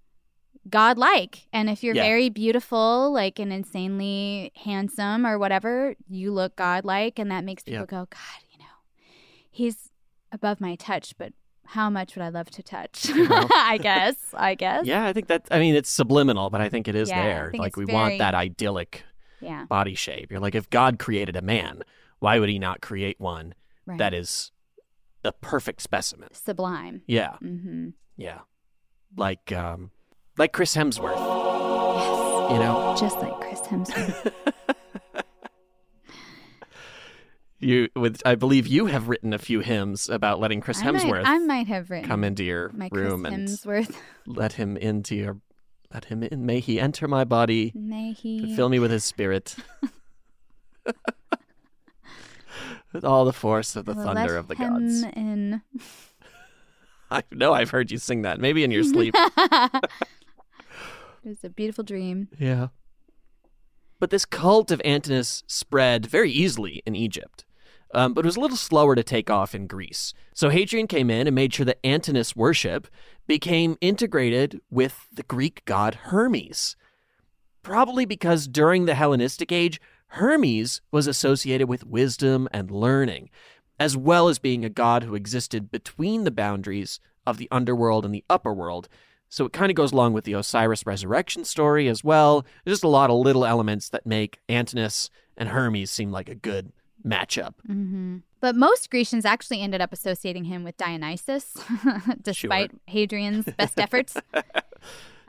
godlike, 0.69 1.47
and 1.53 1.69
if 1.69 1.83
you're 1.83 1.95
Yeah. 1.95 2.03
very 2.03 2.29
beautiful, 2.29 3.11
like 3.11 3.39
and 3.39 3.51
insanely 3.53 4.51
handsome 4.55 5.25
or 5.25 5.37
whatever, 5.39 5.95
you 6.07 6.31
look 6.31 6.55
godlike, 6.55 7.19
and 7.19 7.31
that 7.31 7.43
makes 7.43 7.63
people 7.63 7.81
Yep. 7.81 7.89
go, 7.89 8.07
God, 8.09 8.41
you 8.51 8.59
know, 8.59 8.65
he's 9.49 9.91
above 10.31 10.59
my 10.61 10.75
touch, 10.75 11.13
but 11.17 11.33
how 11.71 11.89
much 11.89 12.15
would 12.15 12.23
I 12.23 12.29
love 12.29 12.49
to 12.51 12.63
touch? 12.63 13.07
Well. 13.13 13.47
I 13.55 13.77
guess. 13.77 14.15
I 14.33 14.55
guess. 14.55 14.85
yeah, 14.85 15.05
I 15.05 15.13
think 15.13 15.27
that, 15.27 15.47
I 15.51 15.59
mean, 15.59 15.75
it's 15.75 15.89
subliminal, 15.89 16.49
but 16.49 16.61
I 16.61 16.69
think 16.69 16.87
it 16.87 16.95
is 16.95 17.09
Yeah, 17.09 17.21
there. 17.23 17.51
Like, 17.57 17.75
we 17.75 17.85
very- 17.85 17.93
want 17.95 18.17
that 18.19 18.33
idyllic 18.33 19.03
Yeah. 19.41 19.65
body 19.65 19.95
shape. 19.95 20.31
You're 20.31 20.39
like, 20.39 20.55
if 20.55 20.69
God 20.69 20.97
created 20.99 21.35
a 21.35 21.41
man, 21.41 21.83
why 22.19 22.39
would 22.39 22.49
he 22.49 22.57
not 22.59 22.81
create 22.81 23.19
one 23.19 23.53
Right. 23.85 23.97
that 23.99 24.13
is 24.13 24.51
the 25.23 25.31
perfect 25.33 25.81
specimen? 25.81 26.29
Sublime. 26.33 27.01
Yeah. 27.05 27.35
Mm-hmm. 27.43 27.89
Yeah. 28.15 28.39
Like 29.15 29.51
um 29.51 29.91
like 30.37 30.53
Chris 30.53 30.75
Hemsworth. 30.75 31.15
Yes. 31.17 32.51
You 32.51 32.59
know? 32.59 32.95
Just 32.99 33.17
like 33.19 33.33
Chris 33.41 33.59
Hemsworth. 33.61 34.31
You 37.59 37.87
with 37.95 38.21
I 38.23 38.35
believe 38.35 38.67
you 38.67 38.85
have 38.85 39.09
written 39.09 39.33
a 39.33 39.39
few 39.39 39.61
hymns 39.61 40.09
about 40.09 40.39
letting 40.39 40.61
Chris 40.61 40.79
I 40.79 40.91
might- 40.91 41.01
Hemsworth 41.01 41.23
I 41.25 41.39
might 41.39 41.65
have 41.65 41.89
written 41.89 42.07
come 42.07 42.23
into 42.23 42.43
your 42.43 42.69
my 42.69 42.87
room 42.91 43.23
Chris 43.23 43.33
and 43.33 43.47
Hemsworth. 43.47 43.95
let 44.27 44.53
him 44.53 44.77
into 44.77 45.15
your 45.15 45.37
let 45.91 46.05
him 46.05 46.21
in. 46.21 46.45
May 46.45 46.59
he 46.59 46.79
enter 46.79 47.07
my 47.07 47.23
body. 47.23 47.71
May 47.73 48.11
he- 48.11 48.55
fill 48.55 48.69
me 48.69 48.77
with 48.77 48.91
his 48.91 49.03
spirit. 49.05 49.55
with 52.93 53.03
all 53.03 53.25
the 53.25 53.33
force 53.33 53.75
of 53.75 53.85
the 53.85 53.93
Let 53.95 54.05
thunder 54.05 54.37
of 54.37 54.47
the 54.49 54.55
him 54.55 54.73
gods. 54.73 55.03
in. 55.15 55.61
I 57.09 57.23
know 57.31 57.53
I've 57.53 57.71
heard 57.71 57.89
you 57.89 57.97
sing 57.97 58.21
that. 58.21 58.39
Maybe 58.39 58.63
in 58.63 58.69
your 58.69 58.83
sleep. 58.83 59.15
It 61.27 61.31
was 61.31 61.43
a 61.43 61.49
beautiful 61.49 61.83
dream. 61.83 62.29
Yeah. 62.39 62.69
But 63.99 64.11
this 64.11 64.25
cult 64.25 64.71
of 64.71 64.81
Antinous 64.85 65.43
spread 65.47 66.05
very 66.05 66.31
easily 66.31 66.81
in 66.85 66.95
Egypt, 66.95 67.45
um, 67.93 68.13
but 68.13 68.23
it 68.23 68.27
was 68.27 68.37
a 68.37 68.39
little 68.39 68.57
slower 68.57 68.95
to 68.95 69.03
take 69.03 69.29
off 69.29 69.53
in 69.53 69.67
Greece. 69.67 70.13
So 70.33 70.49
Hadrian 70.49 70.87
came 70.87 71.09
in 71.09 71.27
and 71.27 71.35
made 71.35 71.53
sure 71.53 71.65
that 71.65 71.85
Antinous 71.85 72.35
worship 72.35 72.87
became 73.27 73.77
integrated 73.81 74.61
with 74.69 75.07
the 75.11 75.23
Greek 75.23 75.63
god 75.65 75.95
Hermes. 75.95 76.75
Probably 77.61 78.05
because 78.05 78.47
during 78.47 78.85
the 78.85 78.95
Hellenistic 78.95 79.51
age, 79.51 79.81
Hermes 80.11 80.79
was 80.91 81.07
associated 81.07 81.67
with 81.67 81.85
wisdom 81.85 82.47
and 82.53 82.71
learning, 82.71 83.29
as 83.79 83.97
well 83.97 84.29
as 84.29 84.39
being 84.39 84.63
a 84.63 84.69
god 84.69 85.03
who 85.03 85.15
existed 85.15 85.71
between 85.71 86.23
the 86.23 86.31
boundaries 86.31 87.01
of 87.25 87.37
the 87.37 87.49
underworld 87.51 88.05
and 88.05 88.13
the 88.13 88.23
upper 88.29 88.53
world. 88.53 88.87
So 89.29 89.45
it 89.45 89.53
kind 89.53 89.69
of 89.69 89.75
goes 89.75 89.91
along 89.91 90.13
with 90.13 90.23
the 90.23 90.33
Osiris 90.33 90.85
resurrection 90.85 91.43
story 91.43 91.87
as 91.87 92.03
well. 92.03 92.45
There's 92.63 92.77
just 92.77 92.83
a 92.83 92.87
lot 92.89 93.09
of 93.09 93.17
little 93.17 93.45
elements 93.45 93.89
that 93.89 94.05
make 94.05 94.39
Antinous 94.49 95.09
and 95.35 95.49
Hermes 95.49 95.91
seem 95.91 96.11
like 96.11 96.29
a 96.29 96.35
good 96.35 96.71
matchup. 97.05 97.53
hmm 97.65 98.17
But 98.39 98.55
most 98.55 98.89
Grecians 98.89 99.25
actually 99.25 99.61
ended 99.61 99.81
up 99.81 99.91
associating 99.93 100.45
him 100.45 100.63
with 100.63 100.77
Dionysus, 100.77 101.53
despite 102.21 102.71
Hadrian's 102.87 103.45
best 103.57 103.79
efforts. 103.79 104.15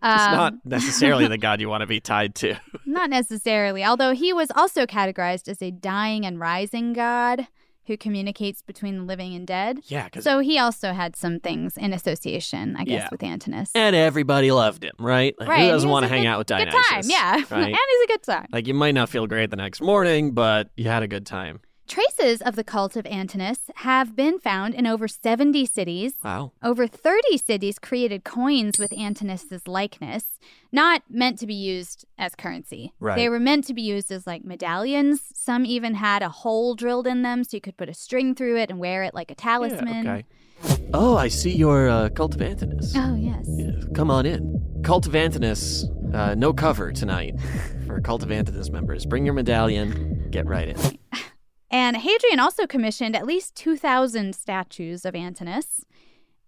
It's 0.01 0.23
Um, 0.23 0.33
not 0.33 0.55
necessarily 0.65 1.27
the 1.27 1.39
god 1.47 1.61
you 1.61 1.69
want 1.69 1.81
to 1.81 1.87
be 1.89 1.99
tied 1.99 2.37
to. 2.37 2.55
Not 2.87 3.11
necessarily, 3.11 3.85
although 3.85 4.15
he 4.15 4.33
was 4.33 4.49
also 4.55 4.87
categorized 4.87 5.49
as 5.49 5.61
a 5.61 5.73
dying 5.73 6.25
and 6.25 6.39
rising 6.39 6.93
god 6.93 7.49
who 7.89 7.97
communicates 7.97 8.63
between 8.63 8.99
the 8.99 9.03
living 9.03 9.35
and 9.35 9.47
dead. 9.47 9.81
Yeah. 9.87 10.07
so 10.21 10.39
he 10.39 10.59
also 10.59 10.93
had 10.93 11.17
some 11.17 11.41
things 11.41 11.77
in 11.77 11.93
association, 11.93 12.77
I 12.79 12.85
guess, 12.85 13.03
Yeah. 13.03 13.09
with 13.11 13.23
Antinous. 13.25 13.71
And 13.75 13.97
everybody 13.97 14.53
loved 14.53 14.85
him, 14.85 14.93
right? 15.01 15.35
Like, 15.41 15.49
Right, 15.49 15.59
Who 15.59 15.65
he 15.65 15.71
doesn't 15.71 15.91
want 15.91 16.05
to 16.05 16.09
hang 16.09 16.23
good- 16.23 16.29
out 16.29 16.39
with 16.39 16.47
Dionysus? 16.47 16.75
good 16.75 16.95
time, 16.95 17.03
yeah. 17.11 17.35
Right? 17.51 17.67
and 17.67 17.77
he's 17.91 18.05
a 18.05 18.07
good 18.07 18.23
time. 18.23 18.47
like 18.53 18.67
you 18.69 18.75
might 18.75 18.95
not 18.95 19.09
feel 19.09 19.27
great 19.27 19.51
the 19.51 19.57
next 19.57 19.81
morning, 19.81 20.31
but 20.33 20.71
you 20.77 20.85
had 20.89 21.03
a 21.03 21.09
good 21.09 21.27
time. 21.27 21.61
Traces 21.89 22.43
of 22.43 22.55
the 22.55 22.65
cult 22.65 22.97
of 22.97 23.07
Antinous 23.07 23.71
have 23.77 24.15
been 24.15 24.39
found 24.39 24.75
in 24.75 24.87
over 24.87 25.09
70 25.09 25.65
cities. 25.65 26.13
Wow. 26.23 26.53
Over 26.63 26.87
30 26.87 27.39
cities 27.39 27.79
created 27.79 28.25
coins 28.25 28.79
with 28.79 28.93
Antinous' 28.93 29.67
likeness, 29.67 30.39
not 30.71 31.03
meant 31.09 31.39
to 31.39 31.47
be 31.47 31.55
used 31.55 32.05
as 32.19 32.35
currency. 32.35 32.93
Right. 33.01 33.17
They 33.17 33.31
were 33.31 33.41
meant 33.41 33.65
to 33.69 33.75
be 33.75 33.81
used 33.81 34.13
as 34.13 34.27
like 34.27 34.45
medallions. 34.45 35.23
Some 35.33 35.65
even 35.65 35.95
had 35.95 36.23
a 36.23 36.29
hole 36.29 36.75
drilled 36.75 37.07
in 37.07 37.23
them 37.23 37.43
so 37.43 37.57
you 37.57 37.63
could 37.63 37.79
put 37.79 37.89
a 37.89 37.95
string 37.95 38.35
through 38.35 38.59
it 38.59 38.69
and 38.69 38.79
wear 38.79 39.03
it 39.03 39.15
like 39.15 39.31
a 39.31 39.35
talisman. 39.35 40.07
Okay. 40.07 40.25
Oh, 40.93 41.17
I 41.17 41.29
see 41.29 41.53
your 41.53 41.89
uh, 41.89 42.11
Cult 42.11 42.35
of 42.35 42.43
Antinous. 42.43 42.93
Oh, 42.97 43.15
yes. 43.15 43.49
Come 43.95 44.11
on 44.11 44.27
in. 44.27 44.81
Cult 44.85 45.07
of 45.07 45.15
Antinous, 45.15 45.87
uh, 46.13 46.35
no 46.37 46.53
cover 46.53 46.93
tonight 46.93 47.35
for 47.87 47.99
Cult 48.03 48.23
of 48.23 48.31
Antinous 48.31 48.69
members. 48.69 49.07
Bring 49.07 49.25
your 49.25 49.35
medallion, 49.35 50.29
get 50.31 50.47
right 50.47 50.69
in. 50.69 50.99
And 51.71 51.97
Hadrian 51.99 52.41
also 52.41 52.67
commissioned 52.67 53.15
at 53.15 53.27
least 53.27 53.55
2,000 53.57 54.35
statues 54.35 55.05
of 55.05 55.15
Antinous. 55.15 55.85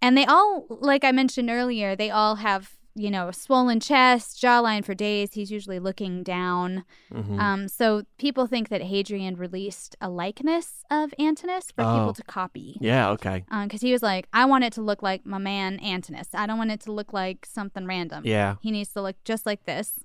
And 0.01 0.16
they 0.16 0.25
all, 0.25 0.66
like 0.68 1.05
I 1.05 1.12
mentioned 1.12 1.51
earlier, 1.51 1.95
they 1.95 2.11
all 2.11 2.37
have, 2.37 2.77
you 2.95 3.11
know, 3.11 3.29
a 3.29 3.33
swollen 3.35 3.81
chest, 3.81 4.41
jawline 4.41 4.83
for 4.83 4.95
days. 4.95 5.35
He's 5.35 5.51
usually 5.53 5.79
looking 5.79 6.23
down. 6.23 6.85
Mhm. 7.12 7.39
Um, 7.39 7.68
so 7.68 8.05
people 8.18 8.47
think 8.47 8.71
that 8.71 8.81
Hadrian 8.81 9.37
released 9.37 9.95
a 10.01 10.09
likeness 10.09 10.85
of 10.91 11.12
Antinous 11.18 11.71
for 11.71 11.83
Oh. 11.85 11.99
people 11.99 12.14
to 12.14 12.23
copy. 12.23 12.79
Yeah, 12.81 13.11
okay. 13.11 13.45
Because 13.64 13.83
he 13.83 13.93
was 13.93 14.03
like, 14.03 14.27
I 14.33 14.47
want 14.47 14.64
it 14.64 14.73
to 14.75 14.81
look 14.83 15.03
like 15.03 15.27
my 15.27 15.37
man 15.39 15.79
Antinous. 15.81 16.29
I 16.35 16.47
don't 16.47 16.57
want 16.59 16.71
it 16.71 16.81
to 16.81 16.93
look 16.93 17.12
like 17.12 17.45
something 17.45 17.85
random. 17.85 18.23
Yeah. 18.25 18.57
He 18.62 18.71
needs 18.71 18.95
to 18.95 19.03
look 19.03 19.16
just 19.25 19.45
like 19.45 19.64
this. 19.66 20.01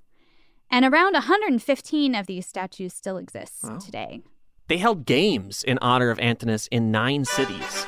And 0.70 0.84
around 0.84 1.14
115 1.14 2.14
of 2.14 2.26
these 2.26 2.44
statues 2.46 2.92
still 2.92 3.16
exist 3.16 3.64
Wow. 3.64 3.78
today. 3.78 4.20
They 4.68 4.78
held 4.78 5.06
games 5.06 5.62
in 5.62 5.78
honor 5.80 6.10
of 6.10 6.18
Antinous 6.18 6.66
in 6.68 6.90
nine 6.90 7.24
cities. 7.24 7.86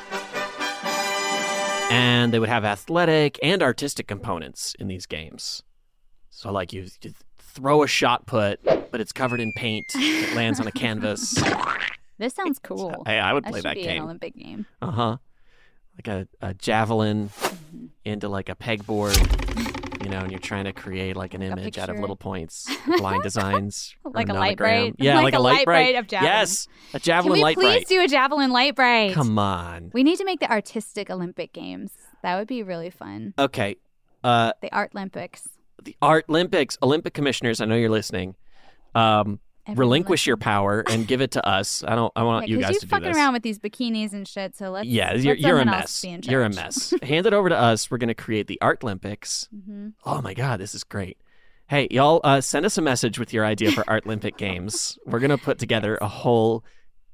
And 1.90 2.32
they 2.32 2.38
would 2.38 2.48
have 2.48 2.64
athletic 2.64 3.38
and 3.42 3.62
artistic 3.62 4.06
components 4.06 4.74
in 4.78 4.88
these 4.88 5.06
games. 5.06 5.62
So, 6.30 6.52
like, 6.52 6.72
you, 6.72 6.86
you 7.02 7.14
throw 7.38 7.82
a 7.82 7.88
shot 7.88 8.26
put, 8.26 8.62
but 8.62 9.00
it's 9.00 9.12
covered 9.12 9.40
in 9.40 9.52
paint. 9.54 9.86
It 9.94 10.36
lands 10.36 10.60
on 10.60 10.66
a 10.66 10.72
canvas. 10.72 11.42
This 12.18 12.34
sounds 12.34 12.58
cool. 12.58 13.04
Hey, 13.06 13.20
I 13.20 13.32
would 13.32 13.44
play 13.44 13.60
that 13.60 13.76
be 13.76 13.82
game. 13.82 13.98
An 13.98 14.02
Olympic 14.02 14.34
game. 14.34 14.66
Uh 14.82 14.90
huh. 14.90 15.16
Like 15.98 16.08
a, 16.42 16.46
a 16.46 16.54
javelin 16.54 17.30
Mm-hmm. 17.68 17.86
into 18.06 18.30
like 18.30 18.48
a 18.48 18.54
pegboard, 18.54 19.14
you 20.02 20.08
know, 20.08 20.20
and 20.20 20.30
you're 20.30 20.40
trying 20.40 20.64
to 20.64 20.72
create 20.72 21.16
like 21.16 21.34
an 21.34 21.42
image 21.42 21.76
out 21.76 21.90
of 21.90 21.98
little 21.98 22.16
points, 22.16 22.66
line 23.00 23.20
designs, 23.20 23.94
Like 24.04 24.30
a 24.30 24.32
light 24.32 24.56
bright? 24.56 24.94
Yeah, 24.98 25.16
Like 25.16 25.24
like, 25.24 25.34
a 25.34 25.36
a 25.36 25.40
light 25.40 25.64
bright 25.66 25.96
of 25.96 26.06
javelin. 26.06 26.32
Yes, 26.32 26.66
a 26.94 26.98
javelin 26.98 27.32
Can 27.34 27.38
we 27.40 27.42
light 27.42 27.56
please 27.56 27.84
bright. 27.84 27.88
do 27.88 28.00
a 28.02 28.08
javelin 28.08 28.50
light 28.52 28.74
bright? 28.74 29.12
Come 29.12 29.38
on. 29.38 29.90
We 29.92 30.02
need 30.02 30.16
to 30.16 30.24
make 30.24 30.40
the 30.40 30.50
artistic 30.50 31.10
Olympic 31.10 31.52
games. 31.52 31.92
That 32.22 32.38
would 32.38 32.48
be 32.48 32.62
really 32.62 32.88
fun. 32.88 33.34
Okay. 33.38 33.76
Uh, 34.24 34.52
The 34.62 34.72
Art 34.72 34.92
Olympics. 34.94 35.46
the 35.82 35.94
Art 36.00 36.24
Olympics, 36.30 36.78
Olympic 36.82 37.12
commissioners, 37.12 37.60
I 37.60 37.66
know 37.66 37.76
you're 37.76 37.90
listening. 37.90 38.34
Um, 38.94 39.40
Everyone 39.68 39.78
relinquish 39.80 40.26
your 40.26 40.36
power 40.38 40.82
and 40.90 41.06
give 41.06 41.20
it 41.20 41.32
to 41.32 41.46
us. 41.46 41.84
I 41.86 41.94
don't. 41.94 42.12
I 42.16 42.22
want 42.22 42.48
Yeah, 42.48 42.54
you 42.56 42.60
guys 42.62 42.70
you're 42.70 42.80
to 42.80 42.86
do 42.86 42.90
fucking 42.90 43.14
around 43.14 43.34
with 43.34 43.42
these 43.42 43.58
bikinis 43.58 44.12
and 44.14 44.26
shit. 44.26 44.56
So 44.56 44.70
let's 44.70 44.88
yeah, 44.88 45.12
let 45.12 45.20
you're, 45.20 45.34
you're 45.36 45.60
a 45.60 45.64
mess. 45.64 46.04
You're 46.04 46.42
a 46.42 46.48
mess. 46.50 46.94
Hand 47.02 47.26
it 47.26 47.34
over 47.34 47.48
to 47.50 47.56
us. 47.56 47.90
We're 47.90 47.98
going 47.98 48.08
to 48.08 48.14
create 48.14 48.46
the 48.46 48.58
Art 48.62 48.82
Olympics. 48.82 49.48
Mhm. 49.54 49.92
Oh 50.06 50.22
my 50.22 50.32
God, 50.34 50.58
this 50.58 50.74
is 50.74 50.84
great. 50.84 51.18
Hey, 51.66 51.86
y'all, 51.90 52.22
uh, 52.24 52.40
send 52.40 52.64
us 52.64 52.78
a 52.78 52.82
message 52.82 53.18
with 53.18 53.34
your 53.34 53.44
idea 53.44 53.70
for 53.72 53.84
Art 53.88 54.06
Olympic 54.06 54.38
Games. 54.38 54.98
We're 55.04 55.18
going 55.18 55.30
to 55.30 55.36
put 55.36 55.58
together 55.58 55.98
a 56.00 56.08
whole, 56.08 56.64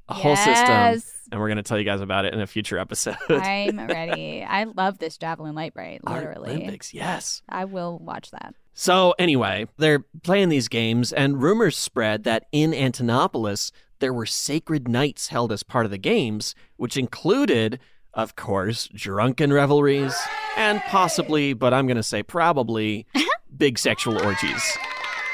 a 0.09 0.15
whole 0.15 0.37
system, 0.37 1.03
and 1.33 1.41
we're 1.41 1.49
going 1.49 1.57
to 1.57 1.63
tell 1.63 1.79
you 1.79 1.85
guys 1.85 2.01
about 2.01 2.25
it 2.25 2.35
in 2.35 2.41
a 2.41 2.47
future 2.47 2.79
episode. 2.79 3.17
I'm 3.29 3.79
ready. 3.87 4.45
I 4.45 4.65
love 4.65 4.99
this 4.99 5.17
javelin 5.17 5.55
light 5.55 5.75
bright. 5.75 6.05
Literally. 6.07 6.51
Olympics, 6.51 6.93
yes. 6.93 7.43
I 7.49 7.65
will 7.65 7.99
watch 7.99 8.31
that. 8.31 8.55
So 8.75 9.15
anyway, 9.19 9.67
they're 9.79 10.05
playing 10.23 10.49
these 10.49 10.69
games, 10.69 11.13
and 11.13 11.43
rumors 11.43 11.77
spread 11.77 12.25
that 12.25 12.47
in 12.53 12.73
Antinopolis 12.73 13.71
there 14.01 14.13
were 14.13 14.27
sacred 14.27 14.89
nights 14.89 15.29
held 15.29 15.53
as 15.53 15.63
part 15.63 15.85
of 15.87 15.91
the 15.91 15.99
games, 15.99 16.55
which 16.77 16.97
included, 16.97 17.79
of 18.13 18.37
course, 18.37 18.89
drunken 18.89 19.53
revelries 19.53 20.15
and 20.57 20.81
possibly, 20.83 21.55
but 21.55 21.73
I'm 21.73 21.87
going 21.87 21.97
to 21.97 22.03
say 22.03 22.23
probably, 22.23 23.07
big 23.57 23.79
sexual 23.79 24.21
orgies 24.21 24.77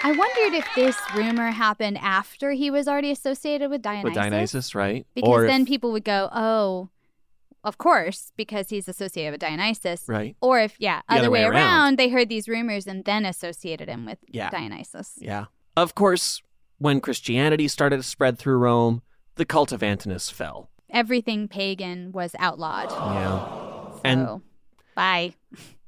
I 0.03 0.13
wondered 0.13 0.59
if 0.59 0.67
this 0.75 0.97
rumor 1.15 1.51
happened 1.51 1.99
after 1.99 2.53
he 2.53 2.71
was 2.71 2.89
already 2.89 3.11
associated 3.11 3.71
with 3.71 3.83
Dionysus. 3.83 4.05
with 4.05 4.15
Dionysus, 4.15 4.75
right? 4.75 5.07
Because 5.15 5.29
or 5.29 5.45
if- 5.45 5.51
then 5.51 5.67
people 5.67 5.93
would 5.93 6.05
go, 6.05 6.29
oh, 6.33 6.89
of 7.63 7.77
course, 7.77 8.33
because 8.37 8.71
he's 8.71 8.89
associated 8.89 9.33
with 9.33 9.41
Dionysus. 9.41 10.05
Right. 10.09 10.35
Or 10.41 10.59
if, 10.61 10.77
yeah, 10.79 11.03
The 11.09 11.17
other, 11.17 11.31
way, 11.31 11.43
around. 11.45 11.53
around. 11.55 11.99
they 11.99 12.09
heard 12.09 12.31
these 12.31 12.49
rumors 12.49 12.87
and 12.87 13.05
then 13.05 13.27
associated 13.27 13.89
him 13.89 14.07
with 14.07 14.19
Yeah. 14.29 14.49
Dionysus. 14.49 15.19
Yeah. 15.21 15.47
Of 15.77 15.95
course, 15.95 16.41
when 16.79 17.01
Christianity 17.03 17.69
started 17.69 17.99
to 17.99 18.03
spread 18.03 18.39
through 18.39 18.57
Rome, 18.57 19.03
the 19.35 19.45
cult 19.45 19.73
of 19.73 19.83
Antinous 19.83 20.31
fell. 20.31 20.71
Everything 20.89 21.47
pagan 21.49 22.13
was 22.13 22.35
outlawed. 22.39 22.91
Yeah. 22.91 24.01
And 24.05 24.27
So, 24.27 24.43
bye. 24.95 25.35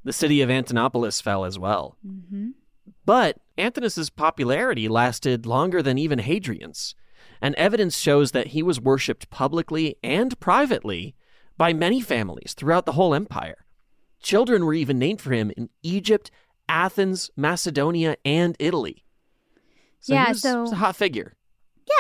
the 0.05 0.13
city 0.13 0.43
of 0.43 0.51
Antinopolis 0.51 1.23
fell 1.23 1.47
as 1.47 1.59
well. 1.59 1.97
hmm 2.07 2.51
But 3.05 3.39
Antinous' 3.59 4.11
popularity 4.11 4.89
lasted 4.89 5.47
longer 5.47 5.83
than 5.83 5.99
even 5.99 6.21
Hadrian's, 6.21 6.95
and 7.41 7.55
evidence 7.57 7.99
shows 7.99 8.31
that 8.33 8.49
he 8.49 8.63
was 8.63 8.81
worshipped 8.81 9.31
publicly 9.31 9.97
and 10.03 10.39
privately 10.41 11.15
by 11.57 11.73
many 11.73 12.01
families 12.01 12.55
throughout 12.55 12.87
the 12.87 12.93
whole 12.93 13.15
empire. 13.15 13.65
Children 14.23 14.65
were 14.65 14.75
even 14.75 14.99
named 14.99 15.21
for 15.21 15.33
him 15.33 15.51
in 15.57 15.69
Egypt, 15.83 16.31
Athens, 16.69 17.31
Macedonia, 17.37 18.17
and 18.25 18.57
Italy. 18.59 19.05
So 20.01 20.15
Yeah, 20.15 20.27
he 20.27 20.33
was, 20.33 20.43
so- 20.43 20.63
was 20.63 20.73
a 20.73 20.77
hot 20.77 20.97
figure. 20.97 21.37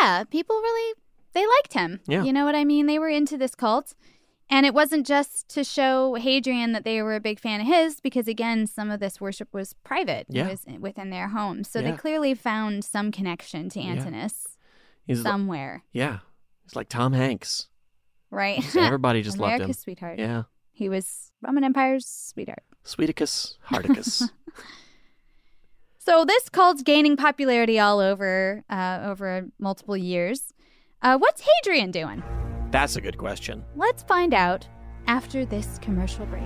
Yeah, 0.00 0.24
people 0.24 0.57
really 0.57 0.94
they 1.32 1.46
liked 1.46 1.72
him. 1.72 2.00
Yeah. 2.07 2.24
You 2.24 2.32
know 2.32 2.44
what 2.44 2.55
I 2.55 2.64
mean? 2.64 2.86
They 2.86 2.98
were 2.98 3.09
into 3.09 3.38
this 3.38 3.55
cult. 3.55 3.94
And 4.51 4.66
it 4.66 4.74
wasn't 4.74 5.07
just 5.07 5.49
to 5.51 5.64
show 5.64 6.14
Hadrian 6.14 6.72
that 6.72 6.84
they 6.84 7.01
were 7.01 7.14
a 7.14 7.20
big 7.20 7.40
fan 7.40 7.61
of 7.62 7.66
his, 7.66 8.01
because 8.01 8.28
again, 8.28 8.66
some 8.66 8.90
of 8.90 9.01
this 9.01 9.18
worship 9.20 9.49
was 9.53 9.72
private. 9.84 10.26
Yeah. 10.28 10.47
It 10.47 10.51
was 10.51 10.66
within 10.80 11.09
their 11.11 11.28
home. 11.28 11.64
So 11.64 11.78
Yeah. 11.80 11.93
they 11.93 11.97
clearly 11.97 12.34
found 12.34 12.84
some 12.84 13.11
connection 13.11 13.68
to 13.70 13.80
Yeah. 13.80 13.93
Antinous 13.93 14.59
li- 15.09 15.14
somewhere. 15.16 15.84
yeah, 15.93 16.18
he's 16.64 16.76
like 16.76 16.88
Tom 16.90 17.12
Hanks. 17.14 17.68
Right? 18.30 18.62
So 18.62 18.80
everybody 18.80 19.22
just 19.22 19.38
loved 19.38 19.62
him. 19.62 19.72
Sweetheart. 19.72 20.18
Yeah, 20.18 20.43
He 20.72 20.88
was 20.88 21.32
Roman 21.43 21.64
Empire's 21.64 22.07
sweetheart. 22.07 22.62
Sweeticus, 22.84 23.57
Hardicus. 23.70 24.30
So 25.99 26.24
this 26.24 26.49
cult's 26.49 26.82
gaining 26.82 27.16
popularity 27.16 27.78
all 27.78 28.01
over 28.01 28.64
uh, 28.68 29.03
over 29.05 29.47
multiple 29.61 29.97
years. 29.97 30.53
Uh, 31.01 31.16
what's 31.16 31.43
Hadrian 31.62 31.93
doing? 31.93 32.24
That's 32.72 32.96
a 32.96 33.02
good 33.02 33.18
question. 33.18 33.64
Let's 33.76 34.02
find 34.04 34.32
out 34.32 34.66
after 35.06 35.44
this 35.44 35.78
commercial 35.82 36.24
break. 36.24 36.42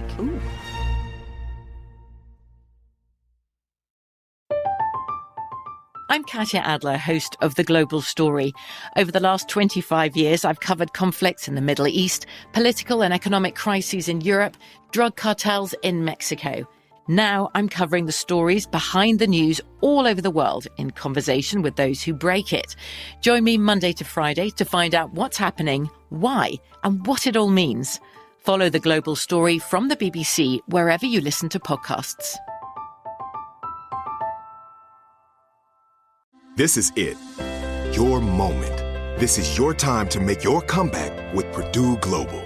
I'm 6.10 6.24
Katya 6.24 6.60
Adler, 6.60 6.96
host 6.96 7.36
of 7.40 7.54
The 7.54 7.62
Global 7.62 8.00
Story. 8.00 8.52
Over 8.96 9.12
the 9.12 9.20
last 9.20 9.48
25 9.48 10.16
years, 10.16 10.44
I've 10.44 10.58
covered 10.58 10.94
conflicts 10.94 11.46
in 11.46 11.54
the 11.54 11.60
Middle 11.60 11.86
East, 11.86 12.26
political 12.52 13.04
and 13.04 13.14
economic 13.14 13.54
crises 13.54 14.08
in 14.08 14.20
Europe, 14.20 14.56
drug 14.90 15.14
cartels 15.14 15.76
in 15.82 16.04
Mexico. 16.04 16.66
Now 17.08 17.50
I'm 17.54 17.68
covering 17.68 18.06
the 18.06 18.12
stories 18.12 18.66
behind 18.66 19.20
the 19.20 19.28
news 19.28 19.60
all 19.80 20.06
over 20.06 20.20
the 20.20 20.30
world 20.30 20.66
in 20.76 20.90
conversation 20.90 21.62
with 21.62 21.76
those 21.76 22.02
who 22.02 22.12
break 22.12 22.52
it. 22.52 22.74
Join 23.20 23.44
me 23.44 23.58
Monday 23.58 23.92
to 23.92 24.04
Friday 24.04 24.50
to 24.50 24.64
find 24.64 24.94
out 24.94 25.12
what's 25.12 25.36
happening, 25.36 25.88
why, 26.08 26.54
and 26.82 27.06
what 27.06 27.26
it 27.26 27.36
all 27.36 27.48
means. 27.48 28.00
Follow 28.38 28.68
The 28.68 28.80
Global 28.80 29.14
Story 29.14 29.58
from 29.58 29.88
the 29.88 29.96
BBC 29.96 30.60
wherever 30.66 31.06
you 31.06 31.20
listen 31.20 31.48
to 31.50 31.60
podcasts. 31.60 32.36
This 36.56 36.76
is 36.76 36.92
it. 36.96 37.16
Your 37.94 38.20
moment. 38.20 38.76
This 39.20 39.38
is 39.38 39.56
your 39.56 39.74
time 39.74 40.08
to 40.08 40.20
make 40.20 40.42
your 40.42 40.60
comeback 40.62 41.34
with 41.34 41.52
Purdue 41.52 41.96
Global. 41.98 42.45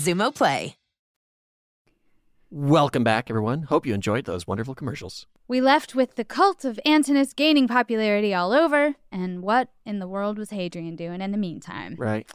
Xumo 0.00 0.34
Play. 0.34 0.76
Welcome 2.50 3.04
back, 3.04 3.28
everyone. 3.28 3.64
Hope 3.64 3.84
you 3.84 3.92
enjoyed 3.92 4.24
those 4.24 4.46
wonderful 4.46 4.74
commercials. 4.74 5.26
We 5.46 5.60
left 5.60 5.94
with 5.94 6.14
the 6.16 6.24
cult 6.24 6.64
of 6.64 6.80
Antinous 6.86 7.34
gaining 7.34 7.68
popularity 7.68 8.32
all 8.32 8.52
over, 8.52 8.94
and 9.12 9.42
what 9.42 9.68
in 9.84 9.98
the 9.98 10.08
world 10.08 10.38
was 10.38 10.48
Hadrian 10.50 10.96
doing 10.96 11.20
in 11.20 11.32
the 11.32 11.38
meantime? 11.38 11.96
Right. 11.98 12.26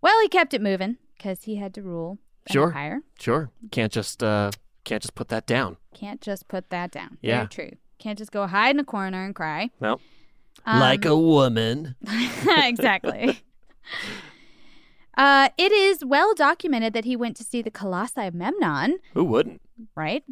Well, 0.00 0.20
he 0.20 0.28
kept 0.28 0.52
it 0.52 0.60
moving 0.60 0.96
because 1.16 1.44
he 1.44 1.56
had 1.56 1.72
to 1.74 1.82
rule 1.82 2.18
the 2.46 2.54
Sure. 2.54 2.66
empire. 2.68 3.02
Sure. 3.20 3.50
Can't 3.70 3.92
just 3.92 4.20
uh 4.24 4.50
can't 4.84 5.00
just 5.00 5.14
put 5.14 5.28
that 5.28 5.46
down. 5.46 5.76
Can't 5.94 6.20
just 6.20 6.48
put 6.48 6.70
that 6.70 6.90
down. 6.90 7.18
Yeah. 7.22 7.36
Very 7.36 7.48
true. 7.48 7.70
Can't 8.00 8.18
just 8.18 8.32
go 8.32 8.48
hide 8.48 8.74
in 8.74 8.80
a 8.80 8.84
corner 8.84 9.24
and 9.24 9.32
cry. 9.34 9.70
Well. 9.78 10.00
Um, 10.66 10.80
like 10.80 11.04
a 11.04 11.16
woman. 11.16 11.94
exactly. 12.48 13.40
Uh, 15.16 15.50
it 15.58 15.72
is 15.72 16.04
well 16.04 16.34
documented 16.34 16.92
that 16.94 17.04
he 17.04 17.16
went 17.16 17.36
to 17.36 17.44
see 17.44 17.60
the 17.62 17.70
Colossi 17.70 18.22
of 18.26 18.34
Memnon, 18.34 18.98
Who 19.14 19.24
wouldn't? 19.24 19.60
right? 19.94 20.24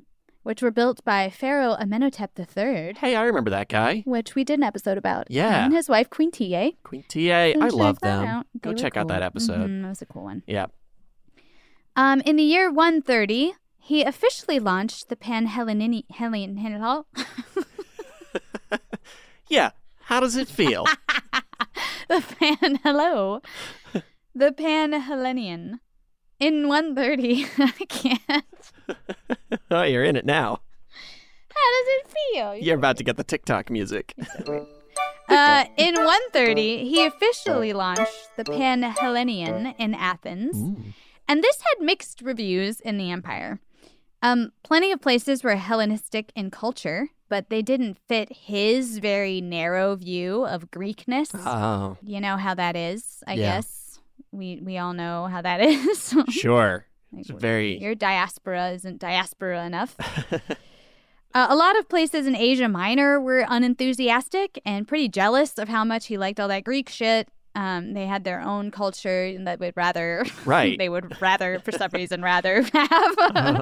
Which 0.43 0.63
were 0.63 0.71
built 0.71 1.05
by 1.05 1.29
Pharaoh 1.29 1.77
Amenhotep 1.79 2.31
III. 2.39 2.95
Hey, 2.97 3.15
I 3.15 3.23
remember 3.25 3.51
that 3.51 3.69
guy. 3.69 4.03
Which 4.07 4.35
we 4.35 4.43
did 4.43 4.59
an 4.59 4.63
episode 4.63 4.97
about. 4.97 5.31
Yeah. 5.31 5.67
And 5.67 5.75
his 5.75 5.87
wife, 5.89 6.09
Queen 6.09 6.31
Ta. 6.31 6.71
Queen 6.83 7.05
TA. 7.07 7.53
I 7.61 7.69
love 7.69 8.01
them. 8.01 8.45
Go 8.63 8.73
check 8.73 8.97
out 8.97 9.09
that 9.09 9.23
episode. 9.23 9.69
Mhm, 9.69 9.83
that 9.83 9.89
was 9.91 10.01
a 10.03 10.07
cool 10.07 10.25
one. 10.25 10.43
Yeah. 10.47 10.67
Um, 11.95 12.23
in 12.23 12.37
the 12.37 12.43
year 12.43 12.71
130, 12.73 13.53
he 13.79 14.03
officially 14.03 14.59
launched 14.59 15.11
the 15.11 15.17
Panhellenini 15.17 16.05
Hellen 16.11 16.57
Helen 16.57 17.05
Yeah. 19.51 19.71
How 20.05 20.21
does 20.21 20.37
it 20.37 20.49
feel? 20.49 20.87
the 22.09 22.23
Pan 22.39 22.77
Hello, 22.83 23.43
the 24.35 24.53
Pan 24.53 24.93
Hellenian. 24.93 25.81
In 26.39 26.69
130, 26.69 27.47
I 27.59 27.71
can't. 27.89 28.45
oh, 29.71 29.83
you're 29.83 30.05
in 30.05 30.17
it 30.17 30.25
now. 30.25 30.61
How 31.51 31.71
does 31.85 31.87
it 31.89 32.07
feel? 32.33 32.55
You're 32.57 32.77
about 32.79 32.97
to 32.97 33.05
get 33.05 33.17
the 33.19 33.25
TikTok 33.25 33.69
music. 33.71 34.15
Uh, 35.29 35.65
in 35.77 35.95
130, 35.95 36.89
he 36.89 37.05
officially 37.05 37.73
launched 37.73 38.31
the 38.37 38.45
Pan 38.45 38.83
Hellenian 38.83 39.75
in 39.79 39.95
Athens, 39.95 40.57
and 41.29 41.43
this 41.45 41.59
had 41.61 41.85
mixed 41.85 42.23
reviews 42.23 42.81
in 42.81 42.97
the 42.97 43.11
empire. 43.11 43.61
Um, 44.23 44.53
plenty 44.63 44.93
of 44.93 45.01
places 45.01 45.45
were 45.45 45.57
Hellenistic 45.57 46.33
in 46.35 46.51
culture, 46.51 47.09
but 47.29 47.49
they 47.49 47.63
didn't 47.63 47.97
fit 48.09 48.33
his 48.33 48.99
very 48.99 49.41
narrow 49.41 49.95
view 49.95 50.45
of 50.45 50.71
Greekness. 50.71 51.31
Oh. 51.35 51.97
You 52.03 52.21
know 52.21 52.37
how 52.37 52.55
that 52.55 52.77
is, 52.77 53.23
I 53.27 53.35
Yeah. 53.35 53.57
guess. 53.57 53.80
We 54.33 54.61
we 54.65 54.79
all 54.79 54.93
know 54.93 55.27
how 55.27 55.43
that 55.43 55.61
is. 55.71 56.15
Sure. 56.31 56.87
It's 57.13 57.29
very 57.29 57.77
Your 57.79 57.97
diaspora 57.97 58.71
isn't 58.71 59.01
diaspora 59.01 59.65
enough. 59.67 59.97
uh, 61.35 61.47
a 61.51 61.57
lot 61.57 61.77
of 61.77 61.89
places 61.89 62.25
in 62.25 62.37
Asia 62.37 62.69
Minor 62.69 63.21
were 63.21 63.45
unenthusiastic 63.49 64.61
and 64.65 64.87
pretty 64.87 65.09
jealous 65.09 65.59
of 65.59 65.69
how 65.69 65.83
much 65.85 66.07
he 66.07 66.17
liked 66.17 66.39
all 66.39 66.47
that 66.47 66.63
Greek 66.63 66.89
shit. 66.89 67.29
Um, 67.57 67.95
they 67.95 68.07
had 68.07 68.23
their 68.23 68.41
own 68.41 68.71
culture 68.71 69.37
that 69.45 69.59
would 69.59 69.75
rather, 69.77 70.25
Right. 70.45 70.79
they 70.79 70.89
would 70.89 71.21
rather, 71.21 71.59
for 71.59 71.73
some 71.73 71.91
reason, 71.93 72.23
rather 72.23 72.63
have. 72.63 73.15
Uh, 73.19 73.61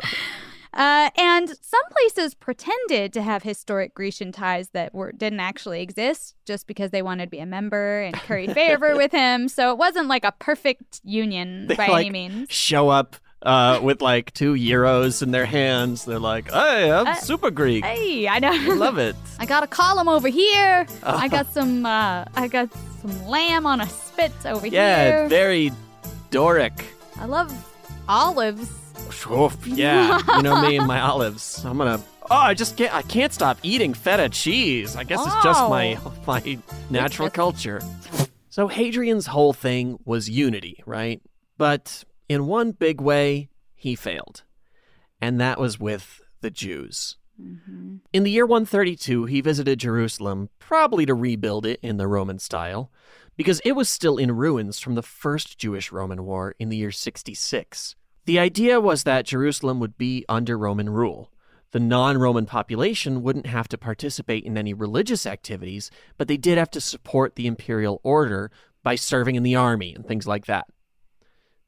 and 0.75 1.49
some 1.49 1.81
places 1.91 2.35
pretended 2.35 3.13
to 3.15 3.23
have 3.23 3.43
historic 3.43 3.95
Grecian 3.95 4.33
ties 4.33 4.69
that 4.71 4.95
were 4.95 5.13
didn't 5.13 5.41
actually 5.41 5.81
exist, 5.83 6.35
just 6.47 6.67
because 6.67 6.91
they 6.91 7.03
wanted 7.03 7.25
to 7.27 7.31
be 7.31 7.39
a 7.41 7.47
member 7.47 8.03
and 8.03 8.15
curry 8.15 8.47
favor 8.55 8.97
with 8.97 9.13
him. 9.13 9.49
So 9.49 9.71
it 9.71 9.79
wasn't 9.79 10.09
like 10.09 10.25
a 10.25 10.33
perfect 10.39 11.01
union 11.05 11.67
They 11.69 11.75
by 11.77 11.87
like 11.89 12.07
any 12.07 12.11
means. 12.11 12.51
show 12.51 12.89
up 12.89 13.17
uh, 13.43 13.81
with 13.83 14.03
like 14.03 14.33
two 14.35 14.55
euros 14.55 15.23
in 15.23 15.31
their 15.31 15.47
hands. 15.47 16.05
They're 16.05 16.19
like, 16.19 16.51
"Hey, 16.51 16.91
I'm 16.91 17.07
Uh, 17.07 17.15
super 17.15 17.51
Greek. 17.51 17.85
Hey, 17.85 18.27
I 18.29 18.39
know. 18.41 18.51
I 18.53 18.75
love 18.75 18.99
it." 18.99 19.15
I 19.39 19.47
got 19.47 19.63
a 19.63 19.69
column 19.69 20.09
over 20.09 20.29
here. 20.29 20.87
Oh. 21.03 21.17
I 21.17 21.29
got 21.29 21.47
some. 21.53 21.87
Uh, 21.87 22.25
I 22.35 22.49
got 22.49 22.69
some 23.01 23.27
lamb 23.29 23.65
on 23.65 23.81
a 23.81 23.89
spit 23.89 24.33
over 24.45 24.67
Yeah, 24.67 25.05
here. 25.05 25.23
Yeah, 25.23 25.29
very 25.29 25.73
Doric. 26.31 26.85
I 27.17 27.27
love 27.27 27.53
olives. 28.09 28.69
Yeah, 29.67 30.21
you 30.37 30.43
know 30.43 30.61
me 30.61 30.77
and 30.77 30.87
my 30.87 31.01
olives. 31.11 31.65
I'm 31.65 31.79
gonna. 31.79 32.01
Oh, 32.31 32.37
I 32.37 32.55
just 32.55 32.77
can't. 32.77 32.95
I 32.95 33.03
can't 33.03 33.33
stop 33.33 33.59
eating 33.63 33.95
feta 33.95 34.29
cheese. 34.29 34.97
I 34.97 35.05
guess 35.05 35.25
it's 35.25 35.43
just 35.43 35.61
my 35.69 35.99
my 36.27 36.59
natural 36.91 37.31
culture. 37.31 37.81
So 38.49 38.69
Hadrian's 38.69 39.27
whole 39.27 39.53
thing 39.53 39.99
was 40.05 40.29
unity, 40.29 40.83
right? 40.85 41.23
But 41.57 42.05
in 42.29 42.47
one 42.47 42.73
big 42.73 43.01
way, 43.01 43.49
he 43.75 43.95
failed, 43.95 44.43
and 45.21 45.41
that 45.41 45.61
was 45.61 45.79
with 45.79 46.21
the 46.41 46.51
Jews. 46.51 47.17
Mm-hmm. 47.41 47.97
In 48.13 48.23
the 48.25 48.31
year 48.31 48.47
132, 48.47 49.27
he 49.27 49.41
visited 49.41 49.79
Jerusalem, 49.79 50.51
probably 50.59 51.07
to 51.07 51.15
rebuild 51.15 51.67
it 51.67 51.79
in 51.83 51.97
the 51.97 52.09
Roman 52.09 52.39
style, 52.39 52.91
because 53.37 53.61
it 53.61 53.73
was 53.73 53.89
still 53.89 54.19
in 54.19 54.33
ruins 54.33 54.81
from 54.81 54.97
the 54.97 55.03
First 55.03 55.59
Jewish 55.59 55.93
Roman 55.93 56.25
War 56.25 56.57
in 56.59 56.69
the 56.69 56.77
year 56.77 56.91
66. 56.91 57.95
The 58.29 58.39
idea 58.39 58.79
was 58.79 59.05
that 59.05 59.25
Jerusalem 59.25 59.81
would 59.81 59.97
be 59.97 60.27
under 60.29 60.59
Roman 60.59 60.91
rule. 60.91 61.33
The 61.71 61.81
non 61.81 62.19
Roman 62.19 62.45
population 62.45 63.23
wouldn't 63.23 63.47
have 63.47 63.69
to 63.69 63.79
participate 63.79 64.45
in 64.45 64.59
any 64.59 64.75
religious 64.75 65.25
activities, 65.25 65.91
but 66.19 66.29
they 66.29 66.37
did 66.37 66.59
have 66.59 66.71
to 66.73 66.81
support 66.83 67.37
the 67.37 67.47
imperial 67.47 68.03
order 68.05 68.51
by 68.83 68.97
serving 68.97 69.37
in 69.37 69.45
the 69.45 69.57
army 69.57 69.95
and 69.95 70.07
things 70.07 70.27
like 70.27 70.45
that. 70.45 70.67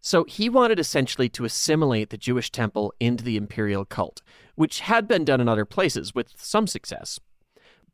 So 0.02 0.24
he 0.24 0.50
wanted 0.50 0.78
essentially 0.78 1.30
to 1.30 1.46
assimilate 1.46 2.10
the 2.10 2.18
Jewish 2.18 2.52
temple 2.52 2.92
into 3.00 3.24
the 3.24 3.38
imperial 3.38 3.86
cult, 3.86 4.20
which 4.54 4.80
had 4.80 5.08
been 5.08 5.24
done 5.24 5.40
in 5.40 5.48
other 5.48 5.64
places 5.64 6.14
with 6.14 6.34
some 6.36 6.66
success. 6.66 7.18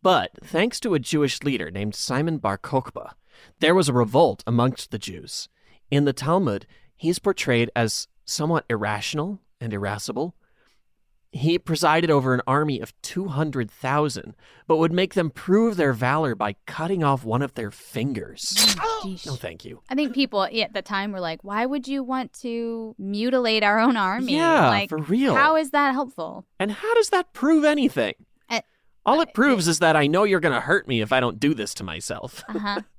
But 0.02 0.32
thanks 0.42 0.80
to 0.80 0.94
a 0.94 0.98
Jewish 0.98 1.40
leader 1.44 1.70
named 1.70 1.94
Simon 1.94 2.38
Bar 2.38 2.58
Kokhba, 2.58 3.12
there 3.60 3.76
was 3.76 3.88
a 3.88 3.92
revolt 3.92 4.42
amongst 4.44 4.90
the 4.90 4.98
Jews. 4.98 5.48
In 5.88 6.04
the 6.04 6.12
Talmud, 6.12 6.66
he's 6.96 7.20
portrayed 7.20 7.70
as 7.76 8.08
somewhat 8.26 8.66
irrational 8.68 9.40
and 9.60 9.72
irascible. 9.72 10.34
He 11.32 11.58
presided 11.58 12.10
over 12.10 12.32
an 12.34 12.40
army 12.46 12.80
of 12.80 12.94
200,000, 13.02 14.34
but 14.66 14.76
would 14.78 14.92
make 14.92 15.14
them 15.14 15.28
prove 15.30 15.76
their 15.76 15.92
valor 15.92 16.34
by 16.34 16.56
cutting 16.66 17.04
off 17.04 17.24
one 17.24 17.42
of 17.42 17.54
their 17.54 17.70
fingers. 17.70 18.74
no, 19.04 19.34
thank 19.34 19.64
you. 19.64 19.80
I 19.90 19.94
think 19.94 20.14
people 20.14 20.44
at 20.44 20.72
the 20.72 20.82
time 20.82 21.12
were 21.12 21.20
like, 21.20 21.44
"Why 21.44 21.66
would 21.66 21.88
you 21.88 22.02
want 22.02 22.32
to 22.40 22.94
mutilate 22.98 23.62
our 23.62 23.78
own 23.78 23.96
army? 23.96 24.36
Yeah, 24.36 24.68
like, 24.68 24.88
for 24.88 24.98
real. 24.98 25.34
How 25.34 25.56
is 25.56 25.70
that 25.70 25.92
helpful?" 25.92 26.46
And 26.58 26.72
how 26.72 26.94
does 26.94 27.10
that 27.10 27.32
prove 27.34 27.64
anything? 27.64 28.14
Uh, 28.48 28.60
All 29.04 29.20
it 29.20 29.34
proves 29.34 29.68
is 29.68 29.80
that 29.80 29.94
I 29.96 30.06
know 30.06 30.24
you're 30.24 30.40
going 30.40 30.54
to 30.54 30.60
hurt 30.60 30.88
me 30.88 31.02
if 31.02 31.12
I 31.12 31.20
don't 31.20 31.38
do 31.38 31.52
this 31.54 31.74
to 31.74 31.84
myself. 31.84 32.42
Uh-huh. 32.48 32.80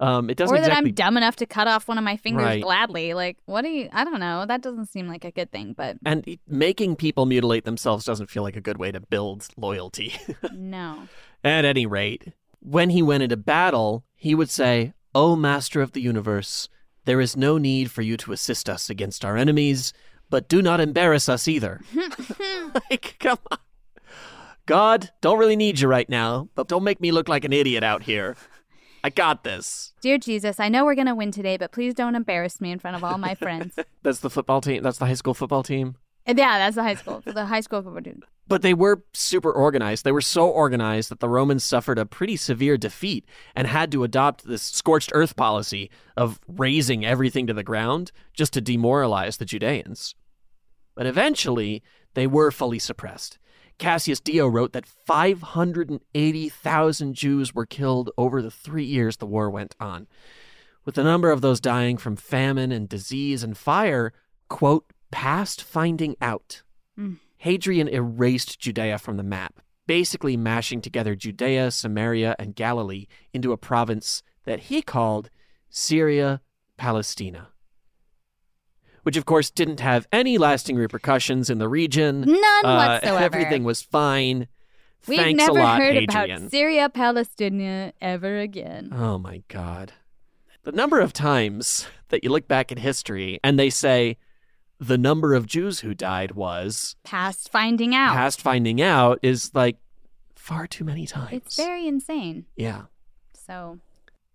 um, 0.00 0.28
it 0.28 0.36
doesn't 0.36 0.54
or 0.54 0.60
that 0.60 0.66
exactly. 0.68 0.90
I'm 0.90 0.94
dumb 0.94 1.16
enough 1.16 1.36
to 1.36 1.46
cut 1.46 1.68
off 1.68 1.86
one 1.88 1.98
of 1.98 2.04
my 2.04 2.16
fingers 2.16 2.44
Right. 2.44 2.62
gladly. 2.62 3.14
Like, 3.14 3.38
what 3.46 3.62
do 3.62 3.68
you? 3.68 3.88
I 3.92 4.04
don't 4.04 4.20
know. 4.20 4.44
That 4.46 4.60
doesn't 4.60 4.86
seem 4.86 5.06
like 5.08 5.24
a 5.24 5.30
good 5.30 5.50
thing. 5.52 5.74
But 5.76 5.96
and 6.04 6.38
making 6.48 6.96
people 6.96 7.26
mutilate 7.26 7.64
themselves 7.64 8.04
doesn't 8.04 8.28
feel 8.30 8.42
like 8.42 8.56
a 8.56 8.60
good 8.60 8.78
way 8.78 8.90
to 8.92 9.00
build 9.00 9.46
loyalty. 9.56 10.14
no. 10.52 11.08
At 11.42 11.64
any 11.64 11.86
rate, 11.86 12.32
when 12.60 12.90
he 12.90 13.02
went 13.02 13.22
into 13.22 13.36
battle, 13.36 14.04
he 14.16 14.34
would 14.34 14.50
say, 14.50 14.94
O 15.14 15.36
Master 15.36 15.80
of 15.80 15.92
the 15.92 16.00
Universe, 16.00 16.68
there 17.04 17.20
is 17.20 17.36
no 17.36 17.58
need 17.58 17.90
for 17.90 18.02
you 18.02 18.16
to 18.16 18.32
assist 18.32 18.68
us 18.68 18.88
against 18.90 19.24
our 19.24 19.36
enemies, 19.36 19.92
but 20.30 20.48
do 20.48 20.60
not 20.62 20.80
embarrass 20.80 21.28
us 21.28 21.46
either. 21.46 21.80
like, 22.90 23.16
come 23.20 23.38
on. 23.50 23.58
God, 24.66 25.10
don't 25.20 25.38
really 25.38 25.56
need 25.56 25.80
you 25.80 25.88
right 25.88 26.08
now, 26.08 26.48
but 26.54 26.68
don't 26.68 26.84
make 26.84 27.00
me 27.00 27.12
look 27.12 27.28
like 27.28 27.44
an 27.44 27.52
idiot 27.52 27.84
out 27.84 28.02
here. 28.04 28.34
I 29.04 29.10
got 29.10 29.44
this. 29.44 29.92
Dear 30.00 30.16
Jesus, 30.16 30.58
I 30.58 30.70
know 30.70 30.86
we're 30.86 30.94
gonna 30.94 31.14
win 31.14 31.30
today, 31.30 31.58
but 31.58 31.72
please 31.72 31.92
don't 31.92 32.14
embarrass 32.14 32.58
me 32.58 32.70
in 32.70 32.78
front 32.78 32.96
of 32.96 33.04
all 33.04 33.18
my 33.18 33.34
friends. 33.34 33.78
That's 34.02 34.20
the 34.20 34.30
football 34.30 34.62
team. 34.62 34.82
That's 34.82 34.96
the 34.96 35.04
high 35.04 35.12
school 35.14 35.34
football 35.34 35.62
team. 35.62 35.96
And 36.24 36.38
yeah, 36.38 36.58
that's 36.58 36.76
the 36.76 36.82
high 36.82 36.94
school. 36.94 37.22
The 37.26 37.44
high 37.44 37.60
school 37.60 37.82
football 37.82 38.00
team. 38.00 38.22
But 38.48 38.62
they 38.62 38.72
were 38.72 39.04
super 39.12 39.52
organized. 39.52 40.04
They 40.04 40.12
were 40.12 40.22
so 40.22 40.48
organized 40.48 41.10
that 41.10 41.20
the 41.20 41.28
Romans 41.28 41.64
suffered 41.64 41.98
a 41.98 42.06
pretty 42.06 42.36
severe 42.36 42.78
defeat 42.78 43.26
and 43.54 43.66
had 43.66 43.92
to 43.92 44.04
adopt 44.04 44.46
this 44.46 44.62
scorched 44.62 45.10
earth 45.12 45.36
policy 45.36 45.90
of 46.16 46.40
razing 46.48 47.04
everything 47.04 47.46
to 47.46 47.52
the 47.52 47.62
ground 47.62 48.10
just 48.32 48.54
to 48.54 48.62
demoralize 48.62 49.36
the 49.36 49.44
Judeans. 49.44 50.14
But 50.94 51.04
eventually, 51.04 51.82
they 52.14 52.26
were 52.26 52.50
fully 52.50 52.78
suppressed. 52.78 53.38
Cassius 53.78 54.20
Dio 54.20 54.46
wrote 54.46 54.72
that 54.72 54.86
580,000 54.86 57.14
Jews 57.14 57.54
were 57.54 57.66
killed 57.66 58.10
over 58.16 58.40
the 58.40 58.50
three 58.50 58.84
years 58.84 59.16
the 59.16 59.26
war 59.26 59.50
went 59.50 59.74
on, 59.80 60.06
with 60.84 60.94
the 60.94 61.04
number 61.04 61.30
of 61.30 61.40
those 61.40 61.60
dying 61.60 61.96
from 61.96 62.16
famine 62.16 62.72
and 62.72 62.88
disease 62.88 63.42
and 63.42 63.56
fire, 63.56 64.12
quote, 64.48 64.86
past 65.10 65.62
finding 65.62 66.16
out. 66.20 66.62
Mm. 66.98 67.18
Hadrian 67.38 67.88
erased 67.88 68.58
Judea 68.58 68.98
from 68.98 69.16
the 69.16 69.22
map, 69.22 69.60
basically 69.86 70.36
mashing 70.36 70.80
together 70.80 71.14
Judea, 71.14 71.70
Samaria, 71.70 72.36
and 72.38 72.54
Galilee 72.54 73.06
into 73.32 73.52
a 73.52 73.56
province 73.56 74.22
that 74.44 74.60
he 74.60 74.82
called 74.82 75.30
Syria 75.68 76.40
Palestina. 76.76 77.48
Which, 79.04 79.16
of 79.16 79.24
course, 79.24 79.50
didn't 79.50 79.80
have 79.80 80.06
any 80.12 80.36
lasting 80.38 80.76
repercussions 80.76 81.48
in 81.48 81.58
the 81.58 81.68
region. 81.68 82.22
None 82.22 82.64
Uh, 82.64 82.76
whatsoever. 82.76 83.24
Everything 83.24 83.62
was 83.64 83.80
fine. 83.82 84.48
We've 85.06 85.18
Thanks 85.18 85.38
never 85.38 85.58
a 85.58 85.62
lot, 85.62 85.78
heard 85.80 85.94
Hadrian. 85.94 86.38
about 86.42 86.50
Syria, 86.50 86.88
Palestine 86.88 87.92
ever 88.00 88.38
again. 88.40 88.90
Oh 88.94 89.18
my 89.18 89.42
God. 89.48 89.92
The 90.62 90.72
number 90.72 90.98
of 91.00 91.12
times 91.12 91.86
that 92.08 92.24
you 92.24 92.30
look 92.30 92.48
back 92.48 92.72
at 92.72 92.78
history 92.78 93.38
and 93.44 93.58
they 93.58 93.68
say 93.68 94.16
the 94.80 94.96
number 94.96 95.34
of 95.34 95.46
Jews 95.46 95.80
who 95.80 95.92
died 95.94 96.32
was 96.32 96.96
Past 97.04 97.50
finding 97.52 97.94
out. 97.94 98.14
past 98.14 98.40
finding 98.40 98.80
out 98.80 99.18
is 99.22 99.54
like 99.54 99.76
far 100.34 100.66
too 100.66 100.84
many 100.84 101.06
times. 101.06 101.32
It's 101.34 101.56
very 101.56 101.86
insane. 101.86 102.46
yeah. 102.56 102.84
So, 103.46 103.78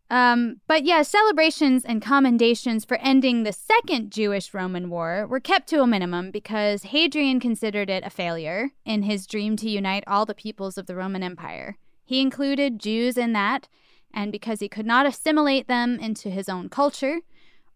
um, 0.09 0.59
but 0.67 0.85
yeah, 0.85 1.03
celebrations 1.03 1.85
and 1.85 2.01
commendations 2.01 2.83
for 2.83 2.97
ending 2.97 3.43
the 3.43 3.53
Second 3.53 4.11
Jewish 4.11 4.53
Roman 4.53 4.89
War 4.89 5.27
were 5.27 5.39
kept 5.39 5.69
to 5.69 5.81
a 5.81 5.87
minimum 5.87 6.31
because 6.31 6.83
Hadrian 6.83 7.39
considered 7.39 7.89
it 7.89 8.03
a 8.03 8.09
failure 8.09 8.71
in 8.85 9.03
his 9.03 9.27
dream 9.27 9.55
to 9.57 9.69
unite 9.69 10.03
all 10.07 10.25
the 10.25 10.33
peoples 10.33 10.77
of 10.77 10.87
the 10.87 10.95
Roman 10.95 11.21
Empire. 11.21 11.77
He 12.03 12.21
included 12.21 12.79
Jews 12.79 13.17
in 13.17 13.33
that, 13.33 13.67
and 14.11 14.31
because 14.31 14.61
he 14.61 14.67
could 14.67 14.87
not 14.87 15.05
assimilate 15.05 15.67
them 15.67 15.99
into 15.99 16.31
his 16.31 16.49
own 16.49 16.69
culture, 16.69 17.19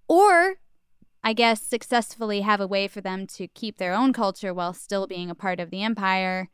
or 0.08 0.56
I 1.24 1.34
guess 1.34 1.62
successfully 1.62 2.42
have 2.42 2.60
a 2.60 2.68
way 2.68 2.88
for 2.88 3.00
them 3.00 3.28
to 3.28 3.48
keep 3.48 3.78
their 3.78 3.94
own 3.94 4.12
culture 4.12 4.56
while 4.56 4.74
still 4.74 5.06
being 5.06 5.30
a 5.30 5.36
part 5.36 5.60
of 5.60 5.70
the 5.70 5.84
empire, 5.84 6.50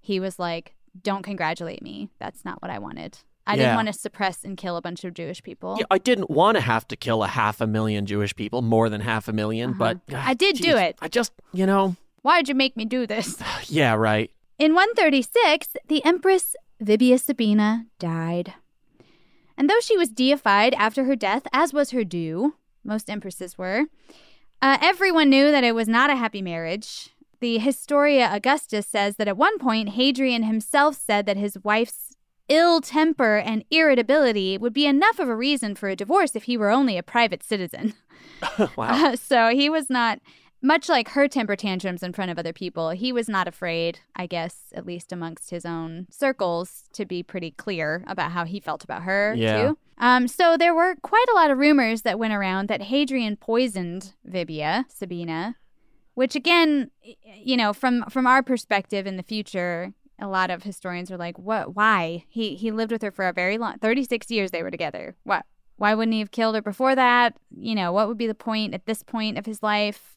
he 0.00 0.18
was 0.18 0.38
like, 0.38 0.74
don't 1.02 1.22
congratulate 1.22 1.82
me. 1.82 2.08
That's 2.18 2.46
not 2.46 2.62
what 2.62 2.70
I 2.70 2.78
wanted. 2.78 3.18
I 3.46 3.54
Yeah. 3.54 3.62
didn't 3.62 3.76
want 3.76 3.88
to 3.88 3.92
suppress 3.94 4.44
and 4.44 4.56
kill 4.56 4.76
a 4.76 4.82
bunch 4.82 5.02
of 5.04 5.14
Jewish 5.14 5.42
people. 5.42 5.76
Yeah, 5.78 5.86
I 5.90 5.98
didn't 5.98 6.30
want 6.30 6.56
to 6.56 6.60
have 6.60 6.86
to 6.88 6.96
kill 6.96 7.22
a 7.24 7.28
half 7.28 7.60
a 7.60 7.66
million 7.66 8.06
Jewish 8.06 8.34
people, 8.36 8.62
more 8.62 8.88
than 8.88 9.00
half 9.00 9.26
a 9.28 9.32
1000000 9.32 9.76
but 9.78 9.98
Uh-huh. 10.12 10.22
I 10.24 10.34
did 10.34 10.56
do 10.56 10.76
it. 10.76 10.96
I 11.00 11.08
just, 11.08 11.32
you 11.52 11.66
know, 11.66 11.96
Why'd 12.22 12.48
you 12.48 12.54
make 12.54 12.76
me 12.76 12.84
do 12.84 13.04
this? 13.06 13.42
yeah, 13.68 13.94
right. 13.94 14.30
In 14.58 14.74
136, 14.74 15.68
the 15.88 16.04
Empress 16.04 16.54
Vibia 16.80 17.18
Sabina 17.18 17.86
died. 17.98 18.54
And 19.58 19.68
though 19.68 19.80
she 19.80 19.96
was 19.98 20.08
deified 20.08 20.72
after 20.74 21.04
her 21.04 21.16
death, 21.16 21.42
as 21.52 21.72
was 21.72 21.90
her 21.90 22.04
due, 22.04 22.54
most 22.84 23.10
empresses 23.10 23.58
were, 23.58 23.86
uh, 24.60 24.78
everyone 24.80 25.30
knew 25.30 25.50
that 25.50 25.64
it 25.64 25.74
was 25.74 25.88
not 25.88 26.10
a 26.10 26.16
happy 26.16 26.42
marriage. 26.42 27.10
The 27.40 27.58
Historia 27.58 28.28
Augustus 28.32 28.86
says 28.86 29.16
that 29.16 29.26
at 29.26 29.36
one 29.36 29.58
point, 29.58 29.90
Hadrian 29.90 30.44
himself 30.44 30.96
said 30.96 31.26
that 31.26 31.36
his 31.36 31.58
wife's 31.64 32.11
ill 32.48 32.80
temper 32.80 33.36
and 33.36 33.64
irritability 33.70 34.58
would 34.58 34.72
be 34.72 34.86
enough 34.86 35.18
of 35.18 35.28
a 35.28 35.36
reason 35.36 35.74
for 35.74 35.88
a 35.88 35.96
divorce 35.96 36.34
if 36.36 36.44
he 36.44 36.56
were 36.56 36.70
only 36.70 36.96
a 36.98 37.02
private 37.02 37.42
citizen. 37.42 37.94
wow. 38.76 38.88
Uh, 39.10 39.16
so 39.16 39.48
he 39.50 39.68
was 39.70 39.88
not 39.88 40.18
much 40.60 40.88
like 40.88 41.10
her 41.10 41.26
temper 41.28 41.56
tantrums 41.56 42.02
in 42.02 42.12
front 42.12 42.30
of 42.30 42.38
other 42.38 42.52
people. 42.52 42.90
He 42.90 43.12
was 43.12 43.28
not 43.28 43.48
afraid, 43.48 43.98
I 44.14 44.26
guess, 44.26 44.72
at 44.74 44.86
least 44.86 45.12
amongst 45.12 45.50
his 45.50 45.64
own 45.66 46.06
circles, 46.10 46.84
to 46.92 47.04
be 47.04 47.22
pretty 47.22 47.50
clear 47.52 48.04
about 48.06 48.30
how 48.32 48.44
he 48.44 48.60
felt 48.60 48.84
about 48.84 49.02
her 49.02 49.34
Yeah. 49.36 49.68
too. 49.68 49.78
Um, 49.98 50.26
so 50.28 50.56
there 50.56 50.74
were 50.74 50.94
quite 51.02 51.26
a 51.32 51.34
lot 51.34 51.50
of 51.50 51.58
rumors 51.58 52.02
that 52.02 52.18
went 52.18 52.32
around 52.32 52.68
that 52.68 52.82
Hadrian 52.82 53.36
poisoned 53.36 54.14
Vibia 54.28 54.84
Sabina, 54.88 55.56
which 56.14 56.34
again, 56.36 56.90
you 57.36 57.56
know, 57.56 57.72
from 57.72 58.04
from 58.10 58.26
our 58.26 58.42
perspective 58.42 59.06
in 59.06 59.16
the 59.16 59.22
future. 59.22 59.92
A 60.22 60.28
lot 60.28 60.50
of 60.50 60.62
historians 60.62 61.10
are 61.10 61.16
like, 61.18 61.38
"What? 61.38 61.74
Why? 61.74 62.24
He 62.28 62.54
he 62.54 62.70
lived 62.70 62.92
with 62.92 63.02
her 63.02 63.10
for 63.10 63.26
a 63.26 63.32
very 63.32 63.58
long, 63.58 63.78
thirty 63.78 64.04
six 64.04 64.30
years. 64.30 64.50
They 64.52 64.62
were 64.62 64.70
together. 64.70 65.16
What? 65.24 65.44
Why 65.76 65.94
wouldn't 65.94 66.12
he 66.14 66.20
have 66.20 66.30
killed 66.30 66.54
her 66.54 66.62
before 66.62 66.94
that? 66.94 67.36
You 67.50 67.74
know, 67.74 67.92
what 67.92 68.06
would 68.06 68.18
be 68.18 68.28
the 68.28 68.34
point 68.34 68.72
at 68.72 68.86
this 68.86 69.02
point 69.02 69.36
of 69.36 69.46
his 69.46 69.62
life 69.62 70.16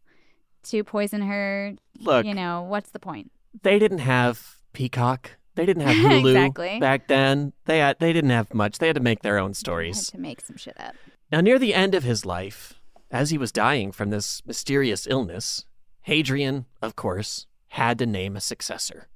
to 0.65 0.83
poison 0.83 1.21
her. 1.23 1.73
Look. 1.99 2.25
you 2.25 2.33
know 2.35 2.61
what's 2.63 2.91
the 2.91 2.99
point? 2.99 3.31
They 3.63 3.79
didn't 3.79 3.99
have 3.99 4.57
Peacock. 4.73 5.31
They 5.55 5.65
didn't 5.65 5.83
have 5.87 5.95
Hulu 6.11 6.27
Exactly. 6.29 6.79
back 6.79 7.07
then. 7.07 7.53
They 7.65 7.79
had, 7.79 7.97
they 7.99 8.11
didn't 8.13 8.31
have 8.31 8.53
much. 8.53 8.77
They 8.79 8.87
had 8.87 8.95
to 8.97 9.01
make 9.01 9.21
their 9.21 9.37
own 9.39 9.49
Had 9.51 9.55
stories. 9.57 10.07
to 10.11 10.17
make 10.19 10.41
some 10.41 10.57
shit 10.57 10.79
up. 10.79 10.95
Now, 11.31 11.41
near 11.41 11.57
the 11.57 11.73
end 11.73 11.95
of 11.95 12.03
his 12.03 12.25
life, 12.25 12.73
as 13.09 13.29
he 13.29 13.37
was 13.37 13.51
dying 13.51 13.91
from 13.91 14.09
this 14.09 14.41
mysterious 14.45 15.07
illness, 15.09 15.65
Hadrian, 16.01 16.65
of 16.81 16.95
course, 16.95 17.47
had 17.69 17.97
to 17.99 18.05
name 18.05 18.35
a 18.35 18.41
successor. 18.41 19.07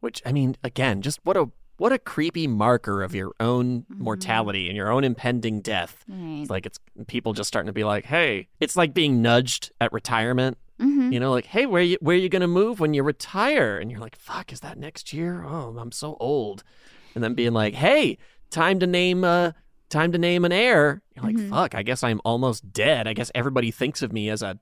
Which, 0.00 0.22
I 0.24 0.32
mean, 0.32 0.56
again, 0.62 1.02
just 1.02 1.18
what 1.24 1.36
a 1.36 1.50
what 1.76 1.92
a 1.92 1.98
creepy 1.98 2.46
marker 2.48 3.02
of 3.04 3.14
your 3.14 3.32
own 3.38 3.86
mortality 3.88 4.66
and 4.68 4.76
your 4.76 4.90
own 4.90 5.04
impending 5.04 5.60
death. 5.60 6.04
Right. 6.08 6.40
It's 6.40 6.50
like 6.50 6.66
it's 6.66 6.78
people 7.06 7.32
just 7.34 7.46
starting 7.48 7.68
to 7.68 7.72
be 7.72 7.84
like, 7.84 8.04
"Hey, 8.04 8.48
it's 8.60 8.76
like 8.76 8.92
being 8.94 9.22
nudged 9.22 9.70
at 9.80 9.92
retirement." 9.92 10.58
Mhm. 10.80 11.12
You 11.12 11.20
know, 11.20 11.30
like, 11.30 11.46
"Hey, 11.46 11.66
where 11.66 11.82
you 11.82 11.96
where 12.00 12.16
are 12.16 12.18
you 12.18 12.28
going 12.28 12.42
to 12.42 12.48
move 12.48 12.80
when 12.80 12.94
you 12.94 13.02
retire?" 13.04 13.78
And 13.78 13.90
you're 13.90 14.00
like, 14.00 14.16
"Fuck, 14.16 14.52
is 14.52 14.60
that 14.60 14.76
next 14.78 15.12
year? 15.12 15.44
Oh, 15.44 15.76
I'm 15.78 15.92
so 15.92 16.16
old." 16.20 16.64
And 17.14 17.22
then 17.22 17.34
being 17.34 17.52
like, 17.52 17.74
"Hey, 17.74 18.18
time 18.50 18.78
to 18.80 18.86
name 18.86 19.22
uh 19.24 19.52
time 19.88 20.10
to 20.12 20.18
name 20.18 20.44
an 20.44 20.52
heir." 20.52 21.02
You're 21.14 21.24
like, 21.24 21.36
Mhm. 21.36 21.50
"Fuck, 21.50 21.74
I 21.76 21.82
guess 21.82 22.02
I'm 22.02 22.20
almost 22.24 22.72
dead. 22.72 23.06
I 23.08 23.12
guess 23.14 23.30
everybody 23.34 23.70
thinks 23.70 24.02
of 24.02 24.12
me 24.12 24.30
as 24.30 24.42
a 24.42 24.58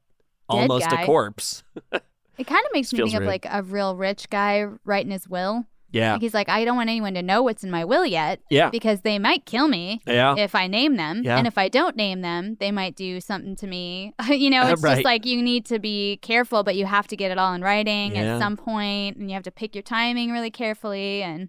almost 0.48 0.88
guy. 0.90 1.02
a 1.02 1.06
corpse." 1.06 1.62
It 2.38 2.46
kind 2.46 2.64
of 2.64 2.70
makes 2.72 2.92
me 2.92 2.98
Feels 2.98 3.10
think 3.10 3.16
of 3.16 3.22
rude. 3.22 3.28
like 3.28 3.46
a 3.50 3.62
real 3.62 3.96
rich 3.96 4.28
guy 4.30 4.66
writing 4.84 5.10
his 5.12 5.28
will. 5.28 5.64
Yeah. 5.92 6.12
Like 6.14 6.20
he's 6.22 6.34
like, 6.34 6.48
I 6.50 6.64
don't 6.64 6.76
want 6.76 6.90
anyone 6.90 7.14
to 7.14 7.22
know 7.22 7.42
what's 7.42 7.64
in 7.64 7.70
my 7.70 7.84
will 7.84 8.04
yet. 8.04 8.40
Yeah. 8.50 8.68
Because 8.70 9.00
they 9.00 9.18
might 9.18 9.46
kill 9.46 9.68
me. 9.68 10.02
Yeah. 10.06 10.34
If 10.36 10.54
I 10.54 10.66
name 10.66 10.96
them. 10.96 11.22
Yeah. 11.24 11.38
And 11.38 11.46
if 11.46 11.56
I 11.56 11.68
don't 11.68 11.96
name 11.96 12.20
them, 12.20 12.56
they 12.60 12.70
might 12.70 12.96
do 12.96 13.20
something 13.20 13.56
to 13.56 13.66
me. 13.66 14.12
you 14.28 14.50
know, 14.50 14.66
it's 14.68 14.82
right. 14.82 14.94
just 14.96 15.04
like 15.04 15.24
you 15.24 15.40
need 15.40 15.64
to 15.66 15.78
be 15.78 16.18
careful, 16.18 16.64
but 16.64 16.76
you 16.76 16.84
have 16.86 17.06
to 17.08 17.16
get 17.16 17.30
it 17.30 17.38
all 17.38 17.54
in 17.54 17.62
writing 17.62 18.14
Yeah. 18.16 18.34
at 18.34 18.38
some 18.40 18.56
point, 18.56 19.16
and 19.16 19.30
you 19.30 19.34
have 19.34 19.44
to 19.44 19.50
pick 19.50 19.74
your 19.74 19.82
timing 19.82 20.32
really 20.32 20.50
carefully. 20.50 21.22
And 21.22 21.48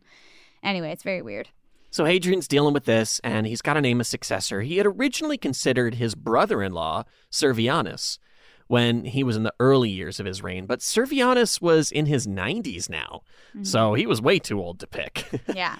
anyway, 0.63 0.91
it's 0.91 1.03
very 1.03 1.21
weird. 1.21 1.49
So 1.89 2.05
Hadrian's 2.05 2.47
dealing 2.47 2.73
with 2.73 2.85
this, 2.85 3.19
and 3.23 3.47
he's 3.47 3.61
got 3.61 3.73
to 3.73 3.81
name 3.81 3.99
a 3.99 4.03
successor. 4.03 4.61
He 4.61 4.77
had 4.77 4.85
originally 4.85 5.38
considered 5.38 5.95
his 5.95 6.15
brother-in-law, 6.15 7.03
Servianus, 7.31 8.17
when 8.68 9.05
he 9.05 9.24
was 9.24 9.36
in 9.36 9.43
the 9.43 9.53
early 9.59 9.89
years 9.89 10.20
of 10.20 10.26
his 10.26 10.41
reign, 10.43 10.65
but 10.65 10.80
Servianus 10.80 11.61
was 11.61 11.91
in 11.91 12.05
his 12.05 12.28
90s 12.28 12.89
now, 12.89 13.22
so 13.63 13.93
he 13.93 14.05
was 14.05 14.22
way 14.22 14.39
too 14.39 14.59
old 14.61 14.80
to 14.80 14.88
pick. 14.88 15.26
Yeah. 15.55 15.78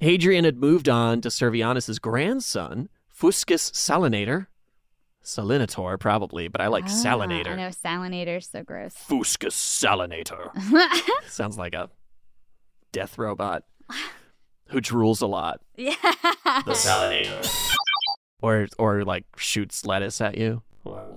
Hadrian 0.00 0.44
had 0.44 0.58
moved 0.58 0.88
on 0.90 1.22
to 1.22 1.28
Servianus's 1.30 1.98
grandson, 1.98 2.90
Fuscus 3.08 3.70
Salinator. 3.72 4.46
Salinator, 5.24 5.98
probably, 5.98 6.48
but 6.48 6.60
I 6.60 6.66
like 6.68 6.84
Ah, 6.84 6.88
Salinator. 6.88 7.52
I 7.52 7.56
know 7.56 7.70
Salinator's 7.70 8.48
so 8.48 8.62
gross. 8.62 8.94
Fuscus 8.94 9.54
Salinator. 9.54 10.50
Sounds 11.28 11.56
like 11.58 11.74
a 11.74 11.88
death 12.92 13.16
robot 13.18 13.64
who 14.68 14.80
drools 14.80 15.22
a 15.22 15.26
lot. 15.26 15.60
yeah. 15.76 15.94
The 16.66 16.74
Salinator. 16.74 17.48
Or 18.42 18.66
or 18.78 19.02
like 19.04 19.24
shoots 19.38 19.86
lettuce 19.86 20.20
at 20.20 20.36
you. 20.36 20.62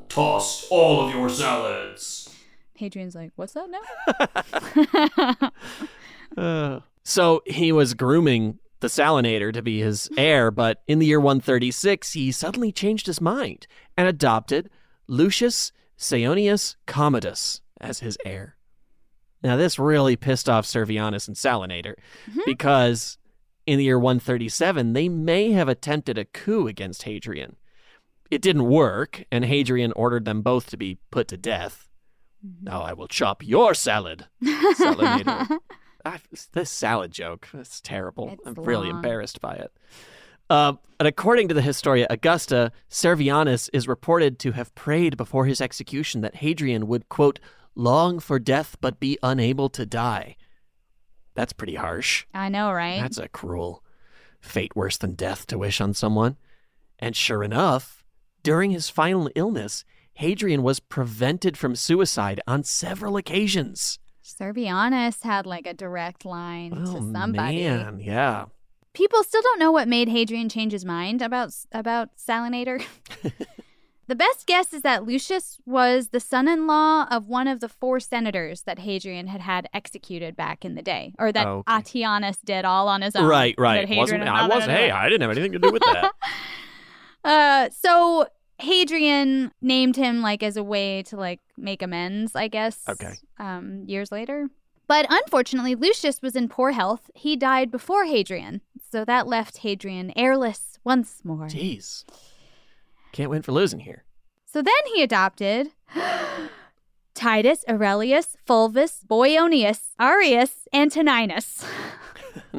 Toss 0.10 0.68
all 0.70 1.08
of 1.08 1.14
your 1.14 1.30
salads. 1.30 2.30
Hadrian's 2.76 3.16
like, 3.16 3.32
what's 3.36 3.54
that 3.54 3.70
now? 3.70 5.52
Uh, 6.38 6.80
so 7.04 7.42
he 7.48 7.72
was 7.72 7.96
grooming 7.96 8.60
the 8.82 8.88
Salinator 8.88 9.52
to 9.52 9.64
be 9.64 9.80
his 9.80 10.10
heir, 10.16 10.52
but 10.52 10.84
in 10.88 11.00
the 11.00 11.08
year 11.08 11.20
136, 11.20 12.14
he 12.14 12.32
suddenly 12.32 12.72
changed 12.72 13.08
his 13.08 13.20
mind 13.20 13.66
and 13.98 14.08
adopted 14.08 14.70
Lucius 15.08 15.72
Ceionius 15.98 16.76
Commodus 16.86 17.62
as 17.82 18.00
his 18.00 18.16
heir. 18.24 18.56
Now, 19.42 19.56
this 19.58 19.80
really 19.80 20.16
pissed 20.16 20.48
off 20.48 20.66
Servianus 20.66 21.28
and 21.28 21.36
Salinator 21.36 21.96
because 22.46 23.18
in 23.66 23.80
the 23.80 23.86
year 23.86 24.00
137, 24.00 24.94
they 24.94 25.10
may 25.10 25.52
have 25.52 25.68
attempted 25.68 26.18
a 26.18 26.26
coup 26.26 26.68
against 26.68 27.04
Hadrian. 27.04 27.56
It 28.30 28.42
didn't 28.42 28.66
work, 28.66 29.24
and 29.32 29.44
Hadrian 29.44 29.92
ordered 29.94 30.26
them 30.26 30.42
both 30.42 30.70
to 30.70 30.78
be 30.78 31.00
put 31.12 31.28
to 31.30 31.38
death. 31.38 31.90
Now 32.62 32.82
I 32.82 32.94
will 32.94 33.08
chop 33.08 33.46
your 33.46 33.74
salad, 33.74 34.28
Salinator. 34.44 35.58
I, 36.06 36.20
this 36.54 36.70
salad 36.70 37.12
joke, 37.12 37.50
that's 37.54 37.82
terrible. 37.82 38.36
I'm 38.46 38.54
really 38.54 38.90
embarrassed 38.90 39.42
by 39.42 39.56
it. 39.56 39.72
Uh, 40.50 40.74
and 41.00 41.08
according 41.08 41.48
to 41.50 41.54
the 41.54 41.62
Historia 41.62 42.08
Augusta, 42.10 42.72
Servianus 42.90 43.70
is 43.74 43.88
reported 43.88 44.40
to 44.40 44.54
have 44.54 44.74
prayed 44.76 45.18
before 45.18 45.46
his 45.46 45.62
execution 45.62 46.22
that 46.22 46.38
Hadrian 46.38 46.88
would, 46.88 47.10
quote, 47.10 47.40
long 47.76 48.20
for 48.20 48.40
death 48.40 48.78
but 48.82 49.00
be 49.00 49.18
unable 49.22 49.70
to 49.70 49.86
die. 49.86 50.36
That's 51.36 51.54
pretty 51.54 51.76
harsh. 51.76 52.26
I 52.34 52.50
know, 52.50 52.72
right? 52.72 53.02
That's 53.02 53.18
a 53.18 53.28
cruel 53.28 53.84
fate 54.42 54.76
worse 54.76 54.98
than 54.98 55.14
death 55.14 55.46
to 55.48 55.58
wish 55.58 55.80
on 55.82 55.94
someone. 55.94 56.38
And 56.98 57.16
sure 57.16 57.44
enough, 57.44 57.99
during 58.44 58.72
his 58.72 58.90
final 58.90 59.30
illness, 59.36 59.84
Hadrian 60.14 60.64
was 60.64 60.80
prevented 60.80 61.58
from 61.58 61.76
suicide 61.76 62.42
on 62.48 62.64
several 62.64 63.16
occasions. 63.18 64.00
Servianus 64.24 65.24
had 65.24 65.46
like 65.46 65.66
a 65.66 65.74
direct 65.74 66.26
line 66.26 66.72
to 66.72 66.82
Oh, 66.82 67.12
somebody. 67.14 67.64
man, 67.64 68.00
yeah. 68.00 68.46
People 68.94 69.24
still 69.24 69.42
don't 69.42 69.60
know 69.60 69.72
what 69.72 69.88
made 69.88 70.10
Hadrian 70.10 70.50
change 70.50 70.72
his 70.72 70.86
mind 70.86 71.22
about 71.22 71.54
about 71.72 72.10
Salinator. 72.18 72.84
the 74.08 74.16
best 74.16 74.48
guess 74.48 74.74
is 74.74 74.82
that 74.82 75.06
Lucius 75.06 75.60
was 75.66 76.10
the 76.10 76.20
son-in-law 76.20 77.06
of 77.12 77.28
one 77.28 77.48
of 77.48 77.60
the 77.60 77.70
four 77.70 78.00
senators 78.00 78.64
that 78.64 78.80
Hadrian 78.80 79.28
had 79.28 79.42
had 79.42 79.70
executed 79.74 80.36
back 80.36 80.66
in 80.66 80.76
the 80.76 80.82
day, 80.82 81.14
or 81.20 81.32
that 81.32 81.48
Okay. 81.48 81.72
Attianus 81.72 82.38
did 82.44 82.66
all 82.66 82.88
on 82.88 83.02
his 83.04 83.16
own. 83.16 83.26
Right, 83.28 83.56
right. 83.58 83.88
Hadrian 83.88 84.00
Wasn't 84.00 84.24
I 84.24 84.48
wasn't 84.48 84.72
hey. 84.72 84.90
I 84.92 85.08
didn't 85.08 85.22
have 85.22 85.32
anything 85.32 85.52
to 85.54 85.60
do 85.60 85.72
with 85.72 85.84
that. 85.84 86.12
Uh, 87.24 87.70
so 87.70 88.28
Hadrian 88.60 89.52
named 89.62 89.96
him 89.96 90.22
like 90.22 90.44
as 90.44 90.58
a 90.58 90.64
way 90.64 91.04
to 91.04 91.18
like 91.18 91.40
make 91.58 91.82
amends, 91.82 92.36
I 92.36 92.48
guess. 92.48 92.80
Okay. 92.88 93.14
Um, 93.38 93.84
years 93.88 94.12
later. 94.12 94.50
But 94.88 95.06
unfortunately, 95.10 95.76
Lucius 95.76 96.22
was 96.22 96.36
in 96.36 96.50
poor 96.50 96.72
health. 96.72 97.12
He 97.14 97.36
died 97.36 97.70
before 97.70 98.06
Hadrian, 98.06 98.62
so 98.92 99.06
that 99.06 99.28
left 99.28 99.60
Hadrian 99.60 100.12
heirless 100.16 100.80
once 100.84 101.22
more. 101.24 101.48
Jeez. 101.48 102.06
Can't 103.12 103.30
win 103.30 103.44
for 103.44 103.52
losing 103.52 103.82
here. 103.82 104.04
So 104.46 104.64
then 104.64 104.74
he 104.94 105.04
adopted 105.04 105.70
Titus 107.14 107.64
Aurelius 107.70 108.36
Fulvus 108.48 109.04
Boionius 109.08 109.90
Arrius 110.00 110.68
Antoninus. 110.74 111.66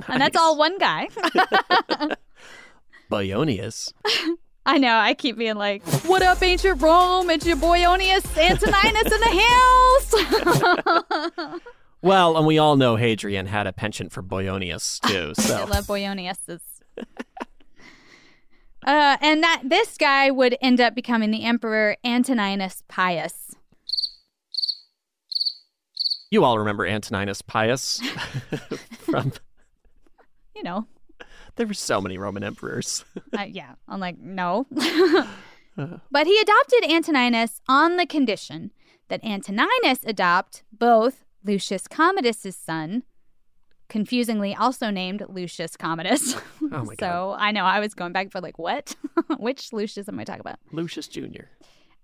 And 0.08 0.20
that's 0.20 0.36
all 0.36 0.58
one 0.58 0.76
guy. 0.78 1.08
Bionius. 3.10 3.92
I 4.66 4.78
know. 4.78 4.94
I 4.96 5.14
keep 5.14 5.36
being 5.38 5.56
like, 5.56 5.82
"What 6.04 6.22
up, 6.22 6.42
ancient 6.42 6.82
Rome? 6.82 7.30
It's 7.30 7.46
your 7.46 7.56
Boionius 7.56 8.36
Antoninus 8.36 9.12
in 9.12 9.20
the 9.20 9.30
hills." 11.48 11.60
Well, 12.02 12.38
and 12.38 12.46
we 12.46 12.56
all 12.56 12.76
know 12.76 12.96
Hadrian 12.96 13.44
had 13.46 13.66
a 13.66 13.74
penchant 13.74 14.10
for 14.10 14.22
Boionius 14.22 15.00
too. 15.00 15.34
So 15.42 15.54
I 15.54 15.64
love 15.64 15.84
Boioniuses. 15.86 16.60
uh, 18.86 19.16
and 19.20 19.42
that 19.42 19.60
this 19.64 19.98
guy 19.98 20.30
would 20.30 20.56
end 20.62 20.80
up 20.80 20.94
becoming 20.94 21.30
the 21.30 21.44
Emperor 21.44 21.96
Antoninus 22.02 22.82
Pius. 22.88 23.54
you 26.30 26.42
all 26.44 26.58
remember 26.58 26.86
Antoninus 26.86 27.42
Pius 27.42 28.00
from 29.00 29.32
You 30.56 30.62
know, 30.62 30.86
there 31.60 31.66
were 31.66 31.74
so 31.74 32.00
many 32.00 32.16
Roman 32.16 32.42
emperors. 32.42 33.04
uh, 33.38 33.42
yeah. 33.42 33.74
I'm 33.86 34.00
like, 34.00 34.18
no. 34.18 34.66
but 34.70 36.26
he 36.26 36.40
adopted 36.40 36.90
Antoninus 36.90 37.60
on 37.68 37.98
the 37.98 38.06
condition 38.06 38.70
that 39.08 39.22
Antoninus 39.22 40.02
adopt 40.06 40.62
both 40.72 41.26
Lucius 41.44 41.86
Commodus's 41.86 42.56
son, 42.56 43.02
confusingly 43.90 44.54
also 44.54 44.88
named 44.88 45.22
Lucius 45.28 45.76
Commodus. 45.76 46.34
Oh 46.72 46.84
my 46.84 46.94
god. 46.94 46.98
so 47.00 47.36
I 47.36 47.50
know 47.50 47.64
I 47.64 47.80
was 47.80 47.94
going 47.94 48.12
back 48.12 48.30
for 48.30 48.40
like, 48.40 48.58
what? 48.58 48.94
Which 49.38 49.72
Lucius 49.74 50.08
am 50.08 50.18
I 50.18 50.24
talking 50.24 50.40
about? 50.40 50.60
Lucius 50.72 51.08
Jr. 51.08 51.44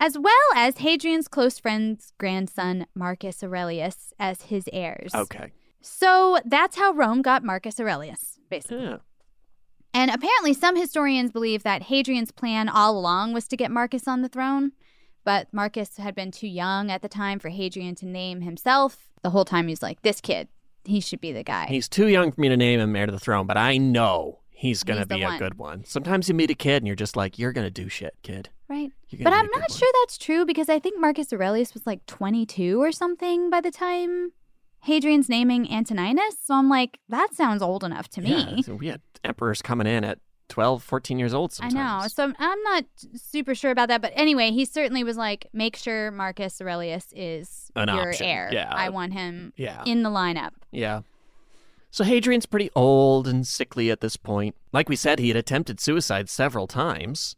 as 0.01 0.19
well 0.19 0.33
as 0.55 0.79
Hadrian's 0.79 1.29
close 1.29 1.59
friend's 1.59 2.13
grandson, 2.19 2.87
Marcus 2.95 3.43
Aurelius, 3.43 4.13
as 4.19 4.43
his 4.43 4.69
heirs. 4.73 5.15
Okay. 5.15 5.53
So 5.81 6.41
that's 6.45 6.77
how 6.77 6.93
Rome 6.93 7.23
got 7.23 7.45
Marcus 7.45 7.79
Aurelius, 7.79 8.41
basically. 8.51 8.83
Yeah. 8.83 8.97
And 9.97 10.11
apparently, 10.11 10.53
some 10.53 10.77
historians 10.77 11.31
believe 11.31 11.63
that 11.63 11.85
Hadrian's 11.85 12.31
plan 12.31 12.69
all 12.69 12.99
along 12.99 13.33
was 13.33 13.49
to 13.49 13.57
get 13.57 13.71
Marcus 13.71 14.07
on 14.07 14.21
the 14.21 14.29
throne, 14.29 14.73
but 15.25 15.49
Marcus 15.55 15.97
had 15.97 16.15
been 16.15 16.31
too 16.31 16.49
young 16.49 16.91
at 16.91 17.01
the 17.01 17.09
time 17.09 17.39
for 17.39 17.49
Hadrian 17.49 17.95
to 17.95 18.07
name 18.07 18.43
himself. 18.43 19.09
The 19.23 19.31
whole 19.31 19.47
time 19.47 19.69
he's 19.69 19.81
like, 19.81 20.03
this 20.03 20.21
kid, 20.21 20.49
he 20.85 21.01
should 21.01 21.23
be 21.23 21.33
the 21.33 21.43
guy. 21.43 21.65
He's 21.71 21.89
too 21.89 22.09
young 22.09 22.31
for 22.31 22.43
me 22.43 22.51
to 22.51 22.59
name 22.59 22.79
him 22.79 22.95
heir 22.95 23.07
to 23.07 23.13
the 23.13 23.19
throne, 23.19 23.47
but 23.47 23.57
I 23.57 23.79
know 23.79 24.41
he's 24.51 24.83
going 24.83 25.01
to 25.01 25.07
be 25.07 25.23
a 25.23 25.29
one. 25.29 25.39
good 25.39 25.55
one. 25.55 25.85
Sometimes 25.87 26.29
you 26.29 26.35
meet 26.35 26.51
a 26.51 26.55
kid 26.55 26.83
and 26.83 26.87
you're 26.87 26.95
just 26.95 27.17
like, 27.17 27.39
you're 27.39 27.53
going 27.53 27.67
to 27.67 27.71
do 27.71 27.89
shit, 27.89 28.17
kid. 28.21 28.51
Right. 28.69 28.93
But 29.19 29.33
I'm 29.33 29.49
not 29.51 29.73
sure 29.73 29.91
that's 30.03 30.19
true 30.19 30.45
because 30.45 30.69
I 30.69 30.79
think 30.79 31.01
Marcus 31.01 31.33
Aurelius 31.33 31.73
was 31.73 31.87
like 31.87 32.05
22 32.05 32.83
or 32.83 32.93
something 32.93 33.49
by 33.49 33.63
the 33.63 33.71
time 33.71 34.33
Hadrian's 34.87 35.29
naming 35.29 35.71
Antoninus. 35.71 36.37
So 36.45 36.55
I'm 36.55 36.69
like, 36.69 36.99
that 37.09 37.35
sounds 37.35 37.61
old 37.61 37.83
enough 37.83 38.09
to 38.11 38.21
me. 38.21 38.31
Yeah, 38.31 38.61
so 38.63 38.75
we 38.77 38.87
had 38.87 39.01
emperors 39.25 39.61
coming 39.61 39.87
in 39.89 40.05
at 40.05 40.21
12, 40.49 40.81
14 40.81 41.19
years 41.19 41.35
old 41.35 41.53
I 41.61 41.69
know. 41.71 42.05
So 42.07 42.23
I'm, 42.23 42.37
I'm 42.39 42.63
not 42.63 42.85
super 43.17 43.57
sure 43.57 43.73
about 43.73 43.89
that. 43.89 44.01
But 44.01 44.13
anyway, 44.15 44.53
he 44.53 44.65
certainly 44.65 45.03
was 45.03 45.17
like, 45.17 45.49
make 45.53 45.75
sure 45.75 46.13
Marcus 46.13 46.61
Aurelius 46.61 47.07
is 47.17 47.71
An 47.75 47.89
your 47.89 48.11
option. 48.11 48.27
heir. 48.27 48.49
Yeah. 48.53 48.73
I 48.73 48.91
want 48.91 49.13
him 49.13 49.53
Yeah. 49.57 49.83
in 49.85 50.05
the 50.05 50.11
lineup. 50.11 50.53
Yeah. 50.71 51.01
So 51.91 52.05
Hadrian's 52.05 52.47
pretty 52.47 52.71
old 52.77 53.27
and 53.27 53.45
sickly 53.45 53.91
at 53.91 54.01
this 54.01 54.17
point. 54.17 54.55
Like 54.73 54.89
we 54.89 54.95
said, 54.97 55.19
he 55.19 55.29
had 55.29 55.37
attempted 55.37 55.81
suicide 55.81 56.29
several 56.29 56.69
times, 56.69 57.35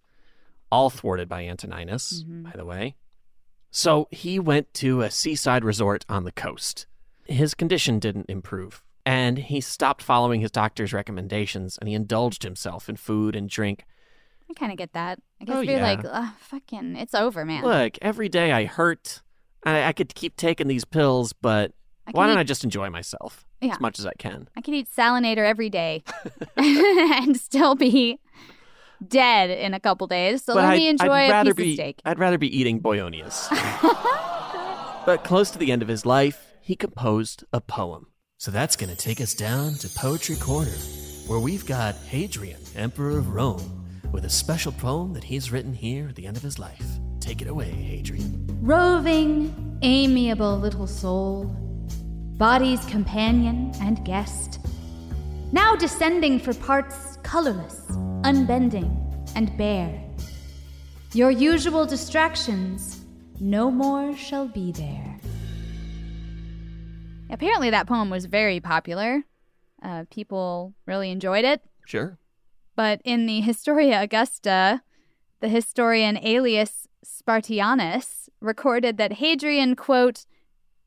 all 0.71 0.91
thwarted 0.91 1.31
by 1.31 1.47
Antoninus, 1.47 2.25
mm-hmm. 2.25 2.43
by 2.43 2.53
the 2.55 2.67
way. 2.67 2.97
So 3.71 4.07
he 4.11 4.39
went 4.39 4.75
to 4.75 5.01
a 5.01 5.11
seaside 5.11 5.65
resort 5.65 6.05
on 6.11 6.25
the 6.25 6.33
coast. 6.33 6.87
His 7.29 7.55
condition 7.55 7.99
didn't 7.99 8.27
improve, 8.29 8.83
and 9.07 9.39
he 9.39 9.61
stopped 9.61 10.03
following 10.03 10.41
his 10.41 10.51
doctor's 10.51 10.93
recommendations 10.93 11.77
and 11.79 11.89
he 11.89 11.95
indulged 11.95 12.43
himself 12.43 12.89
in 12.89 12.97
food 12.97 13.37
and 13.37 13.49
drink. 13.49 13.85
I 14.51 14.55
kind 14.55 14.73
of 14.73 14.79
get 14.79 14.95
that. 14.95 15.21
I 15.41 15.45
guess 15.45 15.57
Oh, 15.57 15.61
you're 15.61 15.77
yeah. 15.77 15.83
like, 15.83 16.01
Ugh, 16.05 16.33
fucking, 16.41 16.97
it's 16.97 17.15
over, 17.15 17.45
man. 17.45 17.63
Look, 17.65 17.99
every 18.01 18.29
day 18.31 18.51
I 18.53 18.65
hurt. 18.65 19.21
I, 19.65 19.85
I 19.85 19.93
could 19.93 20.15
keep 20.15 20.37
taking 20.37 20.69
these 20.69 20.87
pills, 20.87 21.33
but 21.35 21.73
why 22.13 22.23
can 22.25 22.29
don't 22.31 22.39
I 22.39 22.45
just 22.45 22.65
enjoy 22.65 22.89
myself 22.89 23.45
Yeah. 23.61 23.75
as 23.75 23.81
much 23.81 23.99
as 23.99 24.07
I 24.07 24.15
can? 24.19 24.49
I 24.57 24.63
could 24.63 24.73
eat 24.73 24.89
salinator 24.91 25.45
every 25.45 25.69
day 25.69 26.03
and 26.57 27.37
still 27.39 27.75
be 27.75 28.19
dead 29.07 29.51
in 29.51 29.75
a 29.75 29.81
couple 29.81 30.07
days. 30.07 30.43
So 30.45 30.55
But 30.55 30.61
let 30.63 30.69
I'd- 30.71 30.79
me 30.79 30.89
enjoy 30.89 31.13
I'd 31.13 31.47
a 31.49 31.55
piece 31.55 31.65
be, 31.65 31.71
of 31.73 31.75
steak. 31.75 32.01
I'd 32.07 32.19
rather 32.19 32.39
be 32.39 32.59
eating 32.59 32.81
boyonias. 32.81 33.49
but 35.07 35.25
close 35.25 35.51
to 35.51 35.59
the 35.59 35.71
end 35.73 35.83
of 35.83 35.89
his 35.89 36.07
life, 36.07 36.48
he 36.69 36.77
composed 36.77 37.45
a 37.51 37.63
poem. 37.63 38.09
So 38.37 38.51
that's 38.51 38.77
going 38.77 38.95
to 38.95 38.97
take 38.97 39.23
us 39.23 39.33
down 39.33 39.73
to 39.77 39.89
Poetry 39.89 40.37
Corner, 40.37 40.77
where 41.27 41.39
we've 41.39 41.65
got 41.65 41.95
Hadrian, 41.95 42.61
Emperor 42.77 43.17
of 43.17 43.31
Rome, 43.31 43.89
with 44.13 44.27
a 44.27 44.29
special 44.29 44.73
poem 44.73 45.15
that 45.15 45.25
he's 45.25 45.51
written 45.51 45.73
here 45.73 46.09
at 46.09 46.15
the 46.15 46.27
end 46.27 46.37
of 46.37 46.43
his 46.43 46.59
life. 46.59 46.85
Take 47.21 47.41
it 47.41 47.49
away, 47.49 47.71
Hadrian. 47.71 48.47
Roving, 48.61 49.79
amiable 49.81 50.59
little 50.59 50.87
soul, 50.87 51.45
body's 52.37 52.85
companion 52.85 53.73
and 53.81 54.05
guest, 54.05 54.61
now 55.53 55.75
descending 55.75 56.39
for 56.39 56.53
parts 56.53 57.17
colorless, 57.23 57.81
unbending, 58.25 58.95
and 59.35 59.57
bare. 59.57 60.05
Your 61.15 61.31
usual 61.31 61.87
distractions 61.87 63.01
no 63.41 63.71
more 63.71 64.15
shall 64.15 64.49
be 64.49 64.71
there. 64.73 65.08
Apparently, 67.31 67.71
that 67.71 67.87
poem 67.87 68.11
was 68.11 68.27
very 68.27 68.61
popular. 68.61 69.25
Uh, 69.83 70.05
people 70.11 70.75
really 70.87 71.11
enjoyed 71.11 71.45
it. 71.45 71.63
Sure. 71.87 72.19
But 72.75 73.01
in 73.05 73.27
the 73.27 73.41
Historia 73.41 74.03
Augusta, 74.03 74.83
the 75.41 75.49
historian 75.49 76.17
Aelius 76.17 76.87
Spartianus 77.05 78.29
recorded 78.41 78.97
that 78.99 79.15
Hadrian, 79.15 79.77
quote, 79.77 80.27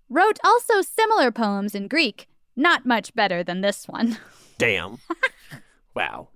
wrote 0.10 0.39
also 0.44 0.82
similar 0.82 1.32
poems 1.32 1.74
in 1.76 1.88
Greek, 1.88 2.28
not 2.56 2.86
much 2.86 3.14
better 3.14 3.44
than 3.44 3.62
this 3.62 3.88
one. 3.88 4.18
Damn. 4.58 5.00
wow. 5.96 6.30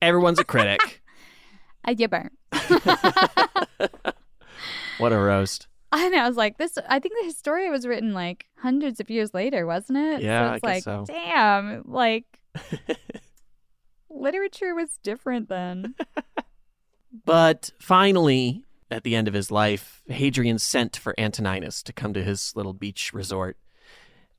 Everyone's 0.00 0.38
a 0.38 0.44
critic. 0.44 1.00
You 1.98 2.06
burn. 2.06 2.30
what 4.98 5.12
a 5.12 5.18
roast. 5.18 5.66
Know. 6.10 6.18
I 6.18 6.28
was 6.28 6.36
like, 6.36 6.58
this. 6.58 6.78
I 6.88 6.98
think 6.98 7.14
the 7.20 7.26
Historia 7.26 7.70
was 7.70 7.86
written 7.86 8.14
like 8.14 8.46
hundreds 8.58 8.98
of 9.00 9.10
years 9.10 9.34
later, 9.34 9.66
wasn't 9.66 9.98
it? 9.98 10.22
Yeah, 10.22 10.50
so 10.50 10.54
it's 10.54 10.64
I 10.64 10.66
like, 10.66 10.74
guess 10.76 10.84
so. 10.84 11.04
damn, 11.06 11.82
like 11.86 12.24
literature 14.10 14.74
was 14.74 14.98
different 15.02 15.48
then. 15.48 15.94
But 17.24 17.72
finally, 17.78 18.64
at 18.90 19.04
the 19.04 19.14
end 19.14 19.28
of 19.28 19.34
his 19.34 19.50
life, 19.50 20.02
Hadrian 20.08 20.58
sent 20.58 20.96
for 20.96 21.14
Antoninus 21.18 21.82
to 21.82 21.92
come 21.92 22.14
to 22.14 22.24
his 22.24 22.54
little 22.56 22.72
beach 22.72 23.12
resort. 23.12 23.58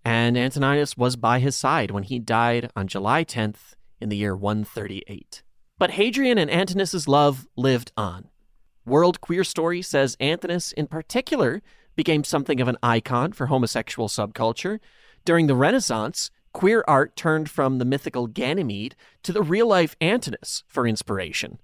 And 0.04 0.36
Antoninus 0.38 0.97
was 0.97 1.16
by 1.16 1.38
his 1.39 1.56
side 1.56 1.91
when 1.91 2.01
he 2.04 2.18
died 2.18 2.72
on 2.76 2.88
July 2.88 3.24
10th 3.24 3.76
in 4.01 4.10
the 4.10 4.18
year 4.18 4.36
138. 4.36 5.43
But 5.78 5.91
Hadrian 5.91 6.38
and 6.38 6.49
Antoninus's 6.49 7.08
love 7.08 7.47
lived 7.56 7.91
on. 7.95 8.30
World 8.86 9.22
Queer 9.22 9.44
Story 9.44 9.82
says 9.82 10.18
Antinous, 10.20 10.72
in 10.74 10.88
particular, 10.88 11.62
became 11.96 12.24
something 12.24 12.60
of 12.60 12.68
an 12.68 12.78
icon 12.84 13.32
for 13.32 13.48
homosexual 13.48 14.10
subculture. 14.10 14.80
During 15.26 15.48
the 15.48 15.56
Renaissance, 15.56 16.32
queer 16.52 16.84
art 16.88 17.16
turned 17.16 17.50
from 17.50 17.78
the 17.78 17.86
mythical 17.86 18.28
Ganymede 18.28 18.96
to 19.24 19.32
the 19.32 19.42
real 19.42 19.68
life 19.68 19.96
Antinous 20.02 20.64
for 20.68 20.86
inspiration. 20.86 21.60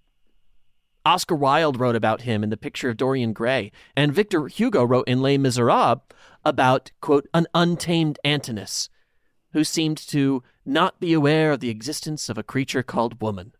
Oscar 1.05 1.35
Wilde 1.35 1.79
wrote 1.79 1.95
about 1.95 2.21
him 2.21 2.43
in 2.43 2.49
The 2.49 2.57
Picture 2.57 2.89
of 2.89 2.97
Dorian 2.97 3.33
Gray, 3.33 3.71
and 3.95 4.13
Victor 4.13 4.47
Hugo 4.47 4.83
wrote 4.83 5.07
in 5.07 5.21
Les 5.21 5.37
Miserables 5.37 6.01
about, 6.45 6.91
quote, 7.01 7.27
an 7.33 7.47
untamed 7.53 8.19
Antinous, 8.23 8.89
who 9.53 9.63
seemed 9.63 9.97
to 9.97 10.43
not 10.65 10.99
be 10.99 11.13
aware 11.13 11.51
of 11.51 11.59
the 11.59 11.69
existence 11.69 12.29
of 12.29 12.37
a 12.37 12.43
creature 12.43 12.83
called 12.83 13.21
woman. 13.21 13.53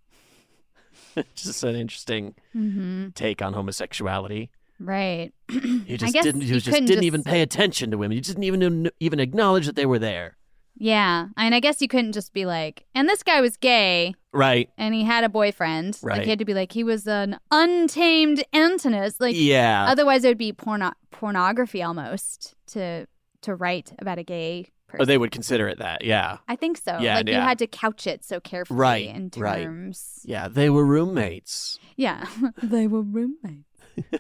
Just 1.36 1.64
an 1.64 1.76
interesting 1.76 2.36
Mhm. 2.56 3.14
take 3.16 3.42
on 3.42 3.54
homosexuality. 3.54 4.50
Right. 4.80 5.32
He 5.50 5.94
I 5.94 5.98
just 5.98 6.14
didn't. 6.14 6.42
You 6.42 6.54
just 6.60 6.68
didn't 6.68 6.88
just 6.88 7.04
even 7.04 7.24
pay 7.24 7.42
attention 7.42 7.92
to 7.92 7.98
women. 7.98 8.16
He 8.16 8.22
didn't 8.22 8.44
even 8.44 8.90
even 9.00 9.20
acknowledge 9.20 9.66
that 9.66 9.76
they 9.76 9.86
were 9.86 10.00
there. 10.00 10.38
Yeah. 10.82 11.28
And 11.36 11.54
I 11.54 11.60
guess 11.60 11.82
you 11.82 11.90
couldn't 11.90 12.14
just 12.14 12.32
be 12.32 12.46
like, 12.46 12.86
and 12.96 13.10
this 13.10 13.22
guy 13.22 13.42
was 13.42 13.58
gay 13.58 14.16
Right. 14.32 14.70
and 14.78 14.94
he 14.94 15.04
had 15.04 15.26
a 15.26 15.30
boyfriend. 15.30 16.00
Like 16.02 16.10
Right. 16.20 16.24
he 16.24 16.30
had 16.30 16.40
to 16.40 16.46
be 16.46 16.54
like, 16.54 16.72
he 16.72 16.86
was 16.86 17.06
an 17.06 17.38
untamed 17.52 18.46
Antinous. 18.54 19.20
Like, 19.20 19.36
Yeah. 19.38 19.86
Otherwise, 19.90 20.24
it 20.24 20.30
would 20.30 20.38
be 20.38 20.54
porno- 20.54 20.94
pornography 21.12 21.84
almost 21.84 22.56
to 22.68 23.08
to 23.42 23.56
write 23.56 23.94
about 24.00 24.18
a 24.20 24.24
gay 24.24 24.68
person. 24.90 25.02
Or 25.02 25.06
they 25.06 25.18
would 25.18 25.32
consider 25.32 25.68
it 25.70 25.80
that. 25.80 26.04
Yeah. 26.04 26.38
I 26.48 26.56
think 26.58 26.78
so. 26.78 26.98
Yeah, 27.00 27.16
like 27.18 27.30
you 27.30 27.36
had 27.36 27.60
to 27.60 27.68
couch 27.68 28.06
it 28.08 28.26
so 28.26 28.40
carefully 28.40 28.80
Right. 28.80 29.06
in 29.08 29.32
right. 29.38 29.64
terms. 29.64 30.20
Yeah. 30.26 30.48
They 30.50 30.70
were 30.70 30.86
roommates. 30.86 31.80
Yeah. 31.96 32.26
they 32.64 32.88
were 32.88 33.02
roommates. 33.02 33.66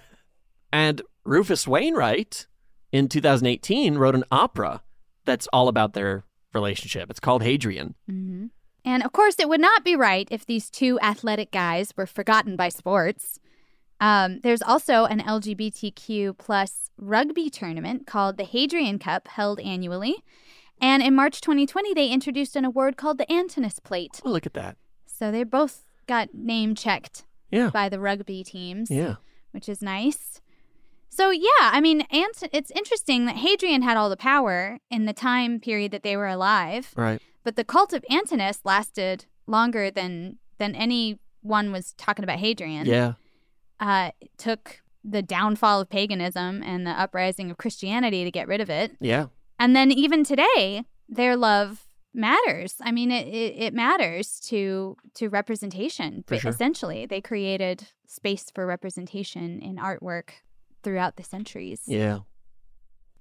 And 0.72 1.01
Rufus 1.26 1.67
Wainwright 1.67 2.47
in 2.91 3.07
2018 3.07 3.97
wrote 3.97 4.15
an 4.15 4.24
opera 4.32 4.84
that's 5.26 5.47
all 5.51 5.67
about 5.67 5.93
their 5.93 6.26
relationship. 6.53 7.09
It's 7.09 7.20
called 7.20 7.43
Hadrian. 7.43 7.95
hmm 8.07 8.47
And 8.86 9.03
of 9.03 9.11
course, 9.11 9.36
it 9.39 9.49
would 9.49 9.61
not 9.61 9.84
be 9.84 9.95
right 9.95 10.28
if 10.32 10.45
these 10.45 10.70
two 10.70 10.99
athletic 11.01 11.51
guys 11.51 11.93
were 11.97 12.05
forgotten 12.05 12.55
by 12.55 12.70
sports. 12.70 13.39
Um, 13.99 14.39
there's 14.43 14.61
also 14.61 15.05
an 15.05 15.20
LGBTQ 15.22 16.38
plus 16.38 16.89
rugby 16.97 17.49
tournament 17.49 18.07
called 18.07 18.38
the 18.38 18.45
Hadrian 18.45 18.97
Cup, 18.99 19.28
held 19.28 19.59
annually. 19.59 20.24
And 20.82 21.04
in 21.04 21.14
March 21.16 21.42
2020, 21.42 21.94
they 21.94 22.08
introduced 22.10 22.56
an 22.56 22.66
award 22.66 22.96
called 22.98 23.18
the 23.18 23.32
Antinous 23.32 23.80
Plate. 23.80 24.22
Oh, 24.24 24.30
look 24.30 24.46
at 24.46 24.54
that. 24.54 24.78
So 25.06 25.32
they 25.32 25.44
both 25.44 25.84
got 26.08 26.34
name 26.34 26.76
checked 26.76 27.26
Yeah. 27.52 27.70
by 27.70 27.90
the 27.90 28.00
rugby 28.00 28.44
teams. 28.44 28.90
Yeah. 28.90 29.16
Which 29.52 29.68
is 29.68 29.82
nice. 29.82 30.42
So 31.10 31.32
yeah, 31.32 31.50
I 31.60 31.82
mean, 31.82 32.02
Ant- 32.12 32.48
it's 32.54 32.72
interesting 32.72 33.26
that 33.26 33.38
Hadrian 33.38 33.82
had 33.82 33.98
all 33.98 34.10
the 34.10 34.16
power 34.18 34.78
in 34.90 35.06
the 35.06 35.14
time 35.14 35.60
period 35.60 35.92
that 35.92 36.04
they 36.04 36.16
were 36.16 36.28
alive. 36.28 36.94
Right. 36.96 37.22
But 37.44 37.56
the 37.56 37.64
cult 37.64 37.94
of 37.94 38.06
Antinous 38.10 38.62
lasted 38.64 39.26
longer 39.48 39.90
than 39.92 40.38
than 40.60 40.76
anyone 40.76 41.72
was 41.72 41.94
talking 41.98 42.24
about 42.24 42.38
Hadrian. 42.40 42.86
Yeah. 42.86 43.14
Uh, 43.80 44.12
it 44.22 44.30
took 44.38 44.82
the 45.04 45.22
downfall 45.22 45.82
of 45.82 45.90
paganism 45.90 46.62
and 46.64 46.86
the 46.86 46.92
uprising 46.92 47.50
of 47.50 47.58
Christianity 47.58 48.24
to 48.24 48.32
get 48.32 48.48
rid 48.48 48.62
of 48.62 48.70
it. 48.70 48.96
Yeah. 49.00 49.28
And 49.60 49.76
then 49.76 49.91
even 49.91 50.24
today, 50.24 50.86
their 51.07 51.36
love 51.36 51.86
matters. 52.14 52.76
I 52.82 52.91
mean, 52.91 53.12
it, 53.12 53.28
it, 53.28 53.55
it 53.57 53.74
matters 53.74 54.39
to 54.47 54.95
to 55.16 55.30
representation. 55.30 56.24
But 56.28 56.41
sure. 56.41 56.51
Essentially, 56.51 57.05
they 57.05 57.22
created 57.22 57.88
space 58.07 58.49
for 58.53 58.66
representation 58.66 59.60
in 59.60 59.76
artwork 59.76 60.30
throughout 60.84 61.18
the 61.18 61.24
centuries. 61.24 61.84
Yeah. 61.86 62.20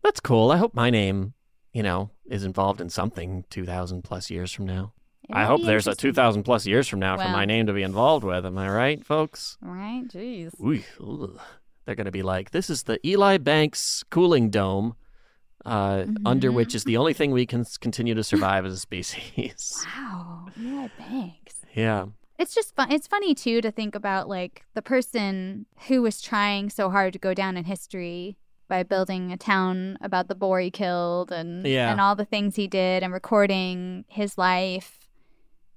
That's 0.02 0.20
cool. 0.20 0.52
I 0.52 0.56
hope 0.56 0.74
my 0.74 0.90
name, 0.90 1.34
you 1.72 1.82
know, 1.82 2.10
is 2.26 2.44
involved 2.44 2.80
in 2.80 2.88
something 2.88 3.44
2,000 3.50 4.02
plus 4.02 4.30
years 4.30 4.52
from 4.52 4.66
now. 4.66 4.92
I 5.30 5.44
hope 5.44 5.62
there's 5.62 5.86
a 5.86 5.94
2,000 5.94 6.42
plus 6.44 6.66
years 6.66 6.88
from 6.88 7.00
now 7.00 7.16
for 7.18 7.28
my 7.28 7.44
name 7.44 7.66
to 7.66 7.74
be 7.74 7.82
involved 7.82 8.24
with. 8.24 8.46
Am 8.46 8.56
I 8.56 8.70
right, 8.70 9.04
folks? 9.04 9.58
Right? 9.60 10.04
Jeez. 10.08 10.58
Ooh, 10.60 10.82
ugh. 11.24 11.40
They're 11.84 11.94
going 11.94 12.06
to 12.06 12.10
be 12.10 12.22
like, 12.22 12.50
this 12.50 12.70
is 12.70 12.84
the 12.84 12.98
Eli 13.06 13.38
Banks 13.38 14.04
cooling 14.10 14.50
dome, 14.50 14.94
uh, 15.64 16.04
under 16.24 16.50
which 16.52 16.74
is 16.74 16.84
the 16.84 16.96
only 16.96 17.12
thing 17.12 17.30
we 17.30 17.46
can 17.46 17.64
continue 17.80 18.14
to 18.14 18.24
survive 18.24 18.64
as 18.66 18.72
a 18.74 18.78
species. 18.78 19.86
Wow. 19.96 20.46
Yeah, 20.56 20.88
Banks. 20.98 21.56
Yeah. 21.74 22.06
It's 22.38 22.54
just 22.54 22.74
fun. 22.76 22.92
It's 22.92 23.06
funny 23.06 23.34
too 23.34 23.60
to 23.60 23.70
think 23.70 23.94
about 23.94 24.28
like 24.28 24.64
the 24.74 24.82
person 24.82 25.66
who 25.88 26.02
was 26.02 26.20
trying 26.22 26.70
so 26.70 26.88
hard 26.90 27.12
to 27.12 27.18
go 27.18 27.34
down 27.34 27.56
in 27.56 27.64
history 27.64 28.36
by 28.68 28.82
building 28.82 29.32
a 29.32 29.36
town 29.36 29.96
about 30.00 30.28
the 30.28 30.34
boar 30.34 30.60
he 30.60 30.70
killed 30.70 31.32
and 31.32 31.66
Yeah. 31.66 31.90
and 31.90 32.00
all 32.00 32.14
the 32.14 32.24
things 32.24 32.56
he 32.56 32.68
did 32.68 33.02
and 33.02 33.12
recording 33.12 34.04
his 34.08 34.38
life. 34.38 35.08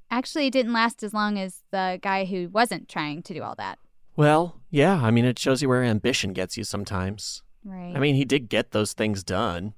Actually, 0.10 0.48
it 0.48 0.52
didn't 0.54 0.74
last 0.74 1.04
as 1.04 1.14
long 1.14 1.40
as 1.40 1.64
the 1.72 1.98
guy 2.02 2.26
who 2.26 2.50
wasn't 2.50 2.90
trying 2.90 3.24
to 3.24 3.34
do 3.34 3.42
all 3.42 3.56
that. 3.58 3.80
Well, 4.18 4.60
yeah. 4.70 5.02
I 5.02 5.10
mean, 5.10 5.24
it 5.26 5.40
shows 5.40 5.62
you 5.62 5.70
where 5.70 5.84
ambition 5.84 6.34
gets 6.34 6.58
you 6.58 6.64
sometimes. 6.66 7.44
Right. 7.64 7.94
I 7.96 8.00
mean, 8.00 8.16
he 8.16 8.26
did 8.26 8.50
get 8.50 8.72
those 8.72 8.94
things 8.94 9.24
done. 9.24 9.74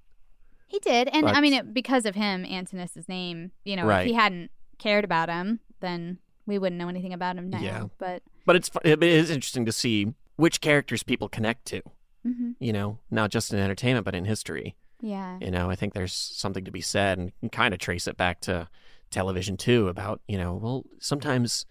He 0.67 0.79
did, 0.79 1.07
and 1.09 1.27
I 1.27 1.39
mean, 1.41 1.53
it, 1.53 1.73
because 1.73 2.05
of 2.05 2.15
him, 2.15 2.45
Antinous' 2.45 3.07
name. 3.07 3.51
You 3.63 3.75
know, 3.75 3.87
if 3.89 4.05
he 4.07 4.13
hadn't 4.13 4.49
cared 4.79 5.03
about 5.05 5.29
him, 5.29 5.59
then 5.81 6.17
we 6.47 6.57
wouldn't 6.57 6.79
know 6.79 6.87
anything 6.89 7.13
about 7.13 7.35
him 7.37 7.49
now. 7.49 7.59
Yeah. 7.59 7.85
But 7.99 8.23
But 8.45 8.55
it's 8.55 8.71
it 8.83 9.03
is 9.03 9.29
interesting 9.29 9.65
to 9.65 9.71
see 9.71 10.13
which 10.35 10.61
characters 10.61 11.03
people 11.03 11.29
connect 11.29 11.65
to. 11.65 11.81
Mhm. 12.25 12.55
You 12.59 12.73
know, 12.73 12.97
not 13.11 13.29
just 13.29 13.53
in 13.53 13.59
entertainment, 13.59 14.05
but 14.05 14.15
in 14.15 14.25
history. 14.25 14.75
yeah, 15.01 15.37
You 15.41 15.51
know, 15.51 15.69
I 15.69 15.75
think 15.75 15.93
there's 15.93 16.13
something 16.13 16.63
to 16.65 16.71
be 16.71 16.81
said, 16.81 17.19
and 17.19 17.51
kind 17.51 17.73
of 17.73 17.79
trace 17.79 18.07
it 18.07 18.15
back 18.17 18.39
to 18.41 18.67
television 19.11 19.57
too. 19.57 19.89
About 19.89 20.21
you 20.27 20.37
know, 20.39 20.55
well, 20.55 20.85
sometimes 20.99 21.65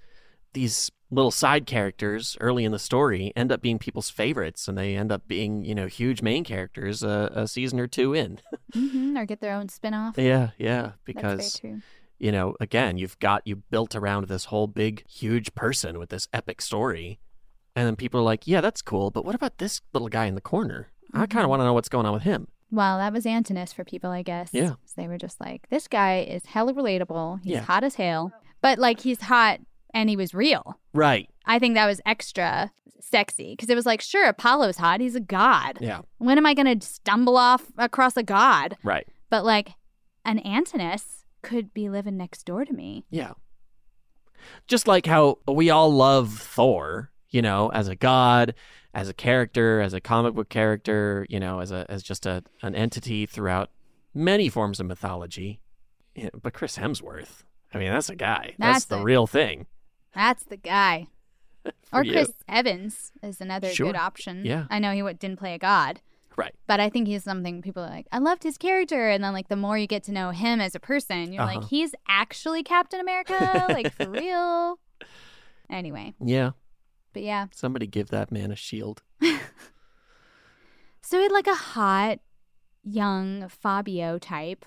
these 0.53 0.91
little 1.11 1.31
side 1.31 1.67
characters 1.67 2.37
early 2.41 2.65
in 2.65 2.73
the 2.73 2.79
story 2.79 3.33
end 3.37 3.53
up 3.53 3.61
being 3.61 3.79
people's 3.79 4.09
favorites, 4.11 4.67
and 4.69 4.79
they 4.79 4.97
end 4.97 5.13
up 5.13 5.27
being 5.29 5.65
you 5.65 5.75
know 5.75 5.87
huge 5.87 6.23
main 6.23 6.45
characters 6.45 7.03
a, 7.03 7.31
a 7.35 7.49
season 7.49 7.79
or 7.81 7.87
two 7.87 8.15
in. 8.15 8.41
hmm 8.73 9.17
or 9.17 9.27
get 9.27 9.41
their 9.41 9.53
own 9.55 9.69
spin-off. 9.69 10.17
yeah, 10.17 10.51
yeah, 10.59 10.93
because 11.05 11.61
you 12.19 12.31
know, 12.33 12.55
again, 12.61 12.99
you've 12.99 13.19
got 13.19 13.47
you 13.47 13.57
built 13.57 13.95
around 13.97 14.29
this 14.29 14.47
whole 14.47 14.67
big, 14.69 15.05
huge 15.09 15.55
person 15.55 15.99
with 15.99 16.09
this 16.11 16.29
epic 16.33 16.61
story. 16.63 17.19
And 17.75 17.87
then 17.87 17.97
people 17.97 18.21
are 18.21 18.25
like, 18.25 18.47
yeah, 18.47 18.61
that's 18.61 18.83
cool, 18.83 19.11
but 19.11 19.25
what 19.25 19.35
about 19.35 19.59
this 19.59 19.81
little 19.93 20.09
guy 20.11 20.27
in 20.27 20.35
the 20.35 20.41
corner? 20.41 20.89
I 21.13 21.19
Mm-hmm. 21.19 21.25
kind 21.33 21.45
of 21.45 21.51
want 21.51 21.61
to 21.61 21.65
know 21.65 21.73
what's 21.73 21.89
going 21.89 22.07
on 22.07 22.13
with 22.13 22.23
him. 22.23 22.49
Well, 22.71 22.99
that 22.99 23.13
was 23.13 23.27
Antinous 23.27 23.73
for 23.73 23.83
people, 23.85 24.11
I 24.11 24.23
guess. 24.23 24.51
Yeah. 24.53 24.75
So 24.85 24.95
they 24.97 25.09
were 25.09 25.19
just 25.19 25.41
like, 25.41 25.69
this 25.69 25.89
guy 25.89 26.21
is 26.21 26.47
hella 26.47 26.73
relatable. 26.75 27.41
He's 27.43 27.53
Yeah. 27.55 27.61
hot 27.63 27.83
as 27.83 27.97
hell, 27.97 28.33
but 28.61 28.79
like 28.79 29.01
he's 29.01 29.21
hot 29.23 29.61
and 29.95 30.09
he 30.09 30.17
was 30.17 30.35
real. 30.35 30.79
Right. 30.95 31.29
I 31.47 31.59
think 31.59 31.75
that 31.75 31.87
was 31.87 32.01
extra 32.07 32.71
sexy 33.01 33.53
because 33.55 33.69
it 33.69 33.75
was 33.75 33.87
like, 33.87 34.01
sure, 34.01 34.29
Apollo's 34.29 34.79
hot. 34.79 35.01
He's 35.01 35.17
a 35.17 35.21
god. 35.21 35.79
Yeah. 35.81 36.03
When 36.19 36.39
am 36.39 36.47
I 36.47 36.55
going 36.55 36.79
to 36.79 36.87
stumble 36.87 37.37
off 37.37 37.67
across 37.77 38.17
a 38.17 38.23
god? 38.23 38.77
Right. 38.83 39.07
But 39.31 39.45
like 39.45 39.73
an 40.25 40.39
Antinous 40.41 41.25
could 41.43 41.75
be 41.75 41.89
living 41.89 42.17
next 42.17 42.45
door 42.45 42.65
to 42.65 42.73
me. 42.73 43.05
Yeah. 43.11 43.33
Just 44.67 44.89
like 44.89 45.07
how 45.07 45.39
we 45.47 45.71
all 45.71 45.93
love 45.93 46.33
Thor, 46.39 47.11
you 47.31 47.43
know, 47.43 47.69
as 47.71 47.89
a 47.89 47.95
god, 47.95 48.55
as 48.95 49.09
a 49.09 49.15
character, 49.15 49.81
as 49.81 49.95
a 49.95 50.01
comic 50.01 50.35
book 50.35 50.49
character, 50.49 51.27
you 51.29 51.39
know, 51.41 51.61
as 51.61 51.71
a 51.71 51.87
as 51.89 52.03
just 52.03 52.27
a 52.27 52.43
an 52.63 52.75
entity 52.75 53.25
throughout 53.27 53.71
many 54.15 54.49
forms 54.49 54.81
of 54.81 54.87
mythology. 54.87 55.61
Yeah, 56.15 56.31
but 56.41 56.53
Chris 56.53 56.77
Hemsworth, 56.77 57.45
I 57.73 57.79
mean, 57.79 57.91
that's 57.91 58.11
a 58.11 58.17
guy. 58.17 58.55
That's, 58.59 58.81
That's 58.81 58.85
the 58.87 58.99
it. 58.99 59.05
real 59.05 59.27
thing. 59.27 59.67
That's 60.15 60.45
the 60.45 60.57
guy. 60.57 61.09
Or 61.93 62.03
you. 62.03 62.13
Chris 62.13 62.33
Evans 62.49 63.13
is 63.23 63.41
another 63.41 63.69
Sure. 63.71 63.87
good 63.89 63.97
option. 63.97 64.45
Yeah. 64.47 64.65
I 64.71 64.79
know 64.79 64.93
he 64.93 65.01
w- 65.01 65.17
didn't 65.17 65.39
play 65.39 65.53
a 65.55 65.59
god. 65.59 66.01
Right. 66.37 66.55
But 66.67 66.81
I 66.81 66.89
think 66.89 67.07
he's 67.07 67.23
something 67.23 67.61
people 67.63 67.83
are 67.85 67.89
like, 67.91 68.07
I 68.11 68.19
loved 68.19 68.43
his 68.43 68.57
character. 68.57 69.11
And 69.11 69.23
then, 69.23 69.33
like, 69.35 69.49
the 69.49 69.57
more 69.57 69.77
you 69.77 69.87
get 69.87 70.03
to 70.05 70.13
know 70.13 70.31
him 70.31 70.59
as 70.61 70.75
a 70.75 70.81
person, 70.81 71.33
you're 71.35 71.43
Uh-huh. 71.43 71.61
like, 71.61 71.69
he's 71.69 71.95
actually 72.09 72.63
Captain 72.63 72.99
America? 72.99 73.67
like, 73.69 73.93
for 73.93 74.09
real? 74.09 74.79
Anyway, 75.71 76.15
Yeah. 76.19 76.53
but 77.13 77.23
yeah. 77.23 77.47
Somebody 77.53 77.87
give 77.87 78.09
that 78.09 78.33
man 78.33 78.51
a 78.51 78.57
shield. 78.57 79.03
So 81.03 81.19
he 81.19 81.25
had 81.25 81.33
like 81.33 81.47
a 81.49 81.55
hot, 81.55 82.21
young 82.85 83.49
Fabio 83.49 84.19
type. 84.19 84.65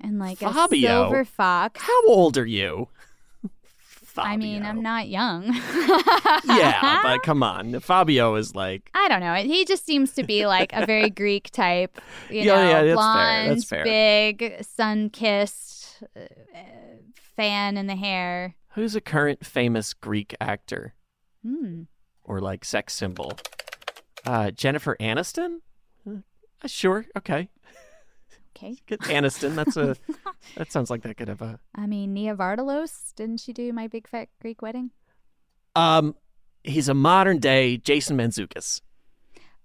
and 0.00 0.18
like 0.18 0.38
Fabio? 0.38 0.88
a 1.02 1.04
silver 1.04 1.24
fox. 1.24 1.80
How 1.82 2.06
old 2.08 2.36
are 2.38 2.46
you? 2.46 2.88
I 4.16 4.36
mean, 4.36 4.62
I'm 4.64 4.82
not 4.82 5.08
young. 5.08 5.52
yeah, 6.44 7.00
but 7.02 7.22
come 7.24 7.42
on. 7.42 7.78
Fabio 7.80 8.34
is 8.36 8.54
like 8.54 8.90
I 8.94 9.08
don't 9.08 9.20
know. 9.20 9.34
He 9.34 9.64
just 9.64 9.84
seems 9.86 10.12
to 10.14 10.22
be 10.24 10.46
like 10.46 10.72
a 10.72 10.86
very 10.86 11.10
Greek 11.22 11.50
type. 11.50 12.00
You 12.30 12.42
Yeah, 12.42 12.54
know, 12.56 12.68
yeah, 12.68 12.82
that's 12.94 13.14
fair. 13.14 13.48
That's 13.48 13.64
fair. 13.64 13.84
big, 13.84 14.64
sun 14.64 15.10
kissed, 15.10 16.02
uh, 16.16 16.20
fan 17.36 17.76
in 17.76 17.86
the 17.86 17.96
hair. 17.96 18.54
who's 18.74 18.94
a 18.96 19.00
current 19.00 19.44
famous 19.44 19.92
Greek 19.94 20.34
actor 20.40 20.94
Hmm. 21.44 21.82
or 22.24 22.40
like 22.40 22.64
sex 22.64 22.94
symbol? 22.94 23.32
Uh, 24.24 24.50
Jennifer 24.52 24.96
Aniston? 25.00 25.58
Uh, 26.06 26.68
sure, 26.68 27.06
okay. 27.16 27.48
Okay. 28.56 28.76
Aniston. 28.88 29.56
That's 29.56 29.76
a 29.76 29.96
that 30.56 30.72
sounds 30.72 30.90
like 30.90 31.02
that 31.02 31.16
could 31.16 31.28
have 31.28 31.42
a 31.42 31.58
I 31.74 31.86
mean, 31.86 32.12
Nia 32.14 32.34
Vardalos, 32.36 33.14
didn't 33.14 33.40
she 33.40 33.52
do 33.52 33.72
My 33.72 33.88
Big 33.88 34.08
Fat 34.08 34.28
Greek 34.40 34.62
Wedding? 34.62 34.90
um 35.74 36.14
he's 36.64 36.88
a 36.88 36.94
modern 36.94 37.38
day 37.38 37.76
Jason 37.78 38.16
Mantzoukas. 38.16 38.80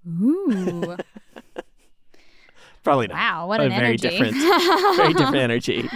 Ooh. 0.08 0.96
Probably 2.84 3.08
not. 3.08 3.16
Wow, 3.16 3.48
what 3.48 3.60
a 3.60 3.64
an 3.64 3.70
very 3.72 3.86
energy. 3.86 4.08
different 4.10 4.36
very 4.96 5.14
different 5.14 5.36
energy. 5.36 5.90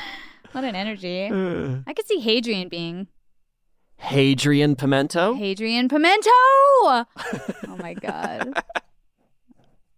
what 0.51 0.63
an 0.63 0.75
energy. 0.75 1.27
Uh. 1.31 1.77
I 1.87 1.93
could 1.93 2.05
see 2.05 2.19
Hadrian 2.19 2.67
being 2.67 3.07
Hadrian 3.97 4.75
Pimento? 4.75 5.35
Hadrian 5.35 5.87
Pimento. 5.87 6.29
oh 6.89 7.77
my 7.77 7.93
god. 7.93 8.61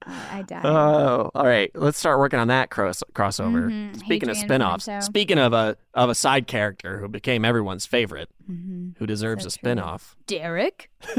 I, 0.07 0.41
died. 0.43 0.65
Oh, 0.65 1.31
all 1.33 1.45
right. 1.45 1.71
Let's 1.75 1.97
start 1.97 2.19
working 2.19 2.39
on 2.39 2.47
that 2.49 2.69
cross- 2.69 3.03
crossover. 3.13 3.69
Mhm. 3.69 3.97
Speaking 3.97 4.29
of 4.29 4.35
Hadrian 4.35 4.47
spin-offs, 4.49 4.85
Pimento. 4.85 5.05
speaking 5.05 5.37
of 5.39 5.53
a 5.53 5.77
of 5.93 6.09
a 6.09 6.15
side 6.15 6.47
character 6.47 6.99
who 6.99 7.07
became 7.07 7.45
everyone's 7.45 7.85
favorite, 7.85 8.29
Mhm. 8.49 8.97
who 8.97 9.05
deserves 9.07 9.43
So 9.43 9.47
a 9.47 9.51
true. 9.51 9.59
spin-off. 9.59 10.15
Derek. 10.27 10.89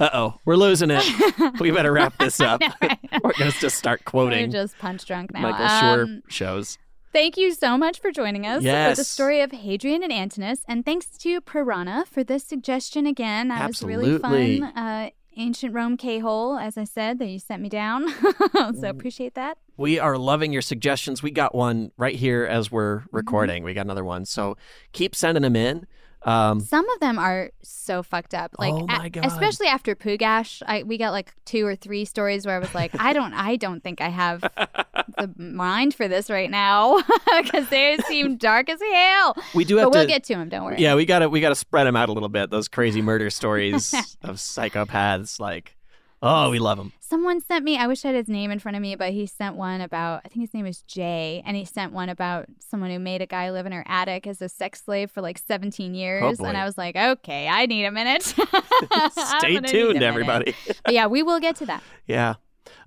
Uh-oh, 0.00 0.34
we're 0.44 0.56
losing 0.56 0.90
it. 0.90 1.04
we 1.60 1.70
better 1.70 1.92
wrap 1.92 2.18
this 2.18 2.40
up. 2.40 2.60
know, 2.60 2.68
right? 2.82 2.98
we're 3.22 3.32
going 3.38 3.50
to 3.52 3.58
just 3.60 3.76
start 3.78 4.04
quoting 4.04 4.46
We're 4.48 4.52
just 4.52 4.76
punch 4.78 5.04
drunk 5.04 5.32
now. 5.32 5.42
Michael 5.42 5.66
Schur 5.66 6.02
Um, 6.02 6.22
shows. 6.28 6.78
Thank 7.12 7.36
you 7.36 7.52
so 7.52 7.78
much 7.78 8.00
for 8.00 8.10
joining 8.10 8.44
us 8.44 8.56
for 8.64 8.96
the 9.00 9.04
story 9.04 9.40
of 9.40 9.52
Hadrian 9.52 10.02
and 10.02 10.12
Antinous. 10.12 10.64
And 10.66 10.84
thanks 10.84 11.06
to 11.18 11.40
Piranha 11.42 12.06
for 12.10 12.24
this 12.24 12.42
suggestion 12.42 13.06
again. 13.06 13.46
That 13.48 13.68
was 13.68 13.84
really 13.84 14.18
fun. 14.18 14.64
Uh, 14.64 15.10
ancient 15.36 15.74
Rome 15.74 15.96
K 15.96 16.18
hole, 16.20 16.56
as 16.58 16.76
I 16.78 16.84
said, 16.84 17.18
that 17.18 17.26
you 17.26 17.38
sent 17.38 17.62
me 17.62 17.68
down. 17.68 18.06
Mm. 18.54 18.80
so 18.80 18.88
appreciate 18.88 19.34
that. 19.34 19.58
We 19.76 19.98
are 19.98 20.16
loving 20.16 20.52
your 20.52 20.62
suggestions. 20.62 21.22
We 21.22 21.30
got 21.32 21.54
one 21.54 21.90
right 21.96 22.14
here 22.14 22.44
as 22.44 22.70
we're 22.70 23.00
Mm-hmm. 23.00 23.16
recording. 23.16 23.64
We 23.64 23.74
got 23.74 23.82
another 23.84 24.04
one. 24.04 24.24
So 24.24 24.56
keep 24.92 25.14
sending 25.14 25.42
them 25.42 25.56
in. 25.56 25.86
Um, 26.22 26.60
Some 26.60 26.88
of 26.88 27.00
them 27.00 27.18
are 27.18 27.50
so 27.62 28.02
fucked 28.02 28.32
up. 28.32 28.54
Like, 28.58 28.72
Oh 28.72 28.86
my 28.86 29.10
a- 29.14 29.26
especially 29.26 29.66
after 29.66 29.94
Pugash, 29.94 30.62
I 30.66 30.82
we 30.84 30.96
got 30.96 31.10
like 31.10 31.34
two 31.44 31.66
or 31.66 31.76
three 31.76 32.04
stories 32.06 32.46
where 32.46 32.56
I 32.56 32.58
was 32.58 32.74
like, 32.74 32.92
I 32.98 33.12
don't, 33.12 33.34
I 33.34 33.56
don't 33.56 33.82
think 33.82 34.00
I 34.00 34.08
have 34.08 34.42
the 35.16 35.30
mind 35.36 35.94
for 35.94 36.08
this 36.08 36.30
right 36.30 36.50
now 36.50 37.00
because 37.42 37.68
they 37.68 37.98
seem 38.08 38.36
dark 38.38 38.68
as 38.68 38.80
hell. 38.80 39.36
We 39.54 39.64
do 39.64 39.76
have 39.76 39.86
but 39.86 39.92
we'll 39.92 40.02
to- 40.04 40.08
get 40.08 40.24
to 40.24 40.34
them. 40.34 40.48
Don't 40.48 40.64
worry. 40.64 40.76
yeah, 40.78 40.94
we 40.94 41.04
got 41.04 41.20
to 41.20 41.28
we 41.28 41.40
got 41.40 41.50
to 41.50 41.54
spread 41.54 41.86
them 41.86 41.96
out 41.96 42.08
a 42.08 42.12
little 42.12 42.28
bit. 42.28 42.50
Those 42.50 42.68
crazy 42.68 43.02
murder 43.02 43.30
stories 43.30 43.92
of 44.22 44.36
psychopaths 44.36 45.38
like 45.40 45.76
oh, 46.24 46.50
we 46.50 46.58
love 46.58 46.78
them. 46.78 46.92
Someone 47.00 47.40
sent 47.40 47.64
me, 47.64 47.76
I 47.76 47.86
wish 47.86 48.02
I 48.04 48.08
had 48.08 48.16
his 48.16 48.28
name 48.28 48.50
in 48.50 48.58
front 48.58 48.76
of 48.76 48.82
me, 48.82 48.94
but 48.96 49.12
he 49.12 49.26
sent 49.26 49.56
one 49.56 49.82
about, 49.82 50.22
I 50.24 50.28
think 50.28 50.40
his 50.40 50.54
name 50.54 50.64
is 50.64 50.80
Jay, 50.82 51.42
and 51.44 51.54
he 51.54 51.66
sent 51.66 51.92
one 51.92 52.08
about 52.08 52.46
someone 52.58 52.90
who 52.90 52.98
made 52.98 53.20
a 53.20 53.26
guy 53.26 53.50
live 53.50 53.66
in 53.66 53.72
her 53.72 53.84
attic 53.86 54.26
as 54.26 54.40
a 54.40 54.48
sex 54.48 54.82
slave 54.82 55.10
for 55.10 55.20
like 55.20 55.36
17 55.38 55.94
years. 55.94 56.40
Oh, 56.40 56.44
and 56.46 56.56
I 56.56 56.64
was 56.64 56.78
like, 56.78 56.96
okay, 56.96 57.46
I 57.46 57.66
need 57.66 57.84
a 57.84 57.90
minute. 57.90 58.22
Stay 58.22 59.56
a 59.56 59.60
tuned 59.60 59.94
minute. 59.94 60.02
everybody. 60.02 60.54
But 60.82 60.94
yeah, 60.94 61.06
we 61.06 61.22
will 61.22 61.40
get 61.40 61.56
to 61.56 61.66
that. 61.66 61.82
Yeah. 62.06 62.36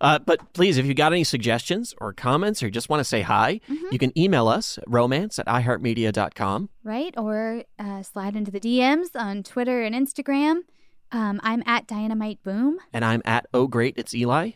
Uh, 0.02 0.20
but 0.20 0.54
please, 0.54 0.78
if 0.78 0.86
you 0.86 0.94
got 0.94 1.12
any 1.14 1.24
suggestions 1.24 1.94
or 2.02 2.14
comments 2.14 2.62
or 2.64 2.70
just 2.70 2.90
want 2.90 3.00
to 3.00 3.04
say 3.04 3.22
hi, 3.22 3.60
Mm-hmm. 3.70 3.86
you 3.92 4.00
can 4.00 4.18
email 4.18 4.48
us 4.48 4.78
at 4.78 4.84
romance 4.88 5.40
at 5.40 5.46
iheartmedia.com. 5.48 6.70
Right? 6.84 7.14
Or 7.18 7.64
uh, 7.80 8.04
slide 8.04 8.36
into 8.36 8.52
the 8.52 8.60
DMs 8.60 9.10
on 9.16 9.44
Twitter 9.44 9.84
and 9.84 9.94
Instagram. 9.96 10.62
Um, 11.12 11.40
I'm 11.44 11.64
at 11.66 11.88
Dynamite 11.88 12.44
Boom, 12.44 12.80
And 12.94 13.06
I'm 13.06 13.22
at 13.26 13.46
Oh 13.54 13.68
Great, 13.68 13.94
it's 13.98 14.14
Eli. 14.14 14.52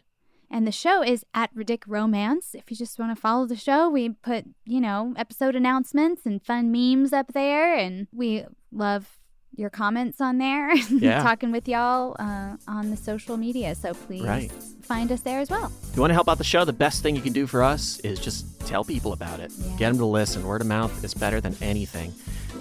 and 0.49 0.67
the 0.67 0.71
show 0.71 1.01
is 1.01 1.23
at 1.33 1.53
Ridic 1.55 1.83
Romance. 1.87 2.53
If 2.53 2.69
you 2.69 2.75
just 2.75 2.99
want 2.99 3.15
to 3.15 3.21
follow 3.21 3.45
the 3.45 3.55
show, 3.55 3.89
we 3.89 4.09
put, 4.09 4.43
you 4.65 4.81
know, 4.81 5.13
episode 5.15 5.55
announcements 5.55 6.25
and 6.25 6.43
fun 6.43 6.69
memes 6.69 7.13
up 7.13 7.31
there, 7.33 7.73
and 7.73 8.07
we 8.11 8.43
love 8.69 9.20
your 9.55 9.69
comments 9.69 10.21
on 10.21 10.37
there. 10.37 10.73
Yeah. 10.89 11.23
Talking 11.23 11.51
with 11.51 11.67
y'all 11.67 12.15
uh, 12.19 12.57
on 12.67 12.89
the 12.91 12.97
social 12.97 13.37
media. 13.37 13.73
So 13.75 13.93
please 13.93 14.23
Right. 14.23 14.51
find 14.83 15.11
us 15.11 15.21
there 15.21 15.39
as 15.39 15.49
well. 15.49 15.71
If 15.89 15.95
you 15.95 16.01
want 16.01 16.11
to 16.11 16.15
help 16.15 16.29
out 16.29 16.37
the 16.37 16.43
show, 16.43 16.63
the 16.65 16.73
best 16.73 17.01
thing 17.03 17.15
you 17.15 17.21
can 17.21 17.33
do 17.33 17.47
for 17.47 17.63
us 17.63 17.99
is 17.99 18.19
just 18.19 18.59
tell 18.67 18.83
people 18.83 19.13
about 19.13 19.39
it. 19.39 19.51
Get 19.77 19.89
them 19.89 19.97
to 19.97 20.05
listen. 20.05 20.45
Word 20.45 20.61
of 20.61 20.67
mouth 20.67 21.03
is 21.03 21.13
better 21.13 21.41
than 21.41 21.55
anything. 21.61 22.13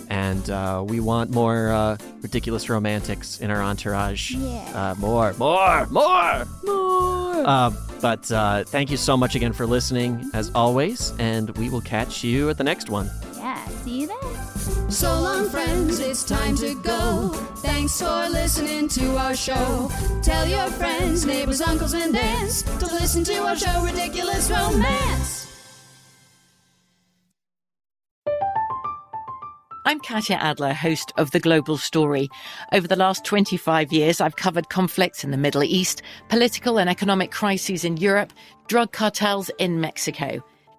And 0.09 0.49
uh, 0.51 0.85
we 0.87 0.99
want 1.01 1.31
more 1.31 1.71
uh, 1.71 1.97
ridiculous 2.23 2.69
romantics 2.69 3.41
in 3.41 3.51
our 3.51 3.63
entourage. 3.63 4.33
Yeah. 4.33 4.73
Uh, 4.75 4.95
more, 4.99 5.33
more, 5.35 5.87
more. 5.87 6.47
More. 6.65 7.47
Uh, 7.47 7.71
but 8.01 8.31
uh, 8.33 8.65
thank 8.65 8.91
you 8.91 8.97
so 8.97 9.17
much 9.17 9.35
again 9.37 9.53
for 9.53 9.67
listening, 9.67 10.29
as 10.35 10.51
always. 10.55 11.13
And 11.19 11.51
we 11.59 11.69
will 11.71 11.81
catch 11.83 12.25
you 12.25 12.51
at 12.51 12.59
the 12.59 12.65
next 12.65 12.91
one. 12.91 13.09
Yeah, 13.37 13.65
see 13.85 14.01
you 14.01 14.07
then. 14.09 14.60
So 14.91 15.21
long, 15.21 15.49
friends, 15.49 16.01
it's 16.01 16.25
time 16.25 16.57
to 16.57 16.75
go. 16.75 17.29
Thanks 17.59 18.01
for 18.01 18.29
listening 18.29 18.89
to 18.89 19.17
our 19.19 19.37
show. 19.37 19.89
Tell 20.21 20.49
your 20.49 20.67
friends, 20.67 21.25
neighbors, 21.25 21.61
uncles, 21.61 21.95
and 21.95 22.15
aunts 22.17 22.63
to 22.63 22.87
listen 22.87 23.23
to 23.23 23.37
our 23.45 23.55
show, 23.55 23.85
Ridiculous 23.85 24.51
Romance. 24.51 25.47
I'm 29.87 30.01
Katya 30.01 30.37
Adler, 30.37 30.75
host 30.75 31.13
of 31.17 31.31
The 31.31 31.41
Global 31.41 31.79
Story. 31.79 32.29
Over 32.73 32.89
the 32.89 32.97
last 32.97 33.25
25 33.25 33.93
years, 33.93 34.21
I've 34.21 34.37
covered 34.37 34.71
conflicts 34.71 35.23
in 35.23 35.31
the 35.31 35.37
Middle 35.37 35.63
East, 35.63 36.03
political 36.29 36.81
and 36.81 36.91
economic 36.91 37.31
crises 37.31 37.85
in 37.85 37.97
Europe, 37.97 38.33
drug 38.67 38.91
cartels 38.91 39.53
in 39.59 39.81
Mexico. 39.81 40.43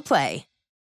Play. 0.00 0.46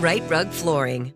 Rite 0.00 0.28
Rug 0.28 0.48
Flooring. 0.50 1.15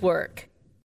work. 0.01 0.50